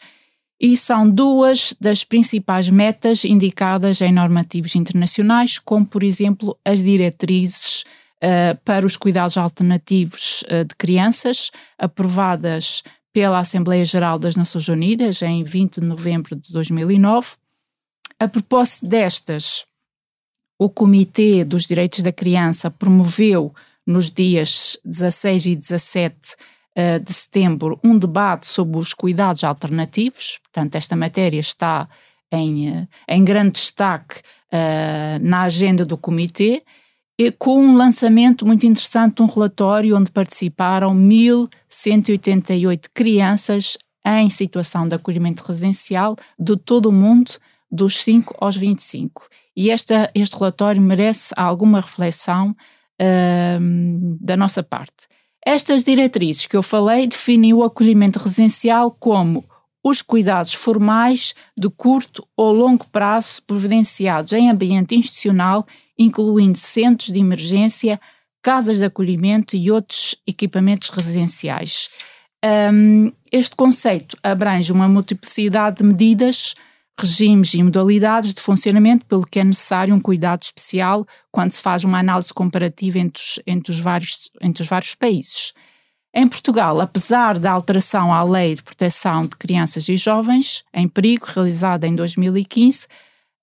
E 0.59 0.74
são 0.74 1.07
duas 1.11 1.76
das 1.78 2.03
principais 2.03 2.70
metas 2.70 3.26
indicadas 3.26 4.01
em 4.01 4.11
normativos 4.11 4.74
internacionais, 4.74 5.59
como, 5.59 5.84
por 5.84 6.03
exemplo, 6.03 6.57
as 6.64 6.82
diretrizes 6.82 7.82
uh, 8.22 8.59
para 8.64 8.86
os 8.86 8.97
cuidados 8.97 9.36
alternativos 9.36 10.42
uh, 10.45 10.64
de 10.64 10.74
crianças, 10.76 11.51
aprovadas 11.78 12.82
pela 13.14 13.38
Assembleia 13.38 13.84
Geral 13.84 14.18
das 14.18 14.34
Nações 14.34 14.68
Unidas 14.68 15.22
em 15.22 15.44
20 15.44 15.80
de 15.80 15.86
novembro 15.86 16.34
de 16.34 16.52
2009. 16.52 17.36
A 18.18 18.26
propósito 18.26 18.88
destas, 18.88 19.64
o 20.58 20.68
Comitê 20.68 21.44
dos 21.44 21.64
Direitos 21.64 22.00
da 22.00 22.10
Criança 22.10 22.72
promoveu 22.72 23.54
nos 23.86 24.10
dias 24.10 24.76
16 24.84 25.46
e 25.46 25.54
17 25.54 26.34
uh, 26.76 27.04
de 27.04 27.12
setembro 27.12 27.78
um 27.84 27.96
debate 27.96 28.46
sobre 28.46 28.78
os 28.78 28.92
cuidados 28.92 29.44
alternativos, 29.44 30.40
portanto, 30.42 30.74
esta 30.74 30.96
matéria 30.96 31.38
está 31.38 31.88
em, 32.32 32.70
uh, 32.70 32.88
em 33.06 33.24
grande 33.24 33.52
destaque 33.52 34.22
uh, 34.52 35.22
na 35.22 35.42
agenda 35.42 35.86
do 35.86 35.96
Comitê, 35.96 36.64
com 37.38 37.60
um 37.60 37.76
lançamento 37.76 38.44
muito 38.44 38.66
interessante 38.66 39.16
de 39.16 39.22
um 39.22 39.26
relatório 39.26 39.96
onde 39.96 40.10
participaram 40.10 40.94
1.188 40.94 42.86
crianças 42.92 43.78
em 44.04 44.28
situação 44.28 44.88
de 44.88 44.96
acolhimento 44.96 45.44
residencial 45.44 46.16
de 46.38 46.56
todo 46.56 46.86
o 46.86 46.92
mundo, 46.92 47.32
dos 47.70 47.96
5 47.98 48.36
aos 48.40 48.56
25. 48.56 49.28
E 49.56 49.70
esta, 49.70 50.10
este 50.14 50.36
relatório 50.36 50.82
merece 50.82 51.32
alguma 51.36 51.80
reflexão 51.80 52.50
uh, 52.50 54.16
da 54.20 54.36
nossa 54.36 54.62
parte. 54.62 55.08
Estas 55.44 55.84
diretrizes 55.84 56.46
que 56.46 56.56
eu 56.56 56.62
falei 56.62 57.06
definem 57.06 57.52
o 57.52 57.62
acolhimento 57.62 58.18
residencial 58.18 58.90
como 58.90 59.44
os 59.84 60.00
cuidados 60.00 60.54
formais 60.54 61.34
de 61.56 61.68
curto 61.68 62.26
ou 62.36 62.52
longo 62.52 62.86
prazo 62.86 63.42
providenciados 63.42 64.32
em 64.32 64.50
ambiente 64.50 64.96
institucional, 64.96 65.66
incluindo 65.99 66.59
centros 66.59 67.12
de 67.12 67.18
emergência, 67.18 68.01
casas 68.42 68.78
de 68.78 68.84
acolhimento 68.84 69.57
e 69.57 69.70
outros 69.70 70.16
equipamentos 70.26 70.88
residenciais. 70.90 71.88
Um, 72.45 73.11
este 73.32 73.57
conceito 73.57 74.18
abrange 74.22 74.70
uma 74.70 74.86
multiplicidade 74.86 75.78
de 75.78 75.84
medidas, 75.84 76.55
regimes 76.99 77.55
e 77.55 77.62
modalidades 77.62 78.34
de 78.34 78.40
funcionamento, 78.40 79.07
pelo 79.07 79.26
que 79.26 79.40
é 79.40 79.45
necessário 79.45 79.95
um 79.95 80.01
cuidado 80.01 80.42
especial 80.42 81.07
quando 81.32 81.53
se 81.53 81.61
faz 81.61 81.84
uma 81.84 81.99
análise 81.99 82.32
comparativa 82.32 82.99
entre 82.99 83.20
os, 83.20 83.40
entre 83.47 83.72
os, 83.72 83.80
vários, 83.80 84.30
entre 84.40 84.62
os 84.62 84.68
vários 84.68 84.95
países. 84.95 85.53
Em 86.14 86.28
Portugal, 86.28 86.80
apesar 86.80 87.38
da 87.38 87.51
alteração 87.51 88.12
à 88.12 88.22
Lei 88.22 88.55
de 88.55 88.62
Proteção 88.62 89.22
de 89.22 89.36
Crianças 89.36 89.88
e 89.88 89.97
Jovens 89.97 90.62
em 90.72 90.86
Perigo, 90.86 91.26
realizada 91.26 91.88
em 91.88 91.97
2015, 91.97 92.86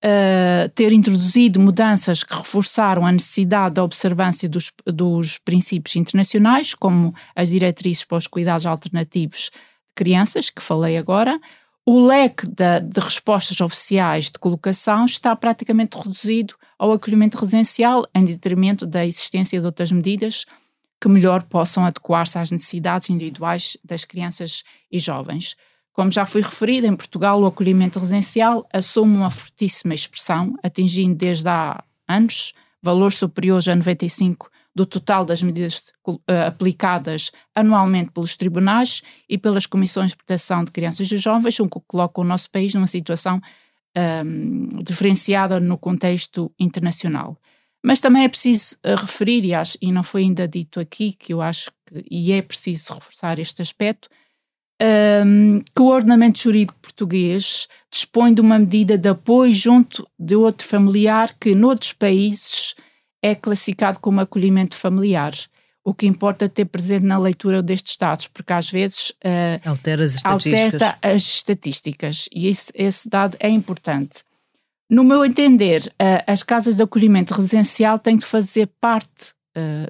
uh, 0.04 0.68
ter 0.74 0.92
introduzido 0.92 1.60
mudanças 1.60 2.22
que 2.24 2.34
reforçaram 2.34 3.06
a 3.06 3.12
necessidade 3.12 3.76
da 3.76 3.84
observância 3.84 4.48
dos, 4.48 4.72
dos 4.86 5.38
princípios 5.38 5.96
internacionais, 5.96 6.74
como 6.74 7.14
as 7.34 7.50
diretrizes 7.50 8.04
para 8.04 8.18
os 8.18 8.26
cuidados 8.26 8.66
alternativos 8.66 9.50
de 9.88 9.94
crianças, 9.94 10.50
que 10.50 10.62
falei 10.62 10.96
agora, 10.96 11.40
o 11.84 12.06
leque 12.06 12.46
de, 12.46 12.80
de, 12.80 13.00
respostas 13.00 13.60
oficiais 13.60 14.26
de 14.26 14.38
colocação 14.38 15.04
está 15.04 15.34
praticamente 15.34 15.98
reduzido 15.98 16.54
ao 16.78 16.92
acolhimento 16.92 17.38
residencial, 17.38 18.06
em 18.14 18.24
detrimento 18.24 18.86
da 18.86 19.04
existência 19.04 19.58
de 19.58 19.66
outras 19.66 19.90
medidas 19.90 20.44
que 21.00 21.08
melhor 21.08 21.42
possam 21.42 21.84
adequar-se 21.84 22.38
às 22.38 22.52
necessidades 22.52 23.10
individuais 23.10 23.76
das 23.84 24.04
crianças 24.04 24.62
e 24.90 25.00
jovens. 25.00 25.56
Como 25.92 26.10
já 26.10 26.24
foi 26.24 26.40
referido, 26.40 26.86
em 26.86 26.96
Portugal 26.96 27.40
o 27.40 27.46
acolhimento 27.46 27.98
residencial 27.98 28.66
assume 28.72 29.16
uma 29.16 29.30
fortíssima 29.30 29.94
expressão, 29.94 30.54
atingindo 30.62 31.14
desde 31.14 31.48
há 31.48 31.82
anos 32.08 32.54
valores 32.82 33.16
superiores 33.16 33.68
a 33.68 33.76
95 33.76 34.50
do 34.74 34.86
total 34.86 35.24
das 35.24 35.42
medidas 35.42 35.92
uh, 36.06 36.20
aplicadas 36.46 37.30
anualmente 37.54 38.10
pelos 38.10 38.36
tribunais 38.36 39.02
e 39.28 39.36
pelas 39.36 39.66
comissões 39.66 40.12
de 40.12 40.16
proteção 40.16 40.64
de 40.64 40.72
crianças 40.72 41.10
e 41.12 41.18
jovens, 41.18 41.60
o 41.60 41.68
que 41.68 41.80
coloca 41.86 42.20
o 42.20 42.24
nosso 42.24 42.50
país 42.50 42.74
numa 42.74 42.86
situação 42.86 43.40
um, 44.24 44.82
diferenciada 44.82 45.60
no 45.60 45.76
contexto 45.76 46.50
internacional. 46.58 47.36
Mas 47.84 48.00
também 48.00 48.24
é 48.24 48.28
preciso 48.28 48.76
uh, 48.76 48.94
referir, 48.98 49.44
e, 49.44 49.52
acho, 49.52 49.76
e 49.82 49.92
não 49.92 50.02
foi 50.02 50.22
ainda 50.22 50.48
dito 50.48 50.80
aqui, 50.80 51.12
que 51.12 51.34
eu 51.34 51.42
acho 51.42 51.70
que, 51.86 52.04
e 52.10 52.32
é 52.32 52.40
preciso 52.40 52.94
reforçar 52.94 53.38
este 53.38 53.60
aspecto, 53.60 54.08
um, 54.82 55.60
que 55.74 55.82
o 55.82 55.86
ordenamento 55.86 56.40
jurídico 56.40 56.78
português 56.80 57.68
dispõe 57.90 58.34
de 58.34 58.40
uma 58.40 58.58
medida 58.58 58.98
de 58.98 59.08
apoio 59.08 59.52
junto 59.52 60.06
de 60.18 60.34
outro 60.34 60.66
familiar 60.66 61.34
que, 61.38 61.54
noutros 61.54 61.92
países, 61.92 62.74
é 63.22 63.34
classificado 63.34 64.00
como 64.00 64.20
acolhimento 64.20 64.76
familiar. 64.76 65.32
O 65.84 65.92
que 65.92 66.06
importa 66.06 66.48
ter 66.48 66.64
presente 66.64 67.04
na 67.04 67.18
leitura 67.18 67.62
destes 67.62 67.96
dados, 67.96 68.28
porque 68.28 68.52
às 68.52 68.70
vezes 68.70 69.10
uh, 69.10 69.68
altera 69.68 70.04
as 70.04 70.14
estatísticas. 70.14 70.72
Altera 70.74 70.98
as 71.02 71.22
estatísticas 71.22 72.28
e 72.32 72.46
esse, 72.46 72.72
esse 72.74 73.08
dado 73.08 73.36
é 73.40 73.48
importante. 73.48 74.22
No 74.88 75.02
meu 75.02 75.24
entender, 75.24 75.92
uh, 76.00 76.22
as 76.26 76.42
casas 76.42 76.76
de 76.76 76.82
acolhimento 76.82 77.34
residencial 77.34 77.98
têm 77.98 78.16
de 78.16 78.24
fazer 78.24 78.68
parte 78.80 79.34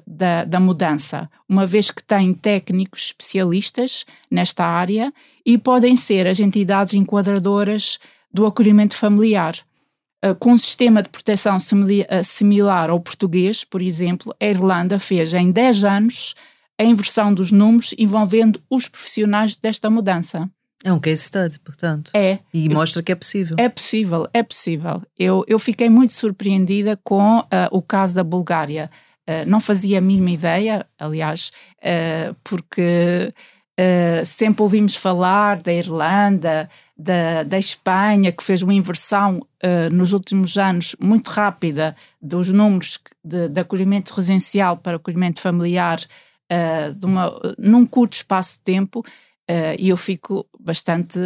da, 0.05 0.43
da 0.43 0.59
mudança, 0.59 1.29
uma 1.47 1.65
vez 1.65 1.89
que 1.89 2.03
têm 2.03 2.33
técnicos 2.33 3.05
especialistas 3.05 4.05
nesta 4.29 4.65
área 4.65 5.13
e 5.45 5.57
podem 5.57 5.95
ser 5.95 6.27
as 6.27 6.39
entidades 6.39 6.93
enquadradoras 6.93 7.97
do 8.33 8.45
acolhimento 8.45 8.95
familiar. 8.95 9.55
Uh, 10.25 10.33
com 10.35 10.53
um 10.53 10.57
sistema 10.57 11.03
de 11.03 11.09
proteção 11.09 11.57
uh, 11.57 12.23
similar 12.23 12.89
ao 12.89 12.99
português, 12.99 13.63
por 13.63 13.81
exemplo, 13.81 14.33
a 14.39 14.45
Irlanda 14.45 14.97
fez 14.97 15.33
em 15.33 15.51
10 15.51 15.83
anos 15.83 16.35
a 16.79 16.83
inversão 16.83 17.33
dos 17.33 17.51
números 17.51 17.93
envolvendo 17.97 18.61
os 18.69 18.87
profissionais 18.87 19.57
desta 19.57 19.89
mudança. 19.89 20.49
É 20.83 20.91
um 20.91 20.99
case 20.99 21.23
study, 21.23 21.59
portanto. 21.59 22.11
É. 22.13 22.39
E 22.53 22.67
mostra 22.67 23.01
que 23.03 23.11
é 23.11 23.15
possível. 23.15 23.55
É 23.57 23.69
possível, 23.69 24.27
é 24.33 24.43
possível. 24.43 25.01
Eu, 25.17 25.45
eu 25.47 25.59
fiquei 25.59 25.89
muito 25.89 26.11
surpreendida 26.11 26.99
com 27.03 27.39
uh, 27.39 27.45
o 27.71 27.81
caso 27.81 28.15
da 28.15 28.23
Bulgária. 28.23 28.89
Uh, 29.29 29.47
não 29.47 29.61
fazia 29.61 29.99
a 29.99 30.01
mínima 30.01 30.31
ideia, 30.31 30.85
aliás, 30.99 31.51
uh, 31.77 32.35
porque 32.43 33.33
uh, 33.79 34.25
sempre 34.25 34.61
ouvimos 34.61 34.97
falar 34.97 35.61
da 35.61 35.71
Irlanda, 35.71 36.69
da, 36.97 37.43
da 37.43 37.57
Espanha, 37.57 38.33
que 38.33 38.43
fez 38.43 38.61
uma 38.61 38.73
inversão 38.73 39.41
nos 39.91 40.11
últimos 40.11 40.57
anos 40.57 40.93
muito 41.01 41.29
rápida 41.29 41.95
dos 42.21 42.49
números 42.49 42.99
de, 43.23 43.47
de 43.47 43.61
acolhimento 43.61 44.13
residencial 44.13 44.75
para 44.75 44.97
acolhimento 44.97 45.39
familiar 45.39 46.01
uma, 47.01 47.33
num 47.57 47.85
curto 47.85 48.13
espaço 48.13 48.57
de 48.57 48.63
tempo, 48.63 49.03
e 49.79 49.87
eu 49.87 49.95
fico 49.95 50.45
bastante 50.59 51.17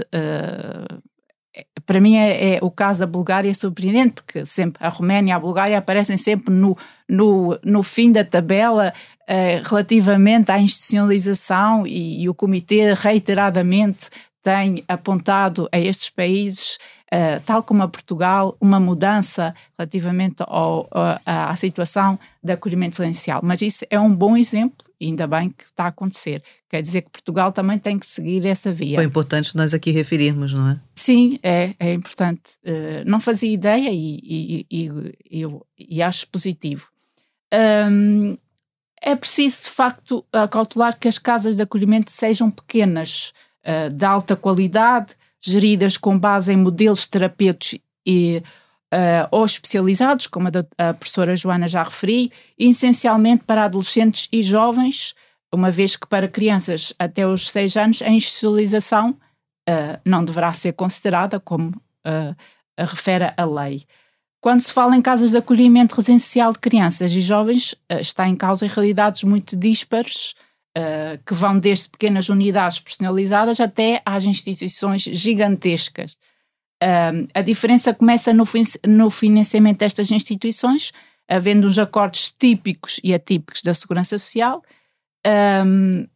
para 1.88 2.02
mim 2.02 2.18
é, 2.18 2.56
é, 2.56 2.60
o 2.62 2.70
caso 2.70 3.00
da 3.00 3.08
Bulgária 3.08 3.50
é 3.50 3.54
surpreendente, 3.54 4.16
porque 4.16 4.46
sempre 4.46 4.86
a 4.86 4.90
Roménia 4.90 5.32
e 5.32 5.34
a 5.34 5.40
Bulgária 5.40 5.78
aparecem 5.78 6.18
sempre 6.18 6.54
no, 6.54 6.78
no, 7.08 7.58
no 7.64 7.82
fim 7.82 8.12
da 8.12 8.26
tabela 8.26 8.94
eh, 9.26 9.62
relativamente 9.64 10.52
à 10.52 10.60
institucionalização 10.60 11.88
e, 11.88 12.24
e, 12.24 12.30
o 12.30 12.34
Comitê 12.34 12.94
reiteradamente 12.94 14.10
tem 14.44 14.84
apontado 14.86 15.70
a 15.72 15.80
estes 15.80 16.10
países 16.10 16.78
uh, 17.14 17.42
tal 17.46 17.64
como 17.64 17.84
a 17.84 17.88
Portugal, 17.88 18.56
uma 18.60 18.80
mudança 18.80 19.54
relativamente 19.78 20.44
ao, 20.46 20.88
à, 21.26 21.50
à 21.50 21.56
situação 21.56 22.20
de 22.44 22.52
acolhimento 22.52 22.98
silencial. 22.98 23.42
Mas 23.44 23.62
isso 23.62 23.86
é 23.90 24.00
um 24.00 24.14
bom 24.14 24.36
exemplo, 24.36 24.86
ainda 25.02 25.28
bem 25.28 25.50
que 25.50 25.64
está 25.64 25.86
a 25.86 25.88
acontecer. 25.88 26.44
Quer 26.70 26.82
dizer 26.82 27.04
que 27.04 27.10
Portugal 27.10 27.52
também 27.52 27.80
tem 27.80 27.98
que 27.98 28.06
seguir 28.06 28.46
essa 28.46 28.72
via. 28.72 29.00
É 29.00 29.04
importante 29.04 29.56
nós 29.56 29.74
aqui 29.74 29.92
referirmos, 29.92 30.54
não 30.54 30.72
é? 30.72 30.80
Sim, 30.96 31.40
é, 31.42 31.74
é 31.80 31.94
importante. 31.94 32.52
Uh, 32.66 33.04
não 33.06 33.22
fazia 33.22 33.52
ideia 33.52 33.90
e, 33.92 34.66
e, 34.70 34.90
e, 35.32 35.46
e 35.78 36.02
acho 36.02 36.28
positivo. 36.28 36.90
Um, 37.90 38.38
é 39.02 39.16
preciso, 39.16 39.64
de 39.64 39.70
facto, 39.70 40.26
cautelar 40.50 40.98
que 41.00 41.08
as 41.08 41.18
casas 41.18 41.56
de 41.56 41.62
acolhimento 41.62 42.12
sejam 42.12 42.52
pequenas, 42.52 43.32
uh, 43.64 43.90
de 43.94 44.04
alta 44.04 44.36
qualidade, 44.36 45.16
geridas 45.44 45.98
com 45.98 46.18
base 46.18 46.52
em 46.52 46.58
modelos 46.58 47.08
terapêuticos 47.08 47.80
e 48.06 48.42
uh, 48.94 49.28
ou 49.32 49.46
especializados, 49.46 50.28
como 50.28 50.48
a, 50.48 50.52
da, 50.52 50.66
a 50.78 50.94
professora 50.94 51.36
Joana 51.36 51.68
já 51.68 51.84
referi, 51.84 52.32
essencialmente 52.58 53.44
para 53.44 53.66
adolescentes 53.66 54.28
e 54.32 54.42
jovens, 54.42 55.14
uma 55.54 55.72
vez 55.72 55.96
que 55.96 56.08
para 56.08 56.28
crianças 56.28 56.94
até 56.98 57.28
os 57.28 57.50
6 57.50 57.78
anos 57.78 58.02
a 58.02 58.10
institucionalização 58.10 59.12
uh, 59.12 60.00
não 60.06 60.24
deverá 60.24 60.52
ser 60.54 60.74
considerada 60.74 61.40
como 61.40 61.70
uh, 61.70 62.36
refere 62.78 63.34
a 63.36 63.46
lei. 63.46 63.86
Quando 64.40 64.62
se 64.62 64.72
fala 64.72 64.96
em 64.96 65.02
casas 65.02 65.32
de 65.32 65.38
acolhimento 65.38 65.96
residencial 65.96 66.54
de 66.54 66.60
crianças 66.60 67.12
e 67.12 67.20
jovens, 67.20 67.74
está 68.00 68.30
em 68.30 68.36
causa 68.36 68.68
realidades 68.68 69.24
muito 69.24 69.58
dispares 69.58 70.36
uh, 70.78 71.24
que 71.26 71.34
vão 71.34 71.58
desde 71.58 71.90
pequenas 71.90 72.30
unidades 72.30 72.80
personalizadas 72.80 73.60
até 73.60 74.02
às 74.06 74.24
instituições 74.26 75.02
gigantescas. 75.02 76.12
Uh, 76.82 77.28
a 77.34 77.42
diferença 77.42 77.94
começa 77.94 78.32
no, 78.32 78.44
no 78.86 79.10
financiamento 79.10 79.80
destas 79.80 80.12
instituições, 80.12 80.92
havendo 81.28 81.66
uns 81.66 81.80
acordos 81.80 82.32
típicos 82.32 83.00
e 83.04 83.14
atípicos 83.14 83.62
da 83.62 83.74
Segurança 83.74 84.18
Social, 84.20 84.62
um, 85.66 86.08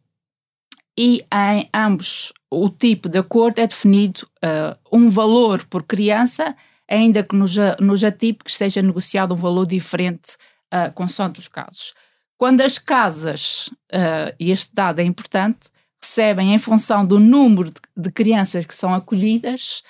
e 0.96 1.24
em 1.32 1.68
ambos 1.74 2.32
o 2.50 2.68
tipo 2.68 3.08
de 3.08 3.18
acordo 3.18 3.60
é 3.60 3.66
definido 3.66 4.26
uh, 4.44 4.78
um 4.96 5.10
valor 5.10 5.64
por 5.66 5.82
criança, 5.82 6.54
ainda 6.88 7.24
que 7.24 7.34
nos, 7.34 7.56
nos 7.80 8.04
atípicos 8.04 8.54
seja 8.54 8.82
negociado 8.82 9.32
um 9.32 9.36
valor 9.36 9.66
diferente 9.66 10.36
uh, 10.72 10.92
consoante 10.92 11.40
os 11.40 11.48
casos. 11.48 11.94
Quando 12.42 12.60
as 12.62 12.76
casas, 12.76 13.68
uh, 13.94 14.34
e 14.36 14.50
este 14.50 14.74
dado 14.74 14.98
é 14.98 15.04
importante, 15.04 15.68
recebem 16.02 16.52
em 16.52 16.58
função 16.58 17.06
do 17.06 17.20
número 17.20 17.70
de, 17.70 17.80
de 17.96 18.10
crianças 18.10 18.66
que 18.66 18.74
são 18.74 18.92
acolhidas, 18.92 19.84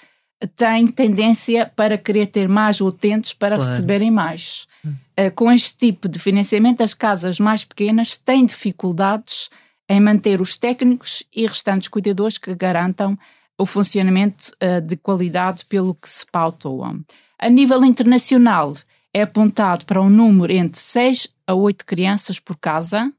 têm 0.55 0.87
tendência 0.87 1.73
para 1.75 1.97
querer 1.97 2.27
ter 2.27 2.51
mais 2.51 2.79
utentes 2.83 3.33
para 3.33 3.57
claro. 3.57 3.71
receberem 3.71 4.11
mais. 4.11 4.67
Uh, 4.85 5.35
com 5.35 5.51
este 5.51 5.79
tipo 5.79 6.07
de 6.07 6.19
financiamento, 6.19 6.83
as 6.83 6.93
casas 6.93 7.41
mais 7.41 7.65
pequenas 7.65 8.19
têm 8.19 8.45
dificuldades 8.45 9.49
em 9.89 9.99
manter 9.99 10.39
os 10.39 10.59
técnicos 10.59 11.25
e 11.35 11.47
restantes 11.47 11.89
cuidadores 11.89 12.37
que 12.37 12.55
garantam 12.55 13.19
o 13.59 13.65
funcionamento 13.65 14.53
uh, 14.63 14.79
de 14.83 14.99
qualidade 14.99 15.65
pelo 15.65 15.95
que 15.95 16.07
se 16.07 16.27
pautou. 16.31 16.85
A 17.39 17.49
nível 17.49 17.83
internacional, 17.83 18.75
é 19.15 19.23
apontado 19.23 19.85
para 19.85 20.01
um 20.01 20.09
número 20.09 20.53
entre 20.53 20.81
6 20.81 21.29
a 21.53 21.55
8 21.55 21.85
crianças 21.85 22.41
por 22.41 22.57
casa, 22.57 23.13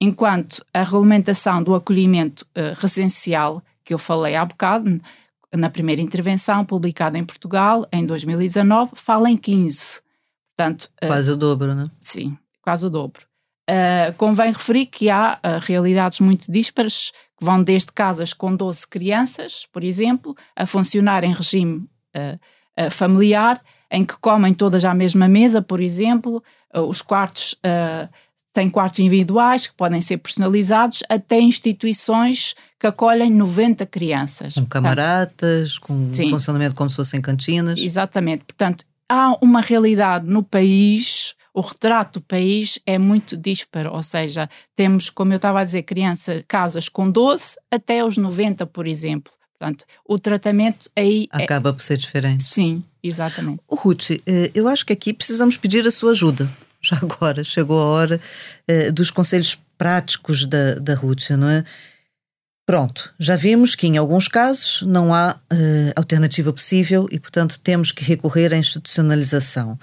enquanto 0.00 0.64
a 0.72 0.82
regulamentação 0.82 1.62
do 1.62 1.74
acolhimento 1.74 2.46
uh, 2.50 2.78
residencial, 2.78 3.62
que 3.82 3.92
eu 3.94 3.98
falei 3.98 4.36
há 4.36 4.44
bocado, 4.44 5.00
na 5.52 5.68
primeira 5.68 6.00
intervenção, 6.00 6.64
publicada 6.64 7.18
em 7.18 7.24
Portugal 7.24 7.88
em 7.92 8.06
2019, 8.06 8.92
fala 8.94 9.30
em 9.30 9.36
15. 9.36 10.00
Portanto, 10.56 10.90
uh, 11.02 11.06
quase 11.06 11.30
o 11.30 11.36
dobro, 11.36 11.74
não 11.74 11.84
é? 11.84 11.90
Sim, 11.98 12.36
quase 12.62 12.86
o 12.86 12.90
dobro. 12.90 13.24
Uh, 13.68 14.12
convém 14.16 14.52
referir 14.52 14.86
que 14.86 15.08
há 15.10 15.40
realidades 15.62 16.20
muito 16.20 16.50
díspares, 16.52 17.12
que 17.38 17.44
vão 17.44 17.62
desde 17.62 17.92
casas 17.92 18.32
com 18.32 18.54
12 18.54 18.86
crianças, 18.86 19.66
por 19.72 19.82
exemplo, 19.82 20.36
a 20.54 20.66
funcionar 20.66 21.24
em 21.24 21.32
regime 21.32 21.88
familiar, 22.90 23.62
em 23.90 24.04
que 24.04 24.18
comem 24.18 24.54
todas 24.54 24.84
à 24.84 24.94
mesma 24.94 25.28
mesa, 25.28 25.62
por 25.62 25.80
exemplo, 25.80 26.42
os 26.74 27.02
quartos 27.02 27.56
têm 28.52 28.68
quartos 28.68 29.00
individuais 29.00 29.66
que 29.66 29.74
podem 29.74 30.00
ser 30.00 30.18
personalizados, 30.18 31.02
até 31.08 31.40
instituições 31.40 32.54
que 32.78 32.86
acolhem 32.86 33.30
90 33.30 33.86
crianças. 33.86 34.54
Com 34.54 34.66
camaradas, 34.66 35.78
com 35.78 35.94
sim. 36.12 36.30
funcionamento 36.30 36.74
como 36.74 36.90
se 36.90 36.96
fossem 36.96 37.20
cantinas. 37.20 37.78
Exatamente. 37.78 38.44
Portanto, 38.44 38.84
há 39.08 39.36
uma 39.40 39.60
realidade 39.60 40.28
no 40.28 40.42
país 40.42 41.34
o 41.52 41.60
retrato 41.60 42.20
do 42.20 42.24
país 42.24 42.78
é 42.86 42.96
muito 42.96 43.36
disparo, 43.36 43.92
ou 43.92 44.02
seja, 44.02 44.48
temos, 44.76 45.10
como 45.10 45.32
eu 45.32 45.36
estava 45.36 45.60
a 45.60 45.64
dizer, 45.64 45.82
crianças, 45.82 46.44
casas 46.46 46.88
com 46.88 47.10
12 47.10 47.56
até 47.70 48.04
os 48.04 48.16
90, 48.16 48.66
por 48.66 48.86
exemplo. 48.86 49.32
Portanto, 49.58 49.84
o 50.08 50.18
tratamento 50.18 50.88
aí. 50.96 51.28
É 51.34 51.44
Acaba 51.44 51.70
é... 51.70 51.72
por 51.72 51.82
ser 51.82 51.98
diferente. 51.98 52.42
Sim, 52.42 52.82
exatamente. 53.02 53.60
O 53.68 53.74
Ruth, 53.74 54.10
eh, 54.10 54.50
eu 54.54 54.68
acho 54.68 54.84
que 54.84 54.92
aqui 54.92 55.12
precisamos 55.12 55.56
pedir 55.56 55.86
a 55.86 55.90
sua 55.90 56.12
ajuda. 56.12 56.48
Já 56.80 56.96
agora, 56.96 57.44
chegou 57.44 57.78
a 57.78 57.84
hora 57.84 58.20
eh, 58.66 58.90
dos 58.90 59.10
conselhos 59.10 59.58
práticos 59.76 60.46
da, 60.46 60.74
da 60.74 60.94
Ruth, 60.94 61.30
não 61.30 61.48
é? 61.48 61.64
Pronto, 62.70 63.12
já 63.18 63.34
vimos 63.34 63.74
que 63.74 63.88
em 63.88 63.96
alguns 63.96 64.28
casos 64.28 64.82
não 64.82 65.12
há 65.12 65.36
uh, 65.52 65.92
alternativa 65.96 66.52
possível 66.52 67.08
e, 67.10 67.18
portanto, 67.18 67.58
temos 67.58 67.90
que 67.90 68.04
recorrer 68.04 68.54
à 68.54 68.56
institucionalização. 68.56 69.76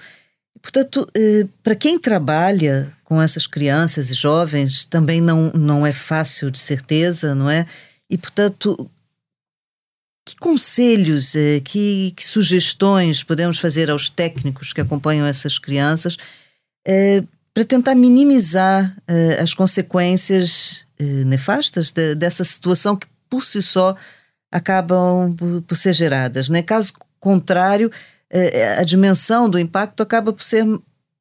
Portanto, 0.61 1.05
eh, 1.13 1.45
para 1.61 1.75
quem 1.75 1.99
trabalha 1.99 2.91
com 3.03 3.21
essas 3.21 3.45
crianças 3.45 4.09
e 4.09 4.13
jovens, 4.13 4.85
também 4.85 5.19
não, 5.19 5.51
não 5.51 5.85
é 5.85 5.91
fácil, 5.91 6.49
de 6.49 6.59
certeza, 6.59 7.35
não 7.35 7.49
é? 7.49 7.65
E, 8.09 8.17
portanto, 8.17 8.89
que 10.27 10.35
conselhos, 10.35 11.35
eh, 11.35 11.61
que, 11.63 12.11
que 12.15 12.25
sugestões 12.25 13.23
podemos 13.23 13.59
fazer 13.59 13.89
aos 13.89 14.09
técnicos 14.09 14.73
que 14.73 14.81
acompanham 14.81 15.25
essas 15.25 15.57
crianças 15.57 16.17
eh, 16.85 17.23
para 17.53 17.63
tentar 17.63 17.95
minimizar 17.95 18.95
as 19.41 19.55
consequências 19.55 20.85
nefastas 21.25 21.91
dessa 21.91 22.43
situação 22.43 22.95
que, 22.95 23.07
por 23.27 23.43
si 23.43 23.63
só, 23.63 23.95
acabam 24.51 25.35
por 25.65 25.75
ser 25.75 25.93
geradas? 25.93 26.49
Né? 26.49 26.61
Caso 26.61 26.93
contrário, 27.19 27.91
a 28.77 28.83
dimensão 28.83 29.49
do 29.49 29.57
impacto 29.57 30.03
acaba 30.03 30.31
por 30.31 30.43
ser 30.43 30.67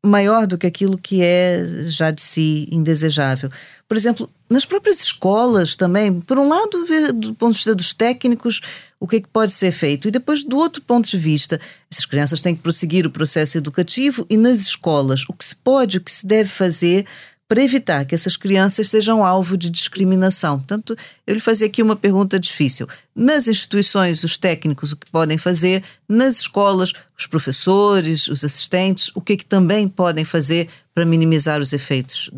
maior 0.07 0.47
do 0.47 0.57
que 0.57 0.67
aquilo 0.67 0.97
que 0.97 1.23
é 1.23 1.65
já 1.87 2.11
de 2.11 2.23
si 2.23 2.69
indesejável. 2.71 3.51
Por 3.89 3.97
exemplo, 3.97 4.31
nas 4.49 4.65
próprias 4.65 5.01
escolas 5.01 5.77
também, 5.77 6.21
por 6.21 6.39
um 6.39 6.49
lado, 6.49 6.85
do 7.15 7.35
ponto 7.35 7.53
de 7.53 7.59
vista 7.59 7.75
dos 7.75 7.93
técnicos 7.93 8.61
o 8.99 9.07
que, 9.07 9.17
é 9.17 9.21
que 9.21 9.29
pode 9.29 9.53
ser 9.53 9.73
feito, 9.73 10.09
e 10.09 10.11
depois, 10.11 10.43
do 10.43 10.57
outro 10.57 10.83
ponto 10.83 11.09
de 11.09 11.19
vista, 11.19 11.61
essas 11.91 12.07
crianças 12.07 12.41
têm 12.41 12.55
que 12.55 12.63
prosseguir 12.63 13.07
o 13.07 13.11
processo 13.11 13.59
educativo 13.59 14.27
e 14.29 14.37
nas 14.37 14.61
escolas, 14.61 15.25
o 15.29 15.33
que 15.33 15.45
se 15.45 15.57
pode, 15.57 15.99
o 15.99 16.01
que 16.01 16.11
se 16.11 16.27
deve 16.27 16.49
fazer 16.49 17.07
para 17.49 17.63
evitar 17.63 18.05
que 18.05 18.15
essas 18.15 18.37
crianças 18.37 18.89
sejam 18.89 19.25
alvo 19.25 19.57
de 19.57 19.71
discriminação. 19.71 20.59
Portanto, 20.59 20.97
eu 21.27 21.35
lhe 21.35 21.41
fazia 21.41 21.69
aqui 21.69 21.81
uma 21.81 21.95
pergunta 21.95 22.41
difícil. 22.41 22.89
Nas 23.15 23.47
instituições, 23.47 24.25
os 24.25 24.37
técnicos, 24.37 24.93
o 24.93 24.97
que 24.97 25.09
podem 25.11 25.39
fazer? 25.39 25.85
Nas 26.09 26.41
escolas, 26.41 26.93
os 27.17 27.27
professores, 27.27 28.27
os 28.27 28.43
assistentes, 28.43 29.13
o 29.15 29.21
que 29.21 29.35
é 29.35 29.37
que 29.37 29.47
também 29.47 29.89
podem 29.89 30.25
fazer 30.25 30.69
para 30.93 31.05
minimizar 31.05 31.61
os 31.61 31.73
efeitos 31.73 32.31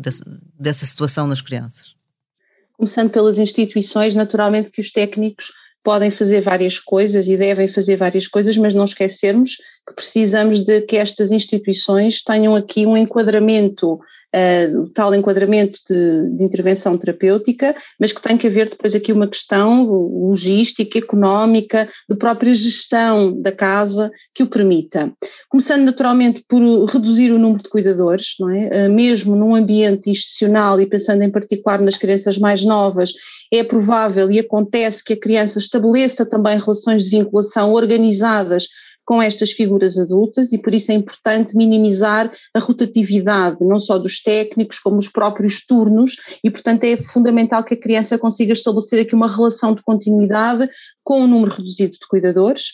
dessa 0.59 0.85
situação 0.85 1.25
nas 1.25 1.41
crianças? 1.41 1.95
Começando 2.73 3.09
pelas 3.09 3.39
instituições, 3.39 4.13
naturalmente 4.13 4.69
que 4.69 4.79
os 4.79 4.91
técnicos 4.91 5.51
podem 5.89 6.11
fazer 6.11 6.41
várias 6.41 6.79
coisas 6.79 7.27
e 7.27 7.35
devem 7.35 7.67
fazer 7.67 7.95
várias 7.95 8.27
coisas, 8.27 8.55
mas 8.55 8.75
não 8.75 8.83
esquecermos 8.83 9.55
que 9.87 9.95
precisamos 9.95 10.63
de 10.63 10.81
que 10.81 10.95
estas 10.95 11.31
instituições 11.31 12.21
tenham 12.21 12.53
aqui 12.53 12.85
um 12.85 12.95
enquadramento 12.95 13.99
uh, 14.35 14.89
tal 14.89 15.13
enquadramento 15.13 15.79
de, 15.87 16.35
de, 16.35 16.43
intervenção 16.43 16.97
terapêutica, 16.97 17.75
mas 17.99 18.11
que 18.11 18.21
tem 18.21 18.37
que 18.37 18.47
haver 18.47 18.69
depois 18.69 18.95
aqui 18.95 19.11
uma 19.11 19.27
questão 19.27 19.85
logística, 19.85 20.97
económica, 20.97 21.89
de 22.09 22.15
própria 22.15 22.53
gestão 22.53 23.39
da 23.39 23.51
casa 23.51 24.11
que 24.33 24.43
o 24.43 24.47
permita. 24.47 25.11
Começando 25.49 25.83
naturalmente 25.83 26.43
por 26.47 26.61
reduzir 26.85 27.31
o 27.31 27.39
número 27.39 27.63
de 27.63 27.69
cuidadores, 27.69 28.35
não 28.39 28.49
é? 28.49 28.87
Uh, 28.87 28.89
mesmo 28.89 29.35
num 29.35 29.55
ambiente 29.55 30.09
institucional 30.09 30.79
e 30.79 30.85
pensando 30.85 31.23
em 31.23 31.31
particular 31.31 31.81
nas 31.81 31.97
crianças 31.97 32.37
mais 32.37 32.63
novas, 32.63 33.11
é 33.51 33.63
provável 33.63 34.29
e 34.31 34.39
acontece 34.39 35.03
que 35.03 35.13
a 35.13 35.19
criança 35.19 35.59
estabeleça 35.59 36.25
também 36.25 36.59
relações 36.59 37.03
de 37.03 37.09
vinculação 37.09 37.73
organizadas 37.73 38.67
com 39.09 39.19
estas 39.19 39.53
figuras 39.53 39.97
adultas 39.97 40.53
e 40.53 40.59
por 40.59 40.71
isso 40.71 40.91
é 40.91 40.93
importante 40.93 41.57
minimizar 41.57 42.31
a 42.53 42.59
rotatividade, 42.59 43.57
não 43.61 43.79
só 43.79 43.97
dos 43.97 44.21
técnicos, 44.21 44.77
como 44.77 44.97
os 44.97 45.09
próprios 45.09 45.65
turnos, 45.65 46.15
e 46.43 46.51
portanto 46.51 46.83
é 46.83 46.95
fundamental 46.95 47.63
que 47.63 47.73
a 47.73 47.79
criança 47.79 48.19
consiga 48.19 48.53
estabelecer 48.53 49.01
aqui 49.01 49.15
uma 49.15 49.27
relação 49.27 49.73
de 49.73 49.81
continuidade 49.81 50.69
com 51.03 51.21
um 51.21 51.27
número 51.27 51.55
reduzido 51.55 51.93
de 51.93 52.07
cuidadores. 52.07 52.65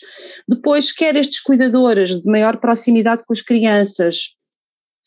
Depois, 0.46 0.92
quer 0.92 1.16
estes 1.16 1.40
cuidadores 1.40 2.20
de 2.20 2.30
maior 2.30 2.58
proximidade 2.58 3.24
com 3.24 3.32
as 3.32 3.40
crianças, 3.40 4.35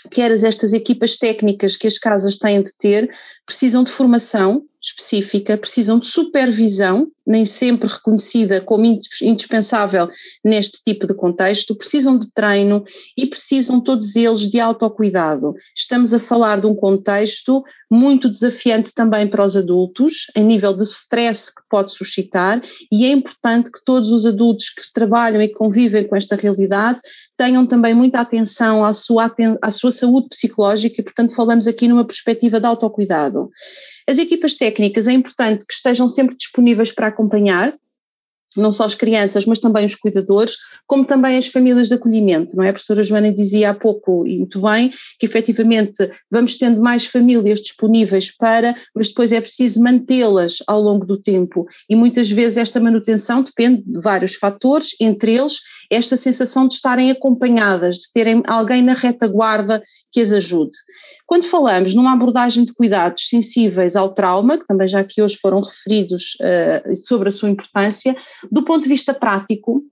quer 0.09 0.31
estas 0.31 0.73
equipas 0.73 1.17
técnicas 1.17 1.75
que 1.75 1.87
as 1.87 1.97
casas 1.97 2.37
têm 2.37 2.61
de 2.61 2.73
ter, 2.77 3.09
precisam 3.45 3.83
de 3.83 3.91
formação 3.91 4.63
específica, 4.81 5.57
precisam 5.57 5.99
de 5.99 6.07
supervisão 6.07 7.11
nem 7.27 7.45
sempre 7.45 7.87
reconhecida 7.87 8.59
como 8.61 8.85
indispensável 9.21 10.09
neste 10.43 10.81
tipo 10.83 11.05
de 11.05 11.13
contexto, 11.13 11.75
precisam 11.75 12.17
de 12.17 12.31
treino 12.31 12.83
e 13.15 13.27
precisam 13.27 13.79
todos 13.79 14.15
eles 14.15 14.47
de 14.49 14.59
autocuidado. 14.59 15.53
Estamos 15.75 16.11
a 16.13 16.19
falar 16.19 16.59
de 16.59 16.65
um 16.65 16.73
contexto 16.73 17.61
muito 17.91 18.27
desafiante 18.27 18.93
também 18.93 19.27
para 19.27 19.45
os 19.45 19.55
adultos, 19.55 20.25
em 20.35 20.43
nível 20.43 20.73
de 20.73 20.83
stress 20.83 21.53
que 21.53 21.61
pode 21.69 21.91
suscitar, 21.91 22.61
e 22.91 23.05
é 23.05 23.11
importante 23.11 23.71
que 23.71 23.83
todos 23.85 24.11
os 24.11 24.25
adultos 24.25 24.69
que 24.69 24.81
trabalham 24.91 25.41
e 25.41 25.49
convivem 25.49 26.07
com 26.07 26.15
esta 26.15 26.35
realidade 26.35 26.99
tenham 27.39 27.65
também 27.65 27.93
muita 27.93 28.19
atenção 28.19 28.83
à 28.83 28.91
sua, 28.91 29.33
à 29.61 29.71
sua 29.71 29.91
saúde 29.91 30.27
psicológica 30.27 30.99
e, 30.99 31.03
portanto, 31.03 31.33
falamos 31.33 31.67
aqui 31.67 31.87
numa 31.87 32.03
perspectiva 32.03 32.59
de 32.59 32.65
autocuidado. 32.65 33.49
As 34.05 34.17
equipas 34.17 34.55
técnicas 34.55 35.07
é 35.07 35.13
importante 35.13 35.65
que 35.65 35.73
estejam 35.73 36.09
sempre 36.09 36.35
disponíveis 36.35 36.91
para 36.91 37.07
acompanhar, 37.07 37.73
não 38.57 38.71
só 38.71 38.85
as 38.85 38.95
crianças, 38.95 39.45
mas 39.45 39.59
também 39.59 39.85
os 39.85 39.95
cuidadores, 39.95 40.55
como 40.87 41.05
também 41.05 41.37
as 41.37 41.47
famílias 41.47 41.87
de 41.87 41.93
acolhimento, 41.93 42.55
não 42.55 42.63
é? 42.63 42.69
A 42.69 42.73
professora 42.73 43.03
Joana 43.03 43.31
dizia 43.31 43.69
há 43.69 43.73
pouco, 43.73 44.25
e 44.25 44.37
muito 44.37 44.61
bem, 44.61 44.91
que 45.19 45.25
efetivamente 45.25 46.09
vamos 46.31 46.55
tendo 46.55 46.81
mais 46.81 47.05
famílias 47.05 47.59
disponíveis 47.59 48.35
para, 48.35 48.75
mas 48.95 49.09
depois 49.09 49.31
é 49.31 49.39
preciso 49.39 49.81
mantê-las 49.81 50.57
ao 50.67 50.81
longo 50.81 51.05
do 51.05 51.17
tempo, 51.17 51.65
e 51.89 51.95
muitas 51.95 52.29
vezes 52.31 52.57
esta 52.57 52.79
manutenção 52.79 53.43
depende 53.43 53.83
de 53.85 54.01
vários 54.01 54.35
fatores, 54.35 54.95
entre 54.99 55.35
eles 55.35 55.59
esta 55.89 56.15
sensação 56.15 56.67
de 56.67 56.75
estarem 56.75 57.09
acompanhadas, 57.09 57.97
de 57.97 58.11
terem 58.11 58.43
alguém 58.45 58.81
na 58.81 58.93
retaguarda 58.93 59.81
que 60.11 60.21
as 60.21 60.31
ajude. 60.31 60.77
Quando 61.29 61.45
falamos 61.45 61.93
numa 61.93 62.13
abordagem 62.13 62.65
de 62.65 62.73
cuidados 62.73 63.29
sensíveis 63.29 63.95
ao 63.95 64.15
trauma, 64.15 64.57
que 64.57 64.65
também 64.65 64.87
já 64.87 65.01
aqui 65.01 65.21
hoje 65.21 65.37
foram 65.39 65.61
referidos 65.61 66.35
uh, 66.41 66.95
sobre 66.95 67.27
a 67.27 67.31
sua 67.31 67.51
importância, 67.51 68.17
do 68.51 68.65
ponto 68.65 68.81
de 68.81 68.89
vista 68.89 69.13
prático, 69.13 69.83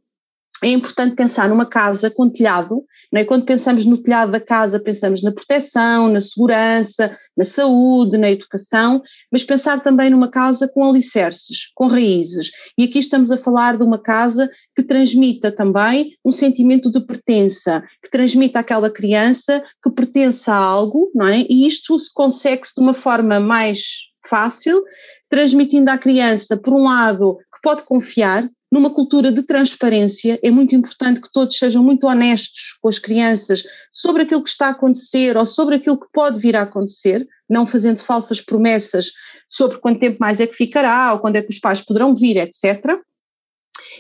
é 0.64 0.70
importante 0.70 1.16
pensar 1.16 1.48
numa 1.50 1.66
casa 1.66 2.10
com 2.10 2.30
telhado, 2.30 2.84
não 3.12 3.22
é? 3.22 3.24
quando 3.24 3.46
pensamos 3.46 3.86
no 3.86 4.02
telhado 4.02 4.32
da 4.32 4.40
casa 4.40 4.80
pensamos 4.80 5.22
na 5.22 5.32
proteção, 5.32 6.08
na 6.08 6.20
segurança, 6.20 7.12
na 7.38 7.44
saúde, 7.44 8.18
na 8.18 8.32
educação, 8.32 9.02
mas 9.32 9.44
pensar 9.44 9.80
também 9.82 10.10
numa 10.10 10.30
casa 10.30 10.68
com 10.68 10.84
alicerces, 10.84 11.72
com 11.76 11.88
raízes. 11.88 12.50
E 12.78 12.86
aqui 12.86 13.00
estamos 13.00 13.32
a 13.32 13.38
falar 13.38 13.78
de 13.78 13.84
uma 13.84 14.00
casa 14.00 14.50
que 14.76 14.82
transmita 14.82 15.52
também 15.52 16.16
um 16.26 16.32
sentimento 16.32 16.92
de 16.92 17.02
pertença, 17.02 17.84
que 18.04 18.10
transmita 18.10 18.60
àquela 18.60 18.90
criança 18.90 19.64
que 19.84 19.92
pertence 19.92 20.50
a 20.50 20.56
algo, 20.56 21.12
não 21.14 21.28
é? 21.28 21.46
E 21.50 21.68
isto 21.68 21.96
consegue-se 22.14 22.74
de 22.76 22.82
uma 22.82 22.94
forma 22.94 23.40
mais 23.40 24.08
fácil, 24.28 24.84
transmitindo 25.30 25.90
à 25.90 25.98
criança, 25.98 26.58
por 26.58 26.74
um 26.74 26.84
lado, 26.84 27.38
que 27.38 27.62
pode 27.62 27.84
confiar, 27.84 28.50
numa 28.72 28.90
cultura 28.90 29.32
de 29.32 29.44
transparência, 29.44 30.40
é 30.44 30.52
muito 30.52 30.76
importante 30.76 31.22
que 31.22 31.32
todos 31.32 31.58
sejam 31.58 31.84
muito 31.84 32.06
honestos 32.06 32.78
com 32.82 32.90
as 32.90 33.00
crianças 33.00 33.64
sobre 33.92 34.24
aquilo 34.24 34.44
que 34.44 34.50
está 34.50 34.68
a 34.68 34.72
acontecer 34.72 35.38
ou 35.38 35.46
sobre 35.46 35.76
aquilo 35.76 36.00
que 36.00 36.08
pode 36.14 36.40
vir 36.40 36.56
a 36.56 36.64
acontecer, 36.64 37.26
não 37.50 37.66
fazendo 37.66 37.98
falsas 37.98 38.42
promessas 38.42 39.12
sobre 39.48 39.78
quanto 39.78 40.00
tempo 40.00 40.18
mais 40.20 40.40
é 40.40 40.48
que 40.48 40.56
ficará 40.56 41.14
ou 41.14 41.20
quando 41.20 41.38
é 41.38 41.42
que 41.42 41.52
os 41.52 41.60
pais 41.60 41.82
poderão 41.82 42.14
vir, 42.14 42.38
etc. 42.38 43.00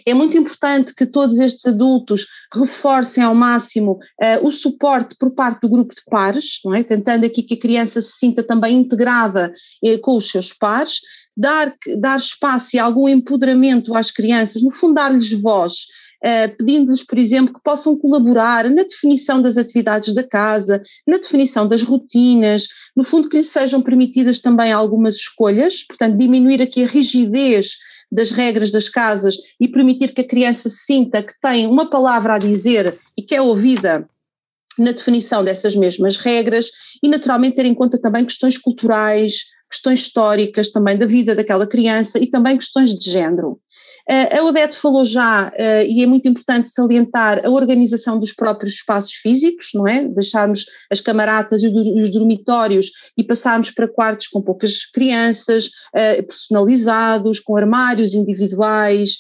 É 0.06 0.14
muito 0.14 0.38
importante 0.38 0.94
que 0.94 1.06
todos 1.06 1.38
estes 1.38 1.66
adultos 1.66 2.26
reforcem 2.54 3.24
ao 3.24 3.34
máximo 3.34 3.94
uh, 3.94 4.46
o 4.46 4.52
suporte 4.52 5.16
por 5.18 5.32
parte 5.32 5.62
do 5.62 5.70
grupo 5.70 5.96
de 5.96 6.02
pares, 6.10 6.60
é? 6.76 6.84
tentando 6.84 7.26
aqui 7.26 7.42
que 7.42 7.56
a 7.56 7.60
criança 7.60 8.02
se 8.02 8.18
sinta 8.18 8.44
também 8.44 8.78
integrada 8.78 9.52
uh, 9.84 10.00
com 10.02 10.18
os 10.18 10.30
seus 10.30 10.52
pares, 10.54 11.00
dar, 11.38 11.74
dar 12.00 12.18
espaço 12.18 12.76
e 12.76 12.80
algum 12.80 13.08
empoderamento 13.08 13.96
às 13.96 14.10
crianças, 14.10 14.62
no 14.62 14.72
fundo 14.72 14.96
dar-lhes 14.96 15.32
voz, 15.34 15.86
Uh, 16.18 16.50
pedindo-lhes, 16.58 17.04
por 17.04 17.20
exemplo, 17.20 17.54
que 17.54 17.62
possam 17.62 17.96
colaborar 17.96 18.68
na 18.72 18.82
definição 18.82 19.40
das 19.40 19.56
atividades 19.56 20.16
da 20.16 20.24
casa, 20.24 20.82
na 21.06 21.18
definição 21.18 21.68
das 21.68 21.84
rotinas, 21.84 22.68
no 22.96 23.04
fundo 23.04 23.30
que 23.30 23.38
lhes 23.38 23.50
sejam 23.50 23.84
permitidas 23.84 24.40
também 24.40 24.72
algumas 24.72 25.14
escolhas, 25.14 25.84
portanto 25.84 26.18
diminuir 26.18 26.60
aqui 26.60 26.84
a 26.84 26.88
rigidez 26.88 27.78
das 28.12 28.32
regras 28.32 28.72
das 28.72 28.90
casas 28.90 29.36
e 29.60 29.68
permitir 29.68 30.12
que 30.12 30.22
a 30.22 30.28
criança 30.28 30.70
sinta 30.70 31.22
que 31.22 31.34
tem 31.40 31.68
uma 31.68 31.88
palavra 31.88 32.34
a 32.34 32.40
dizer 32.40 33.00
e 33.16 33.22
que 33.22 33.36
é 33.36 33.42
ouvida 33.42 34.10
na 34.78 34.92
definição 34.92 35.44
dessas 35.44 35.76
mesmas 35.76 36.18
regras 36.18 36.72
e 37.04 37.08
naturalmente 37.08 37.56
ter 37.56 37.66
em 37.66 37.74
conta 37.74 38.00
também 38.00 38.26
questões 38.26 38.58
culturais, 38.58 39.46
questões 39.70 40.00
históricas 40.02 40.70
também 40.70 40.98
da 40.98 41.06
vida 41.06 41.36
daquela 41.36 41.68
criança 41.68 42.20
e 42.20 42.28
também 42.28 42.58
questões 42.58 42.94
de 42.94 43.12
género. 43.12 43.60
Uh, 44.10 44.40
a 44.40 44.44
Odete 44.46 44.78
falou 44.78 45.04
já, 45.04 45.50
uh, 45.50 45.86
e 45.86 46.02
é 46.02 46.08
muito 46.08 46.28
importante 46.28 46.70
salientar, 46.70 47.42
a 47.46 47.50
organização 47.50 48.18
dos 48.18 48.34
próprios 48.34 48.76
espaços 48.76 49.14
físicos, 49.16 49.72
não 49.74 49.86
é? 49.86 50.06
Deixarmos 50.08 50.66
as 50.90 51.02
camaratas 51.02 51.62
e 51.62 51.68
os 51.68 52.10
dormitórios 52.10 52.90
e 53.18 53.24
passarmos 53.24 53.70
para 53.70 53.88
quartos 53.88 54.28
com 54.28 54.42
poucas 54.42 54.86
crianças, 54.86 55.66
uh, 55.66 56.24
personalizados, 56.26 57.42
com 57.42 57.58
armários 57.58 58.14
individuais, 58.14 59.18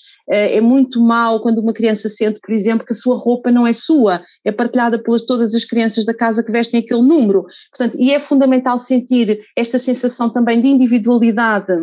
é 0.57 0.61
muito 0.61 0.99
mal 1.01 1.41
quando 1.41 1.59
uma 1.59 1.73
criança 1.73 2.09
sente, 2.09 2.39
por 2.39 2.53
exemplo, 2.53 2.85
que 2.85 2.93
a 2.93 2.95
sua 2.95 3.17
roupa 3.17 3.51
não 3.51 3.65
é 3.65 3.73
sua, 3.73 4.23
é 4.43 4.51
partilhada 4.51 4.99
pelas 4.99 5.21
todas 5.21 5.55
as 5.55 5.63
crianças 5.63 6.05
da 6.05 6.13
casa 6.13 6.43
que 6.43 6.51
vestem 6.51 6.79
aquele 6.79 7.01
número. 7.01 7.45
Portanto, 7.71 7.97
e 7.99 8.13
é 8.13 8.19
fundamental 8.19 8.77
sentir 8.77 9.39
esta 9.55 9.79
sensação 9.79 10.29
também 10.29 10.59
de 10.59 10.67
individualidade 10.67 11.73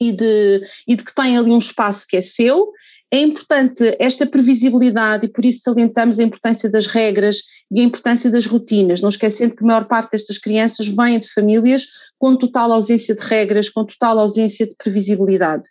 e 0.00 0.12
de, 0.12 0.60
e 0.86 0.94
de 0.94 1.04
que 1.04 1.14
tem 1.14 1.36
ali 1.36 1.50
um 1.50 1.58
espaço 1.58 2.06
que 2.06 2.16
é 2.16 2.20
seu. 2.20 2.70
É 3.10 3.20
importante 3.20 3.96
esta 3.98 4.26
previsibilidade 4.26 5.26
e 5.26 5.28
por 5.28 5.44
isso 5.44 5.60
salientamos 5.62 6.18
a 6.18 6.22
importância 6.22 6.68
das 6.68 6.86
regras 6.86 7.38
e 7.70 7.80
a 7.80 7.84
importância 7.84 8.30
das 8.30 8.46
rotinas, 8.46 9.00
não 9.00 9.08
esquecendo 9.08 9.56
que 9.56 9.64
a 9.64 9.66
maior 9.66 9.86
parte 9.86 10.12
destas 10.12 10.38
crianças 10.38 10.86
vêm 10.86 11.18
de 11.18 11.32
famílias 11.32 11.86
com 12.18 12.36
total 12.36 12.72
ausência 12.72 13.14
de 13.14 13.22
regras, 13.22 13.70
com 13.70 13.84
total 13.84 14.18
ausência 14.18 14.66
de 14.66 14.74
previsibilidade. 14.76 15.68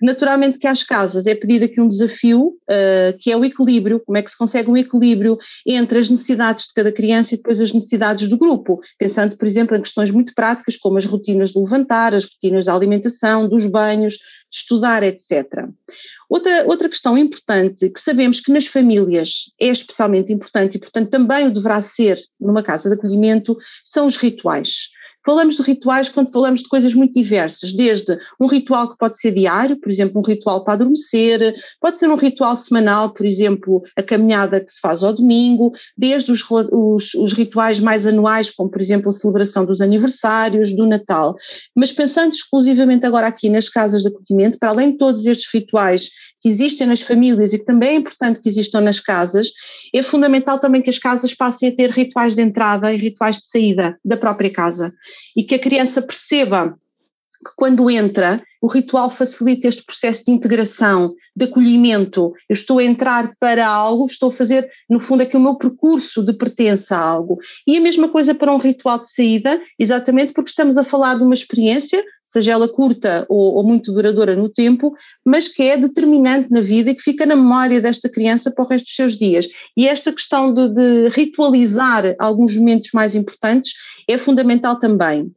Naturalmente 0.00 0.58
que 0.58 0.66
às 0.66 0.82
casas 0.82 1.26
é 1.26 1.34
pedido 1.34 1.64
aqui 1.64 1.80
um 1.80 1.88
desafio, 1.88 2.56
uh, 2.70 3.18
que 3.18 3.32
é 3.32 3.36
o 3.36 3.44
equilíbrio, 3.44 4.00
como 4.00 4.16
é 4.16 4.22
que 4.22 4.30
se 4.30 4.38
consegue 4.38 4.70
um 4.70 4.76
equilíbrio 4.76 5.36
entre 5.66 5.98
as 5.98 6.08
necessidades 6.08 6.66
de 6.66 6.74
cada 6.74 6.92
criança 6.92 7.34
e 7.34 7.36
depois 7.36 7.60
as 7.60 7.72
necessidades 7.72 8.28
do 8.28 8.38
grupo, 8.38 8.78
pensando, 8.96 9.36
por 9.36 9.46
exemplo, 9.46 9.76
em 9.76 9.82
questões 9.82 10.10
muito 10.10 10.34
práticas 10.34 10.76
como 10.76 10.98
as 10.98 11.04
rotinas 11.04 11.50
de 11.50 11.58
levantar, 11.58 12.14
as 12.14 12.24
rotinas 12.24 12.64
da 12.64 12.74
alimentação, 12.74 13.48
dos 13.48 13.66
banhos, 13.66 14.14
de 14.14 14.56
estudar, 14.56 15.02
etc. 15.02 15.66
Outra, 16.28 16.64
outra 16.66 16.88
questão 16.88 17.16
importante, 17.16 17.88
que 17.88 18.00
sabemos 18.00 18.40
que 18.40 18.52
nas 18.52 18.66
famílias 18.66 19.50
é 19.58 19.68
especialmente 19.68 20.32
importante 20.32 20.76
e, 20.76 20.78
portanto, 20.78 21.10
também 21.10 21.46
o 21.46 21.50
deverá 21.50 21.80
ser 21.80 22.18
numa 22.38 22.62
casa 22.62 22.88
de 22.88 22.96
acolhimento, 22.96 23.56
são 23.82 24.06
os 24.06 24.16
rituais. 24.16 24.90
Falamos 25.28 25.56
de 25.56 25.62
rituais 25.62 26.08
quando 26.08 26.32
falamos 26.32 26.62
de 26.62 26.70
coisas 26.70 26.94
muito 26.94 27.12
diversas, 27.12 27.70
desde 27.70 28.18
um 28.40 28.46
ritual 28.46 28.88
que 28.88 28.96
pode 28.96 29.18
ser 29.18 29.30
diário, 29.30 29.78
por 29.78 29.90
exemplo, 29.90 30.18
um 30.18 30.26
ritual 30.26 30.64
para 30.64 30.72
adormecer, 30.72 31.54
pode 31.78 31.98
ser 31.98 32.08
um 32.08 32.14
ritual 32.14 32.56
semanal, 32.56 33.12
por 33.12 33.26
exemplo, 33.26 33.82
a 33.94 34.02
caminhada 34.02 34.58
que 34.58 34.72
se 34.72 34.80
faz 34.80 35.02
ao 35.02 35.12
domingo, 35.12 35.70
desde 35.94 36.32
os, 36.32 36.42
os, 36.72 37.12
os 37.12 37.34
rituais 37.34 37.78
mais 37.78 38.06
anuais, 38.06 38.50
como 38.50 38.70
por 38.70 38.80
exemplo 38.80 39.10
a 39.10 39.12
celebração 39.12 39.66
dos 39.66 39.82
aniversários, 39.82 40.74
do 40.74 40.86
Natal. 40.86 41.34
Mas 41.76 41.92
pensando 41.92 42.32
exclusivamente 42.32 43.04
agora 43.04 43.26
aqui 43.26 43.50
nas 43.50 43.68
casas 43.68 44.00
de 44.00 44.08
acolhimento, 44.08 44.58
para 44.58 44.70
além 44.70 44.92
de 44.92 44.96
todos 44.96 45.26
estes 45.26 45.52
rituais 45.52 46.08
que 46.40 46.48
existem 46.48 46.86
nas 46.86 47.02
famílias 47.02 47.52
e 47.52 47.58
que 47.58 47.66
também 47.66 47.90
é 47.90 47.94
importante 47.96 48.40
que 48.40 48.48
existam 48.48 48.80
nas 48.80 48.98
casas, 48.98 49.50
é 49.94 50.02
fundamental 50.02 50.58
também 50.58 50.80
que 50.80 50.88
as 50.88 50.98
casas 50.98 51.34
passem 51.34 51.68
a 51.68 51.76
ter 51.76 51.90
rituais 51.90 52.34
de 52.34 52.40
entrada 52.40 52.90
e 52.94 52.96
rituais 52.96 53.36
de 53.36 53.46
saída 53.46 53.98
da 54.02 54.16
própria 54.16 54.50
casa 54.50 54.94
e 55.36 55.42
que 55.42 55.54
a 55.54 55.58
criança 55.58 56.02
perceba 56.02 56.78
que 57.38 57.52
quando 57.56 57.90
entra, 57.90 58.42
o 58.60 58.66
ritual 58.66 59.08
facilita 59.08 59.68
este 59.68 59.84
processo 59.84 60.24
de 60.24 60.32
integração, 60.32 61.14
de 61.36 61.44
acolhimento. 61.44 62.32
Eu 62.48 62.52
estou 62.52 62.78
a 62.78 62.84
entrar 62.84 63.32
para 63.38 63.66
algo, 63.66 64.04
estou 64.04 64.30
a 64.30 64.32
fazer, 64.32 64.68
no 64.90 64.98
fundo, 64.98 65.22
aqui 65.22 65.36
o 65.36 65.40
meu 65.40 65.56
percurso 65.56 66.24
de 66.24 66.32
pertença 66.32 66.96
a 66.96 67.00
algo. 67.00 67.38
E 67.66 67.76
a 67.76 67.80
mesma 67.80 68.08
coisa 68.08 68.34
para 68.34 68.52
um 68.52 68.58
ritual 68.58 69.00
de 69.00 69.08
saída, 69.08 69.60
exatamente 69.78 70.32
porque 70.32 70.50
estamos 70.50 70.76
a 70.76 70.84
falar 70.84 71.16
de 71.16 71.22
uma 71.22 71.34
experiência, 71.34 72.02
seja 72.28 72.52
ela 72.52 72.68
curta 72.68 73.24
ou, 73.28 73.56
ou 73.56 73.64
muito 73.64 73.92
duradoura 73.92 74.36
no 74.36 74.48
tempo, 74.48 74.92
mas 75.24 75.48
que 75.48 75.62
é 75.62 75.76
determinante 75.76 76.50
na 76.50 76.60
vida 76.60 76.90
e 76.90 76.94
que 76.94 77.02
fica 77.02 77.24
na 77.24 77.34
memória 77.34 77.80
desta 77.80 78.08
criança 78.08 78.50
para 78.50 78.64
o 78.64 78.68
resto 78.68 78.84
dos 78.84 78.94
seus 78.94 79.16
dias. 79.16 79.48
E 79.76 79.88
esta 79.88 80.12
questão 80.12 80.52
de, 80.52 80.68
de 80.68 81.08
ritualizar 81.08 82.14
alguns 82.18 82.56
momentos 82.56 82.90
mais 82.92 83.14
importantes 83.14 83.72
é 84.08 84.18
fundamental 84.18 84.78
também 84.78 85.32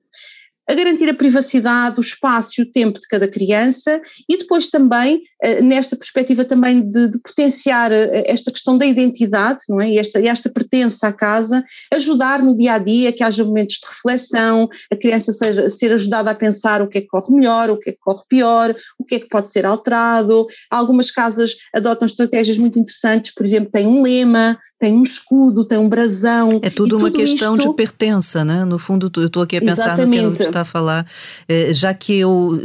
a 0.72 0.74
garantir 0.74 1.10
a 1.10 1.14
privacidade, 1.14 2.00
o 2.00 2.02
espaço 2.02 2.62
e 2.62 2.64
o 2.64 2.72
tempo 2.72 2.98
de 2.98 3.08
cada 3.08 3.28
criança 3.28 4.02
e 4.30 4.38
depois 4.38 4.70
também, 4.70 5.22
nesta 5.62 5.96
perspectiva 5.96 6.46
também 6.46 6.88
de, 6.88 7.10
de 7.10 7.20
potenciar 7.20 7.92
eh, 7.92 8.24
esta 8.28 8.52
questão 8.52 8.78
da 8.78 8.86
identidade, 8.86 9.64
não 9.68 9.82
é? 9.82 9.90
E 9.90 9.98
esta, 9.98 10.20
esta 10.20 10.50
pertença 10.50 11.08
à 11.08 11.14
casa, 11.14 11.64
ajudar 11.92 12.44
no 12.44 12.56
dia 12.56 12.74
a 12.74 12.78
dia, 12.78 13.12
que 13.12 13.24
haja 13.24 13.44
momentos 13.44 13.76
de 13.76 13.88
reflexão, 13.88 14.70
a 14.92 14.96
criança 14.96 15.32
seja, 15.32 15.68
ser 15.68 15.94
ajudada 15.94 16.30
a 16.30 16.36
pensar 16.36 16.82
o 16.82 16.88
que 16.88 17.00
é 17.00 17.02
que 17.02 17.08
corre 17.08 17.34
melhor, 17.34 17.72
o 17.72 17.78
que 17.78 17.90
é 17.90 17.94
que 17.94 18.00
corre 18.00 18.24
pior, 18.30 18.76
o 19.00 19.04
que 19.04 19.16
é 19.16 19.20
que 19.20 19.28
pode 19.28 19.50
ser 19.50 19.66
alterado. 19.66 20.46
Algumas 20.70 21.10
casas 21.10 21.56
adotam 21.74 22.06
estratégias 22.06 22.58
muito 22.58 22.78
interessantes, 22.78 23.34
por 23.34 23.44
exemplo, 23.44 23.72
têm 23.72 23.88
um 23.88 24.04
lema, 24.04 24.60
tem 24.78 24.94
um 24.94 25.04
escudo, 25.04 25.66
tem 25.66 25.78
um 25.78 25.90
brasão. 25.90 26.60
É 26.62 26.70
tudo 26.70 26.98
uma 26.98 27.12
questão 27.12 27.56
isto... 27.56 27.70
de 27.70 27.76
pertença, 27.76 28.46
né? 28.46 28.66
No 28.66 28.78
fundo, 28.78 29.12
eu 29.16 29.26
estou 29.26 29.44
aqui 29.44 29.58
a 29.58 29.62
pensar 29.62 29.94
Exatamente. 29.94 30.26
no 30.26 30.36
que 30.36 30.44
está 30.44 30.62
a 30.62 30.66
falar. 30.66 31.06
Eh, 31.48 31.74
já 31.74 31.94
que 31.94 32.18
eu 32.18 32.60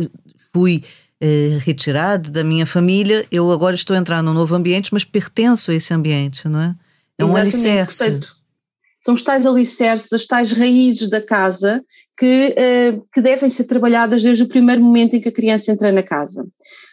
fui 0.53 0.83
eh, 1.21 1.59
retirado 1.61 2.31
da 2.31 2.45
minha 2.45 2.67
família, 2.67 3.25
eu 3.31 3.51
agora 3.51 3.75
estou 3.75 3.97
entrando 3.97 4.27
num 4.27 4.35
novo 4.35 4.55
ambiente, 4.55 4.93
mas 4.93 5.05
pertenço 5.05 5.71
a 5.71 5.75
esse 5.75 5.93
ambiente, 5.93 6.49
não 6.49 6.61
é? 6.61 6.75
É 7.19 7.25
um 7.25 7.29
Exatamente. 7.29 7.57
alicerce. 7.57 7.99
Portanto, 7.99 8.37
são 9.01 9.15
os 9.15 9.23
tais 9.23 9.47
alicerces, 9.47 10.13
as 10.13 10.27
tais 10.27 10.53
raízes 10.53 11.09
da 11.09 11.21
casa 11.21 11.83
que, 12.19 12.55
eh, 12.57 12.99
que 13.13 13.21
devem 13.21 13.49
ser 13.49 13.65
trabalhadas 13.65 14.23
desde 14.23 14.45
o 14.45 14.49
primeiro 14.49 14.83
momento 14.83 15.15
em 15.15 15.21
que 15.21 15.29
a 15.29 15.33
criança 15.33 15.73
entra 15.73 15.93
na 15.93 16.03
casa. 16.03 16.47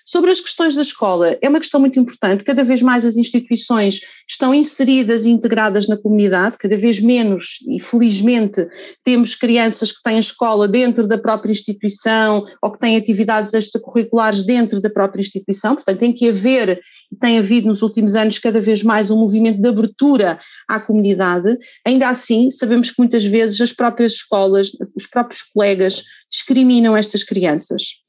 Sobre 0.05 0.31
as 0.31 0.41
questões 0.41 0.75
da 0.75 0.81
escola, 0.81 1.37
é 1.41 1.47
uma 1.47 1.61
questão 1.61 1.79
muito 1.79 1.97
importante. 1.97 2.43
Cada 2.43 2.61
vez 2.61 2.81
mais 2.81 3.05
as 3.05 3.15
instituições 3.15 4.01
estão 4.29 4.53
inseridas 4.53 5.23
e 5.23 5.29
integradas 5.29 5.87
na 5.87 5.95
comunidade, 5.95 6.57
cada 6.57 6.75
vez 6.75 6.99
menos, 6.99 7.59
e 7.69 7.81
felizmente 7.81 8.67
temos 9.01 9.33
crianças 9.33 9.93
que 9.93 10.03
têm 10.03 10.17
a 10.17 10.19
escola 10.19 10.67
dentro 10.67 11.07
da 11.07 11.17
própria 11.17 11.51
instituição 11.51 12.43
ou 12.61 12.71
que 12.73 12.79
têm 12.79 12.97
atividades 12.97 13.53
extracurriculares 13.53 14.43
dentro 14.43 14.81
da 14.81 14.89
própria 14.89 15.21
instituição. 15.21 15.73
Portanto, 15.73 15.99
tem 15.99 16.11
que 16.11 16.27
haver, 16.27 16.81
e 17.09 17.15
tem 17.15 17.37
havido 17.39 17.67
nos 17.67 17.81
últimos 17.81 18.13
anos 18.13 18.37
cada 18.37 18.59
vez 18.59 18.83
mais 18.83 19.09
um 19.09 19.17
movimento 19.17 19.61
de 19.61 19.69
abertura 19.69 20.37
à 20.67 20.81
comunidade. 20.81 21.57
Ainda 21.87 22.09
assim, 22.09 22.49
sabemos 22.49 22.91
que 22.91 22.99
muitas 22.99 23.23
vezes 23.23 23.61
as 23.61 23.71
próprias 23.71 24.13
escolas, 24.15 24.69
os 24.97 25.07
próprios 25.07 25.43
colegas 25.43 26.03
discriminam 26.29 26.97
estas 26.97 27.23
crianças 27.23 28.02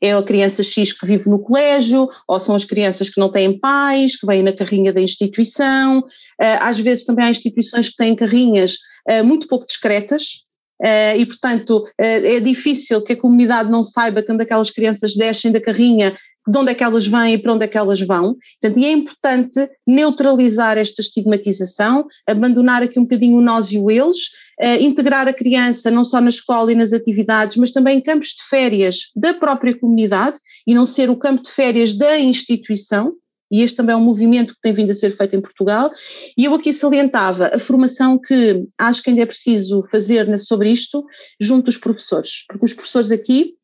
é 0.00 0.12
a 0.12 0.22
criança 0.22 0.62
X 0.62 0.92
que 0.92 1.06
vive 1.06 1.28
no 1.28 1.38
colégio, 1.38 2.08
ou 2.26 2.38
são 2.38 2.54
as 2.54 2.64
crianças 2.64 3.10
que 3.10 3.20
não 3.20 3.30
têm 3.30 3.58
pais, 3.58 4.16
que 4.16 4.26
vêm 4.26 4.42
na 4.42 4.52
carrinha 4.52 4.92
da 4.92 5.00
instituição. 5.00 6.04
Eh, 6.40 6.58
às 6.60 6.78
vezes 6.80 7.04
também 7.04 7.24
há 7.24 7.30
instituições 7.30 7.88
que 7.88 7.96
têm 7.96 8.14
carrinhas 8.14 8.76
eh, 9.08 9.22
muito 9.22 9.48
pouco 9.48 9.66
discretas, 9.66 10.46
Uh, 10.80 11.18
e, 11.18 11.26
portanto, 11.26 11.84
é 11.98 12.38
difícil 12.38 13.02
que 13.02 13.12
a 13.12 13.16
comunidade 13.16 13.68
não 13.68 13.82
saiba 13.82 14.22
quando 14.22 14.42
aquelas 14.42 14.70
crianças 14.70 15.16
descem 15.16 15.50
da 15.50 15.60
carrinha, 15.60 16.16
de 16.48 16.58
onde 16.58 16.70
é 16.70 16.74
que 16.74 16.82
elas 16.82 17.06
vêm 17.06 17.34
e 17.34 17.38
para 17.38 17.54
onde 17.54 17.64
é 17.64 17.68
que 17.68 17.76
elas 17.76 18.00
vão. 18.00 18.36
Portanto, 18.60 18.80
e 18.80 18.86
é 18.86 18.92
importante 18.92 19.68
neutralizar 19.86 20.78
esta 20.78 21.02
estigmatização, 21.02 22.06
abandonar 22.26 22.82
aqui 22.82 22.98
um 22.98 23.02
bocadinho 23.02 23.38
o 23.38 23.42
nós 23.42 23.70
e 23.70 23.78
o 23.78 23.90
eles, 23.90 24.16
uh, 24.62 24.80
integrar 24.80 25.28
a 25.28 25.32
criança 25.32 25.90
não 25.90 26.04
só 26.04 26.20
na 26.20 26.28
escola 26.28 26.72
e 26.72 26.74
nas 26.74 26.92
atividades, 26.92 27.56
mas 27.56 27.70
também 27.70 27.98
em 27.98 28.00
campos 28.00 28.28
de 28.28 28.42
férias 28.48 29.10
da 29.14 29.34
própria 29.34 29.78
comunidade 29.78 30.38
e 30.66 30.74
não 30.74 30.86
ser 30.86 31.10
o 31.10 31.16
campo 31.16 31.42
de 31.42 31.50
férias 31.50 31.94
da 31.94 32.18
instituição, 32.18 33.12
e 33.50 33.62
este 33.62 33.76
também 33.76 33.94
é 33.94 33.96
um 33.96 34.04
movimento 34.04 34.54
que 34.54 34.60
tem 34.60 34.72
vindo 34.72 34.90
a 34.90 34.94
ser 34.94 35.16
feito 35.16 35.34
em 35.34 35.40
Portugal, 35.40 35.90
e 36.36 36.44
eu 36.44 36.54
aqui 36.54 36.72
salientava 36.72 37.50
a 37.54 37.58
formação 37.58 38.18
que 38.18 38.64
acho 38.78 39.02
que 39.02 39.10
ainda 39.10 39.22
é 39.22 39.26
preciso 39.26 39.82
fazer 39.90 40.36
sobre 40.38 40.70
isto 40.70 41.04
junto 41.40 41.66
dos 41.66 41.78
professores, 41.78 42.44
porque 42.46 42.64
os 42.64 42.74
professores 42.74 43.10
aqui 43.10 43.54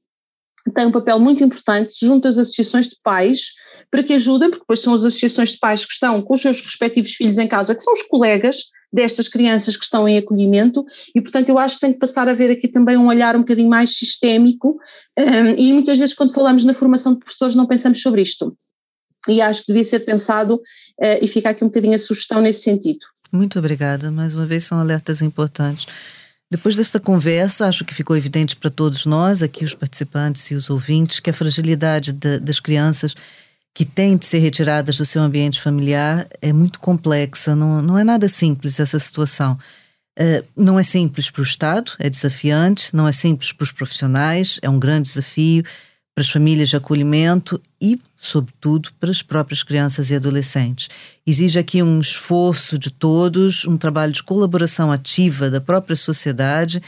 tem 0.72 0.86
um 0.86 0.92
papel 0.92 1.18
muito 1.18 1.42
importante 1.44 1.94
junto 2.00 2.28
às 2.28 2.38
associações 2.38 2.88
de 2.88 2.96
pais 3.02 3.52
para 3.90 4.02
que 4.02 4.14
ajudem, 4.14 4.48
porque 4.50 4.62
depois 4.62 4.80
são 4.80 4.94
as 4.94 5.04
associações 5.04 5.50
de 5.50 5.58
pais 5.58 5.84
que 5.84 5.92
estão 5.92 6.20
com 6.22 6.34
os 6.34 6.40
seus 6.40 6.60
respectivos 6.60 7.12
filhos 7.12 7.38
em 7.38 7.46
casa, 7.46 7.74
que 7.74 7.82
são 7.82 7.92
os 7.92 8.02
colegas 8.02 8.64
destas 8.92 9.28
crianças 9.28 9.76
que 9.76 9.84
estão 9.84 10.08
em 10.08 10.16
acolhimento, 10.18 10.84
e 11.14 11.20
portanto 11.20 11.48
eu 11.48 11.58
acho 11.58 11.74
que 11.74 11.80
tem 11.80 11.92
que 11.92 11.98
passar 11.98 12.28
a 12.28 12.30
haver 12.30 12.50
aqui 12.50 12.68
também 12.68 12.96
um 12.96 13.08
olhar 13.08 13.34
um 13.34 13.40
bocadinho 13.40 13.68
mais 13.68 13.96
sistémico, 13.96 14.78
um, 15.18 15.48
e 15.58 15.72
muitas 15.72 15.98
vezes 15.98 16.14
quando 16.14 16.32
falamos 16.32 16.64
na 16.64 16.72
formação 16.72 17.12
de 17.12 17.18
professores 17.18 17.56
não 17.56 17.66
pensamos 17.66 18.00
sobre 18.00 18.22
isto. 18.22 18.56
E 19.28 19.40
acho 19.40 19.62
que 19.62 19.68
devia 19.68 19.84
ser 19.84 20.00
pensado 20.00 20.54
uh, 20.56 21.18
e 21.20 21.26
fica 21.26 21.50
aqui 21.50 21.64
um 21.64 21.68
bocadinho 21.68 21.94
a 21.94 21.98
sugestão 21.98 22.40
nesse 22.40 22.62
sentido. 22.62 23.00
Muito 23.32 23.58
obrigada, 23.58 24.12
mais 24.12 24.36
uma 24.36 24.46
vez 24.46 24.64
são 24.64 24.78
alertas 24.78 25.22
importantes. 25.22 25.86
Depois 26.54 26.76
desta 26.76 27.00
conversa, 27.00 27.66
acho 27.66 27.84
que 27.84 27.92
ficou 27.92 28.16
evidente 28.16 28.54
para 28.54 28.70
todos 28.70 29.06
nós, 29.06 29.42
aqui 29.42 29.64
os 29.64 29.74
participantes 29.74 30.52
e 30.52 30.54
os 30.54 30.70
ouvintes, 30.70 31.18
que 31.18 31.28
a 31.28 31.32
fragilidade 31.32 32.12
de, 32.12 32.38
das 32.38 32.60
crianças 32.60 33.12
que 33.74 33.84
têm 33.84 34.16
de 34.16 34.24
ser 34.24 34.38
retiradas 34.38 34.96
do 34.96 35.04
seu 35.04 35.20
ambiente 35.20 35.60
familiar 35.60 36.28
é 36.40 36.52
muito 36.52 36.78
complexa, 36.78 37.56
não, 37.56 37.82
não 37.82 37.98
é 37.98 38.04
nada 38.04 38.28
simples 38.28 38.78
essa 38.78 39.00
situação. 39.00 39.58
Uh, 40.16 40.44
não 40.56 40.78
é 40.78 40.84
simples 40.84 41.28
para 41.28 41.40
o 41.40 41.44
Estado, 41.44 41.90
é 41.98 42.08
desafiante, 42.08 42.94
não 42.94 43.08
é 43.08 43.10
simples 43.10 43.52
para 43.52 43.64
os 43.64 43.72
profissionais, 43.72 44.60
é 44.62 44.70
um 44.70 44.78
grande 44.78 45.08
desafio 45.08 45.64
para 46.14 46.22
as 46.22 46.30
famílias 46.30 46.68
de 46.68 46.76
acolhimento 46.76 47.60
e, 47.80 48.00
sobretudo, 48.16 48.90
para 49.00 49.10
as 49.10 49.20
próprias 49.20 49.64
crianças 49.64 50.10
e 50.10 50.14
adolescentes. 50.14 50.88
Exige 51.26 51.58
aqui 51.58 51.82
um 51.82 52.00
esforço 52.00 52.78
de 52.78 52.90
todos, 52.90 53.64
um 53.64 53.76
trabalho 53.76 54.12
de 54.12 54.22
colaboração 54.22 54.92
ativa 54.92 55.50
da 55.50 55.60
própria 55.60 55.96
sociedade 55.96 56.80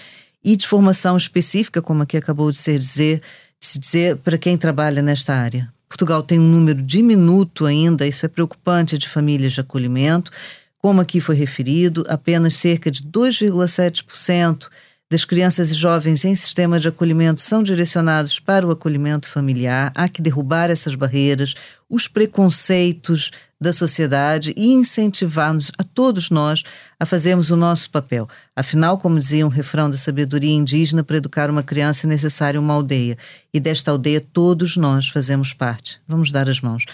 e 0.45 0.55
de 0.55 0.67
formação 0.67 1.17
específica, 1.17 1.83
como 1.83 2.05
aqui 2.05 2.17
acabou 2.17 2.51
de, 2.53 2.57
ser 2.57 2.79
dizer, 2.79 3.21
de 3.61 3.67
se 3.67 3.81
dizer, 3.81 4.17
para 4.19 4.39
quem 4.39 4.57
trabalha 4.57 5.03
nesta 5.03 5.35
área. 5.35 5.69
Portugal 5.89 6.23
tem 6.23 6.39
um 6.39 6.49
número 6.49 6.81
diminuto 6.81 7.67
ainda, 7.67 8.07
isso 8.07 8.25
é 8.25 8.29
preocupante, 8.29 8.97
de 8.97 9.09
famílias 9.09 9.55
de 9.55 9.61
acolhimento. 9.61 10.31
Como 10.79 11.01
aqui 11.01 11.21
foi 11.21 11.35
referido, 11.35 12.05
apenas 12.09 12.55
cerca 12.55 12.93
de 12.93 13.03
2,7% 13.03 14.69
das 15.11 15.25
crianças 15.25 15.71
e 15.71 15.75
jovens 15.75 16.25
em 16.25 16.35
sistema 16.35 16.81
de 16.81 16.89
acolhimento 16.89 17.41
são 17.41 17.63
direcionados 17.63 18.41
para 18.41 18.67
o 18.67 18.73
acolhimento 18.73 19.29
familiar. 19.29 19.93
Há 19.95 20.09
que 20.09 20.21
derrubar 20.21 20.69
essas 20.69 20.97
barreiras, 20.97 21.55
os 21.89 22.09
preconceitos 22.09 23.31
da 23.61 23.73
sociedade 23.73 24.53
e 24.57 24.73
incentivar-nos 24.73 25.71
a 25.79 25.85
todos 25.85 26.29
nós 26.29 26.65
a 26.99 27.07
fazermos 27.07 27.51
o 27.51 27.57
nosso 27.57 27.89
papel. 27.91 28.29
Afinal, 28.55 28.99
como 28.99 29.19
dizia 29.19 29.47
um 29.47 29.51
refrão 29.51 29.89
da 29.89 29.97
sabedoria 29.97 30.53
indígena, 30.53 31.05
para 31.05 31.19
educar 31.19 31.51
uma 31.51 31.63
criança 31.63 32.07
é 32.07 32.09
necessária 32.09 32.61
uma 32.61 32.75
aldeia. 32.75 33.17
E 33.55 33.61
desta 33.61 33.93
aldeia 33.93 34.21
todos 34.21 34.77
nós 34.77 35.09
fazemos 35.09 35.55
parte. 35.55 36.01
Vamos 36.09 36.33
dar 36.33 36.49
as 36.49 36.61
mãos. 36.61 36.85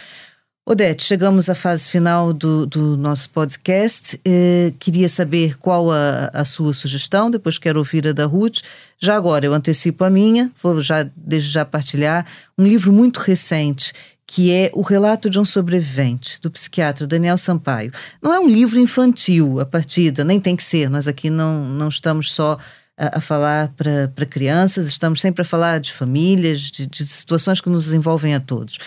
Odete, 0.64 1.02
chegamos 1.02 1.50
à 1.50 1.56
fase 1.56 1.88
final 1.88 2.32
do, 2.32 2.64
do 2.66 2.96
nosso 2.96 3.28
podcast. 3.30 4.20
Eh, 4.24 4.72
queria 4.78 5.08
saber 5.08 5.58
qual 5.58 5.90
a, 5.90 6.30
a, 6.32 6.44
sua 6.44 6.72
sugestão, 6.72 7.28
depois 7.28 7.58
quero 7.58 7.80
ouvir 7.80 8.06
a 8.06 8.12
da 8.12 8.26
Ruth. 8.26 8.60
Já 8.96 9.16
agora, 9.16 9.44
eu 9.44 9.52
antecipo 9.52 10.04
a 10.04 10.10
minha, 10.10 10.52
vou 10.62 10.80
já 10.80 11.04
desde 11.16 11.50
já 11.50 11.64
partilhar 11.64 12.24
um 12.56 12.64
livro 12.64 12.92
muito 12.92 13.18
recente 13.18 13.92
que 14.24 14.52
é 14.52 14.70
O 14.72 14.82
Relato 14.82 15.28
de 15.28 15.38
um 15.38 15.44
Sobrevivente, 15.44 16.40
do 16.40 16.50
psiquiatra 16.50 17.08
Daniel 17.08 17.36
Sampaio. 17.36 17.90
Não 18.22 18.32
é 18.32 18.38
um 18.38 18.48
livro 18.48 18.78
infantil, 18.78 19.58
a 19.58 19.66
partida, 19.66 20.24
nem 20.24 20.38
tem 20.38 20.54
que 20.54 20.62
ser. 20.62 20.88
Nós 20.88 21.08
aqui 21.08 21.28
não, 21.28 21.64
não 21.64 21.88
estamos 21.88 22.32
só 22.32 22.56
a, 22.96 23.18
a 23.18 23.20
falar 23.20 23.68
para 23.76 24.24
crianças, 24.26 24.86
estamos 24.86 25.20
sempre 25.20 25.42
a 25.42 25.44
falar 25.44 25.80
de 25.80 25.92
famílias, 25.92 26.60
de, 26.60 26.86
de 26.86 27.04
situações 27.04 27.60
que 27.60 27.68
nos 27.68 27.92
envolvem 27.92 28.34
a 28.34 28.40
todos. 28.40 28.78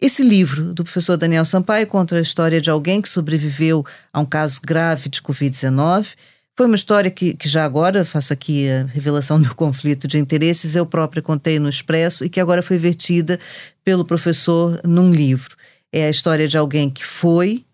Esse 0.00 0.22
livro 0.22 0.72
do 0.72 0.84
professor 0.84 1.16
Daniel 1.16 1.44
Sampaio 1.44 1.86
conta 1.86 2.16
a 2.16 2.20
história 2.20 2.60
de 2.60 2.70
alguém 2.70 3.02
que 3.02 3.08
sobreviveu 3.08 3.84
a 4.12 4.20
um 4.20 4.24
caso 4.24 4.60
grave 4.62 5.08
de 5.08 5.20
Covid-19. 5.20 6.14
Foi 6.56 6.66
uma 6.66 6.76
história 6.76 7.10
que, 7.10 7.34
que, 7.34 7.48
já 7.48 7.64
agora, 7.64 8.04
faço 8.04 8.32
aqui 8.32 8.68
a 8.68 8.84
revelação 8.84 9.40
do 9.40 9.52
conflito 9.56 10.06
de 10.06 10.16
interesses, 10.18 10.76
eu 10.76 10.86
própria 10.86 11.20
contei 11.20 11.58
no 11.58 11.68
Expresso 11.68 12.24
e 12.24 12.28
que 12.28 12.38
agora 12.38 12.62
foi 12.62 12.78
vertida 12.78 13.40
pelo 13.84 14.04
professor 14.04 14.80
num 14.84 15.10
livro. 15.10 15.56
É 15.92 16.06
a 16.06 16.10
história 16.10 16.46
de 16.46 16.56
alguém 16.56 16.88
que 16.88 17.04
foi 17.04 17.64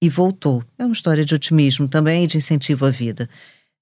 e 0.00 0.08
voltou. 0.08 0.64
É 0.78 0.84
uma 0.84 0.94
história 0.94 1.26
de 1.26 1.34
otimismo 1.34 1.88
também 1.88 2.24
e 2.24 2.26
de 2.26 2.38
incentivo 2.38 2.86
à 2.86 2.90
vida. 2.90 3.28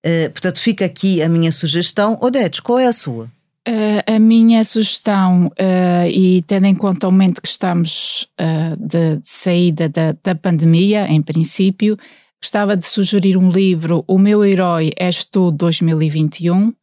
Uh, 0.04 0.30
portanto, 0.30 0.60
fica 0.60 0.84
aqui 0.84 1.22
a 1.22 1.28
minha 1.28 1.52
sugestão. 1.52 2.18
Odete, 2.20 2.60
qual 2.60 2.78
é 2.78 2.86
a 2.86 2.92
sua? 2.92 3.30
Uh, 3.66 4.16
a 4.16 4.18
minha 4.18 4.62
sugestão, 4.62 5.46
uh, 5.46 6.06
e 6.06 6.42
tendo 6.42 6.66
em 6.66 6.74
conta 6.74 7.08
o 7.08 7.10
momento 7.10 7.40
que 7.40 7.48
estamos 7.48 8.28
uh, 8.38 8.76
de, 8.76 9.16
de, 9.16 9.22
saída 9.24 9.88
da, 9.88 10.14
da 10.22 10.34
pandemia, 10.34 11.06
em 11.06 11.22
princípio, 11.22 11.96
gostava 12.42 12.76
de 12.76 12.84
sugerir 12.84 13.38
um 13.38 13.50
livro, 13.50 14.04
O 14.06 14.18
Meu 14.18 14.44
Herói 14.44 14.92
És 14.98 15.24
Tu 15.24 15.50
2021. 15.50 16.74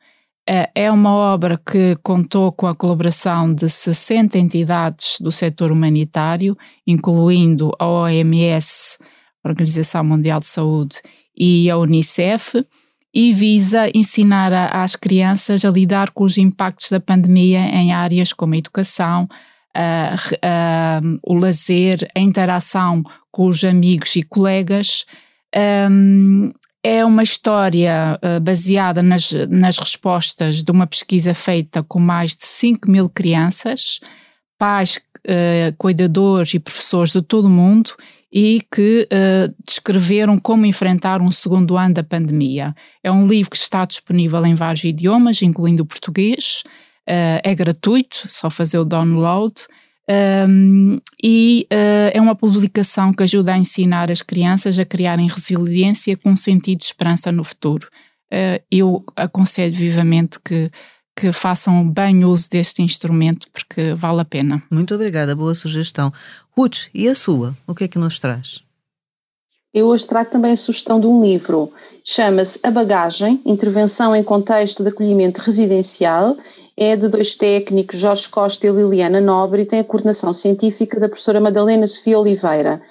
é 0.74 0.92
uma 0.92 1.14
obra 1.14 1.56
que 1.56 1.96
contou 2.02 2.52
com 2.52 2.66
a 2.66 2.74
colaboração 2.74 3.54
de 3.54 3.70
60 3.70 4.40
entidades 4.40 5.22
do 5.22 5.32
setor 5.32 5.72
humanitário, 5.72 6.58
incluindo 6.88 7.72
a 7.78 7.86
OMS, 7.88 8.98
Organização 9.46 10.04
Mundial 10.04 10.40
de 10.40 10.48
Saúde, 10.48 11.00
e 11.38 11.70
a 11.70 11.78
Unicef 11.78 12.66
e 13.14 13.34
visa 13.34 13.90
ensinar 13.94 14.54
a, 14.54 14.84
às 14.84 14.96
crianças 14.96 15.66
a 15.66 15.70
lidar 15.70 16.12
com 16.12 16.24
os 16.24 16.38
impactos 16.38 16.90
da 16.90 17.00
pandemia 17.00 17.60
em 17.60 17.92
áreas 17.92 18.32
como 18.32 18.54
a 18.54 18.58
educação, 18.58 19.28
o 21.24 21.34
lazer, 21.34 22.10
a 22.16 22.20
interação 22.20 23.04
com 23.32 23.48
os 23.48 23.64
amigos 23.64 24.16
e 24.16 24.24
colegas. 24.24 25.06
Um, 25.90 26.52
é 26.84 27.06
uma 27.06 27.22
história 27.22 28.20
uh, 28.24 28.40
baseada 28.40 29.04
nas, 29.04 29.32
nas 29.50 29.78
respostas 29.78 30.64
de 30.64 30.72
uma 30.72 30.88
pesquisa 30.88 31.34
feita 31.34 31.84
com 31.84 32.00
mais 32.00 32.36
de 32.36 32.46
5 32.46 32.90
mil 32.90 33.08
crianças, 33.08 34.00
pais, 34.58 34.98
uh, 34.98 35.76
cuidadores 35.78 36.56
e 36.56 36.60
professores 36.60 37.12
de 37.14 37.22
todo 37.22 37.46
o 37.46 37.50
mundo 37.50 37.94
e 38.32 38.62
que 38.74 39.08
uh, 39.12 39.54
descreveram 39.66 40.40
como 40.40 40.66
enfrentar 40.66 41.22
um 41.22 41.32
segundo 41.32 41.78
ano 41.78 41.96
da 41.96 42.04
pandemia. 42.04 42.74
É 43.04 43.12
um 43.12 43.28
livro 43.28 43.52
que 43.52 43.58
está 43.58 43.84
disponível 43.84 44.46
em 44.46 44.56
vários 44.56 44.86
idiomas, 44.86 45.42
incluindo 45.42 45.84
o 45.84 45.86
português, 45.86 46.64
uh, 47.10 47.42
é 47.44 47.54
gratuito, 47.54 48.26
só 48.30 48.50
fazer 48.50 48.80
o 48.80 48.86
download. 48.86 49.56
Um, 50.48 51.00
e 51.22 51.68
uh, 51.72 52.12
é 52.14 52.22
uma 52.22 52.36
publicação 52.36 53.14
que 53.14 53.24
ajuda 53.24 53.54
a 53.54 53.58
ensinar 53.58 54.10
as 54.10 54.22
crianças 54.22 54.80
a 54.80 54.86
criarem 54.86 55.28
resiliência 55.28 56.16
com 56.18 56.32
um 56.32 56.38
sentido 56.38 56.80
de 56.80 56.86
esperança 56.86 57.32
no 57.32 57.44
futuro. 57.44 57.88
eu 58.72 59.04
aconselho 59.18 59.76
vivamente 59.76 60.40
que 60.40 60.72
que 61.22 61.32
façam 61.32 61.88
bem 61.88 62.26
uso 62.26 62.50
deste 62.50 62.82
instrumento, 62.82 63.48
porque 63.54 63.94
vale 63.94 64.22
a 64.22 64.26
pena. 64.26 64.64
Muito 64.72 64.96
obrigada, 64.96 65.36
boa 65.36 65.54
sugestão. 65.54 66.12
Ruth, 66.58 66.88
e 66.96 67.08
a 67.08 67.14
sua? 67.14 67.56
O 67.68 67.76
que 67.76 67.84
é 67.84 67.88
que 67.88 68.00
nos 68.00 68.18
traz? 68.18 68.64
Eu 69.72 69.86
hoje 69.86 70.08
trago 70.08 70.32
também 70.32 70.52
a 70.52 70.56
sugestão 70.56 71.00
de 71.00 71.06
um 71.06 71.22
livro, 71.22 71.72
chama-se 72.04 72.60
A 72.64 72.72
Bagagem, 72.72 73.40
Intervenção 73.46 74.16
em 74.16 74.24
Contexto 74.24 74.82
de 74.82 74.90
Acolhimento 74.90 75.42
Residencial, 75.42 76.36
é 76.76 76.96
de 76.96 77.08
dois 77.08 77.36
técnicos, 77.36 78.00
Jorge 78.00 78.28
Costa 78.28 78.66
e 78.66 78.72
Liliana 78.72 79.22
Nobre, 79.22 79.62
e 79.62 79.66
tem 79.66 79.80
a 79.80 79.84
coordenação 79.84 80.34
científica 80.34 81.00
da 81.00 81.08
professora 81.08 81.40
Madalena 81.40 81.86
Sofia 81.86 82.18
Oliveira. 82.18 82.82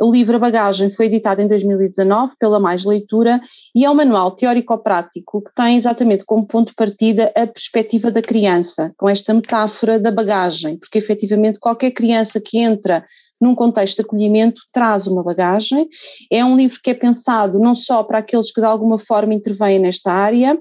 O 0.00 0.12
livro 0.12 0.36
A 0.36 0.38
Bagagem 0.38 0.90
foi 0.90 1.06
editado 1.06 1.42
em 1.42 1.48
2019 1.48 2.34
pela 2.38 2.60
Mais 2.60 2.84
Leitura 2.84 3.40
e 3.74 3.84
é 3.84 3.90
um 3.90 3.94
manual 3.94 4.30
teórico-prático 4.30 5.42
que 5.42 5.52
tem 5.52 5.76
exatamente 5.76 6.24
como 6.24 6.46
ponto 6.46 6.68
de 6.68 6.74
partida 6.76 7.32
a 7.34 7.46
perspectiva 7.48 8.10
da 8.10 8.22
criança, 8.22 8.92
com 8.96 9.08
esta 9.08 9.34
metáfora 9.34 9.98
da 9.98 10.12
bagagem, 10.12 10.78
porque 10.78 10.98
efetivamente 10.98 11.58
qualquer 11.58 11.90
criança 11.90 12.40
que 12.40 12.58
entra 12.58 13.04
num 13.40 13.56
contexto 13.56 13.96
de 13.96 14.02
acolhimento 14.02 14.60
traz 14.72 15.08
uma 15.08 15.22
bagagem. 15.22 15.88
É 16.30 16.44
um 16.44 16.56
livro 16.56 16.78
que 16.80 16.90
é 16.90 16.94
pensado 16.94 17.58
não 17.58 17.74
só 17.74 18.04
para 18.04 18.18
aqueles 18.18 18.52
que 18.52 18.60
de 18.60 18.66
alguma 18.66 18.98
forma 18.98 19.34
intervêm 19.34 19.80
nesta 19.80 20.12
área, 20.12 20.56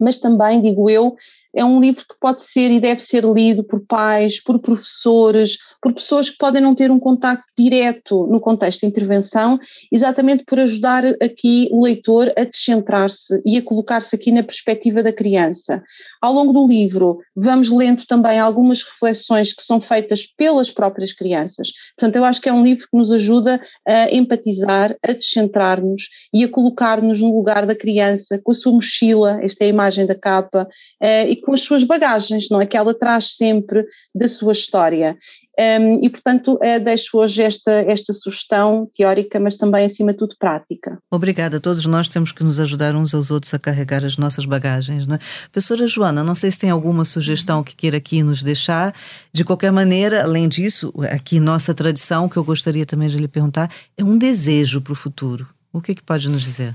mas 0.00 0.18
também, 0.18 0.60
digo 0.60 0.88
eu, 0.90 1.14
é 1.56 1.64
um 1.64 1.80
livro 1.80 2.04
que 2.06 2.14
pode 2.20 2.42
ser 2.42 2.70
e 2.70 2.78
deve 2.78 3.00
ser 3.00 3.24
lido 3.24 3.64
por 3.64 3.80
pais, 3.80 4.38
por 4.40 4.58
professores, 4.58 5.56
por 5.80 5.94
pessoas 5.94 6.28
que 6.28 6.36
podem 6.36 6.60
não 6.60 6.74
ter 6.74 6.90
um 6.90 7.00
contacto 7.00 7.46
direto 7.56 8.26
no 8.26 8.40
contexto 8.40 8.80
de 8.80 8.86
intervenção, 8.86 9.58
exatamente 9.90 10.44
por 10.44 10.58
ajudar 10.58 11.04
aqui 11.22 11.68
o 11.72 11.82
leitor 11.82 12.30
a 12.36 12.44
descentrar-se 12.44 13.40
e 13.44 13.56
a 13.56 13.62
colocar-se 13.62 14.14
aqui 14.14 14.30
na 14.30 14.42
perspectiva 14.42 15.02
da 15.02 15.12
criança. 15.12 15.82
Ao 16.20 16.32
longo 16.32 16.52
do 16.52 16.66
livro, 16.66 17.18
vamos 17.34 17.72
lendo 17.72 18.04
também 18.06 18.38
algumas 18.38 18.82
reflexões 18.82 19.54
que 19.54 19.62
são 19.62 19.80
feitas 19.80 20.26
pelas 20.26 20.70
próprias 20.70 21.12
crianças. 21.12 21.72
Portanto, 21.96 22.16
eu 22.16 22.24
acho 22.24 22.40
que 22.40 22.48
é 22.48 22.52
um 22.52 22.62
livro 22.62 22.86
que 22.90 22.96
nos 22.96 23.10
ajuda 23.10 23.60
a 23.86 24.12
empatizar, 24.12 24.94
a 25.02 25.12
descentrar-nos 25.12 26.02
e 26.34 26.44
a 26.44 26.48
colocar-nos 26.48 27.20
no 27.20 27.34
lugar 27.34 27.64
da 27.64 27.74
criança, 27.74 28.38
com 28.44 28.50
a 28.50 28.54
sua 28.54 28.72
mochila, 28.72 29.38
esta 29.42 29.64
é 29.64 29.68
a 29.68 29.70
imagem 29.70 30.04
da 30.04 30.14
capa, 30.14 30.68
eh, 31.00 31.30
e 31.30 31.45
com 31.46 31.52
as 31.52 31.60
suas 31.60 31.84
bagagens, 31.84 32.48
não 32.50 32.60
é? 32.60 32.66
Que 32.66 32.76
ela 32.76 32.92
traz 32.92 33.36
sempre 33.36 33.86
da 34.12 34.26
sua 34.26 34.50
história. 34.50 35.16
Um, 35.56 36.04
e, 36.04 36.10
portanto, 36.10 36.58
é, 36.60 36.80
deixo 36.80 37.16
hoje 37.16 37.40
esta, 37.40 37.70
esta 37.70 38.12
sugestão 38.12 38.90
teórica, 38.92 39.38
mas 39.38 39.54
também, 39.54 39.84
acima 39.84 40.10
de 40.10 40.18
tudo, 40.18 40.34
prática. 40.40 40.98
Obrigada. 41.08 41.60
Todos 41.60 41.86
nós 41.86 42.08
temos 42.08 42.32
que 42.32 42.42
nos 42.42 42.58
ajudar 42.58 42.96
uns 42.96 43.14
aos 43.14 43.30
outros 43.30 43.54
a 43.54 43.60
carregar 43.60 44.04
as 44.04 44.18
nossas 44.18 44.44
bagagens. 44.44 45.06
Não 45.06 45.14
é? 45.14 45.18
Professora 45.52 45.86
Joana, 45.86 46.24
não 46.24 46.34
sei 46.34 46.50
se 46.50 46.58
tem 46.58 46.70
alguma 46.70 47.04
sugestão 47.04 47.62
que 47.62 47.76
queira 47.76 47.98
aqui 47.98 48.24
nos 48.24 48.42
deixar. 48.42 48.92
De 49.32 49.44
qualquer 49.44 49.70
maneira, 49.70 50.24
além 50.24 50.48
disso, 50.48 50.92
aqui 51.12 51.38
nossa 51.38 51.72
tradição, 51.72 52.28
que 52.28 52.36
eu 52.36 52.42
gostaria 52.42 52.84
também 52.84 53.08
de 53.08 53.18
lhe 53.18 53.28
perguntar, 53.28 53.70
é 53.96 54.02
um 54.02 54.18
desejo 54.18 54.80
para 54.80 54.92
o 54.92 54.96
futuro. 54.96 55.46
O 55.72 55.80
que, 55.80 55.92
é 55.92 55.94
que 55.94 56.02
pode 56.02 56.28
nos 56.28 56.42
dizer? 56.42 56.74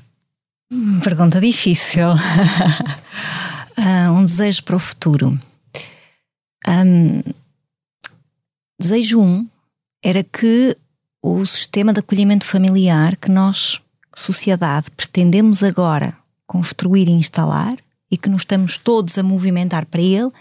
Hum, 0.71 1.01
pergunta 1.01 1.41
difícil. 1.41 2.07
uh, 3.81 4.11
um 4.13 4.23
desejo 4.23 4.63
para 4.63 4.75
o 4.75 4.79
futuro. 4.79 5.37
Um, 6.67 7.21
Desejo 8.81 9.21
um 9.21 9.47
era 10.03 10.23
que 10.23 10.75
o 11.21 11.45
sistema 11.45 11.93
de 11.93 11.99
acolhimento 11.99 12.43
familiar 12.43 13.15
que 13.15 13.29
nós, 13.29 13.79
sociedade, 14.15 14.89
pretendemos 14.89 15.61
agora 15.61 16.17
construir 16.47 17.07
e 17.07 17.11
instalar 17.11 17.77
e 18.09 18.17
que 18.17 18.27
nos 18.27 18.41
estamos 18.41 18.77
todos 18.77 19.19
a 19.19 19.23
movimentar 19.23 19.85
para 19.85 20.01
ele, 20.01 20.31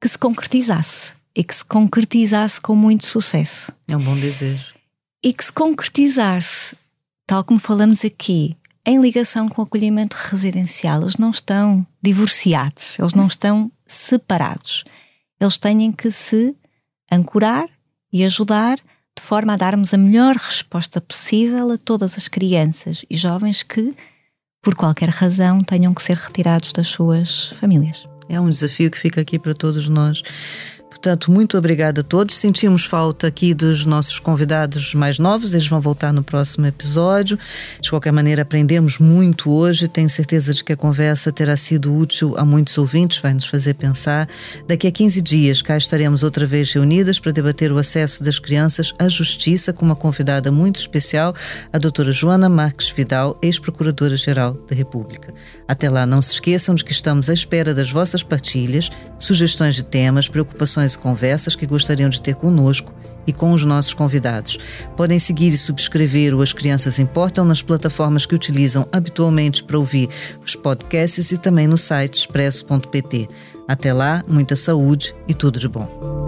que 0.00 0.08
se 0.08 0.18
concretizasse 0.18 1.12
e 1.32 1.44
que 1.44 1.54
se 1.54 1.64
concretizasse 1.64 2.60
com 2.60 2.74
muito 2.74 3.06
sucesso. 3.06 3.70
É 3.86 3.96
um 3.96 4.02
bom 4.02 4.16
desejo. 4.16 4.74
E 5.22 5.32
que 5.32 5.44
se 5.44 5.52
concretizasse, 5.52 6.76
tal 7.24 7.44
como 7.44 7.60
falamos 7.60 8.04
aqui, 8.04 8.56
em 8.86 9.00
ligação 9.00 9.48
com 9.48 9.60
o 9.60 9.64
acolhimento 9.64 10.16
residencial, 10.16 11.02
eles 11.02 11.16
não 11.16 11.30
estão 11.30 11.84
divorciados, 12.00 12.96
eles 13.00 13.14
não 13.14 13.26
estão 13.26 13.70
separados. 13.84 14.84
Eles 15.40 15.58
têm 15.58 15.90
que 15.90 16.08
se 16.10 16.54
ancorar 17.10 17.68
e 18.12 18.24
ajudar 18.24 18.78
de 18.78 19.22
forma 19.22 19.54
a 19.54 19.56
darmos 19.56 19.92
a 19.92 19.96
melhor 19.96 20.36
resposta 20.36 21.00
possível 21.00 21.72
a 21.72 21.78
todas 21.78 22.16
as 22.16 22.28
crianças 22.28 23.04
e 23.10 23.16
jovens 23.16 23.62
que, 23.62 23.94
por 24.62 24.76
qualquer 24.76 25.08
razão, 25.08 25.64
tenham 25.64 25.92
que 25.92 26.02
ser 26.02 26.16
retirados 26.16 26.72
das 26.72 26.86
suas 26.86 27.48
famílias. 27.58 28.06
É 28.28 28.40
um 28.40 28.50
desafio 28.50 28.90
que 28.90 28.98
fica 28.98 29.20
aqui 29.20 29.38
para 29.38 29.54
todos 29.54 29.88
nós. 29.88 30.22
Portanto, 30.96 31.30
muito 31.30 31.58
obrigada 31.58 32.00
a 32.00 32.04
todos. 32.04 32.36
Sentimos 32.36 32.86
falta 32.86 33.26
aqui 33.26 33.52
dos 33.52 33.84
nossos 33.84 34.18
convidados 34.18 34.94
mais 34.94 35.18
novos, 35.18 35.52
eles 35.52 35.68
vão 35.68 35.78
voltar 35.78 36.10
no 36.10 36.22
próximo 36.22 36.66
episódio. 36.66 37.38
De 37.80 37.90
qualquer 37.90 38.12
maneira, 38.12 38.42
aprendemos 38.42 38.98
muito 38.98 39.52
hoje. 39.52 39.88
Tenho 39.88 40.08
certeza 40.08 40.54
de 40.54 40.64
que 40.64 40.72
a 40.72 40.76
conversa 40.76 41.30
terá 41.30 41.54
sido 41.54 41.94
útil 41.94 42.34
a 42.38 42.46
muitos 42.46 42.76
ouvintes, 42.78 43.18
vai 43.18 43.34
nos 43.34 43.44
fazer 43.44 43.74
pensar. 43.74 44.26
Daqui 44.66 44.86
a 44.86 44.90
15 44.90 45.20
dias, 45.20 45.60
cá 45.60 45.76
estaremos 45.76 46.22
outra 46.22 46.46
vez 46.46 46.72
reunidas 46.72 47.20
para 47.20 47.30
debater 47.30 47.70
o 47.70 47.78
acesso 47.78 48.24
das 48.24 48.38
crianças 48.38 48.94
à 48.98 49.06
justiça 49.06 49.74
com 49.74 49.84
uma 49.84 49.96
convidada 49.96 50.50
muito 50.50 50.76
especial, 50.76 51.34
a 51.72 51.78
doutora 51.78 52.10
Joana 52.10 52.48
Marques 52.48 52.88
Vidal, 52.88 53.38
ex-procuradora-geral 53.42 54.54
da 54.68 54.74
República. 54.74 55.32
Até 55.68 55.90
lá, 55.90 56.06
não 56.06 56.22
se 56.22 56.34
esqueçam 56.34 56.74
de 56.74 56.84
que 56.84 56.92
estamos 56.92 57.28
à 57.28 57.32
espera 57.32 57.74
das 57.74 57.90
vossas 57.90 58.22
partilhas, 58.22 58.90
sugestões 59.18 59.74
de 59.74 59.84
temas, 59.84 60.28
preocupações 60.28 60.96
conversas 60.96 61.56
que 61.56 61.66
gostariam 61.66 62.08
de 62.08 62.20
ter 62.20 62.34
conosco 62.34 62.94
e 63.26 63.32
com 63.32 63.52
os 63.52 63.64
nossos 63.64 63.92
convidados. 63.92 64.58
Podem 64.96 65.18
seguir 65.18 65.48
e 65.48 65.58
subscrever 65.58 66.34
o 66.34 66.42
As 66.42 66.52
Crianças 66.52 66.98
Importam 66.98 67.44
nas 67.44 67.60
plataformas 67.60 68.24
que 68.24 68.34
utilizam 68.34 68.86
habitualmente 68.92 69.64
para 69.64 69.78
ouvir 69.78 70.08
os 70.44 70.54
podcasts 70.54 71.32
e 71.32 71.38
também 71.38 71.66
no 71.66 71.76
site 71.76 72.14
expresso.pt. 72.14 73.28
Até 73.66 73.92
lá, 73.92 74.22
muita 74.28 74.54
saúde 74.54 75.14
e 75.26 75.34
tudo 75.34 75.58
de 75.58 75.68
bom. 75.68 76.24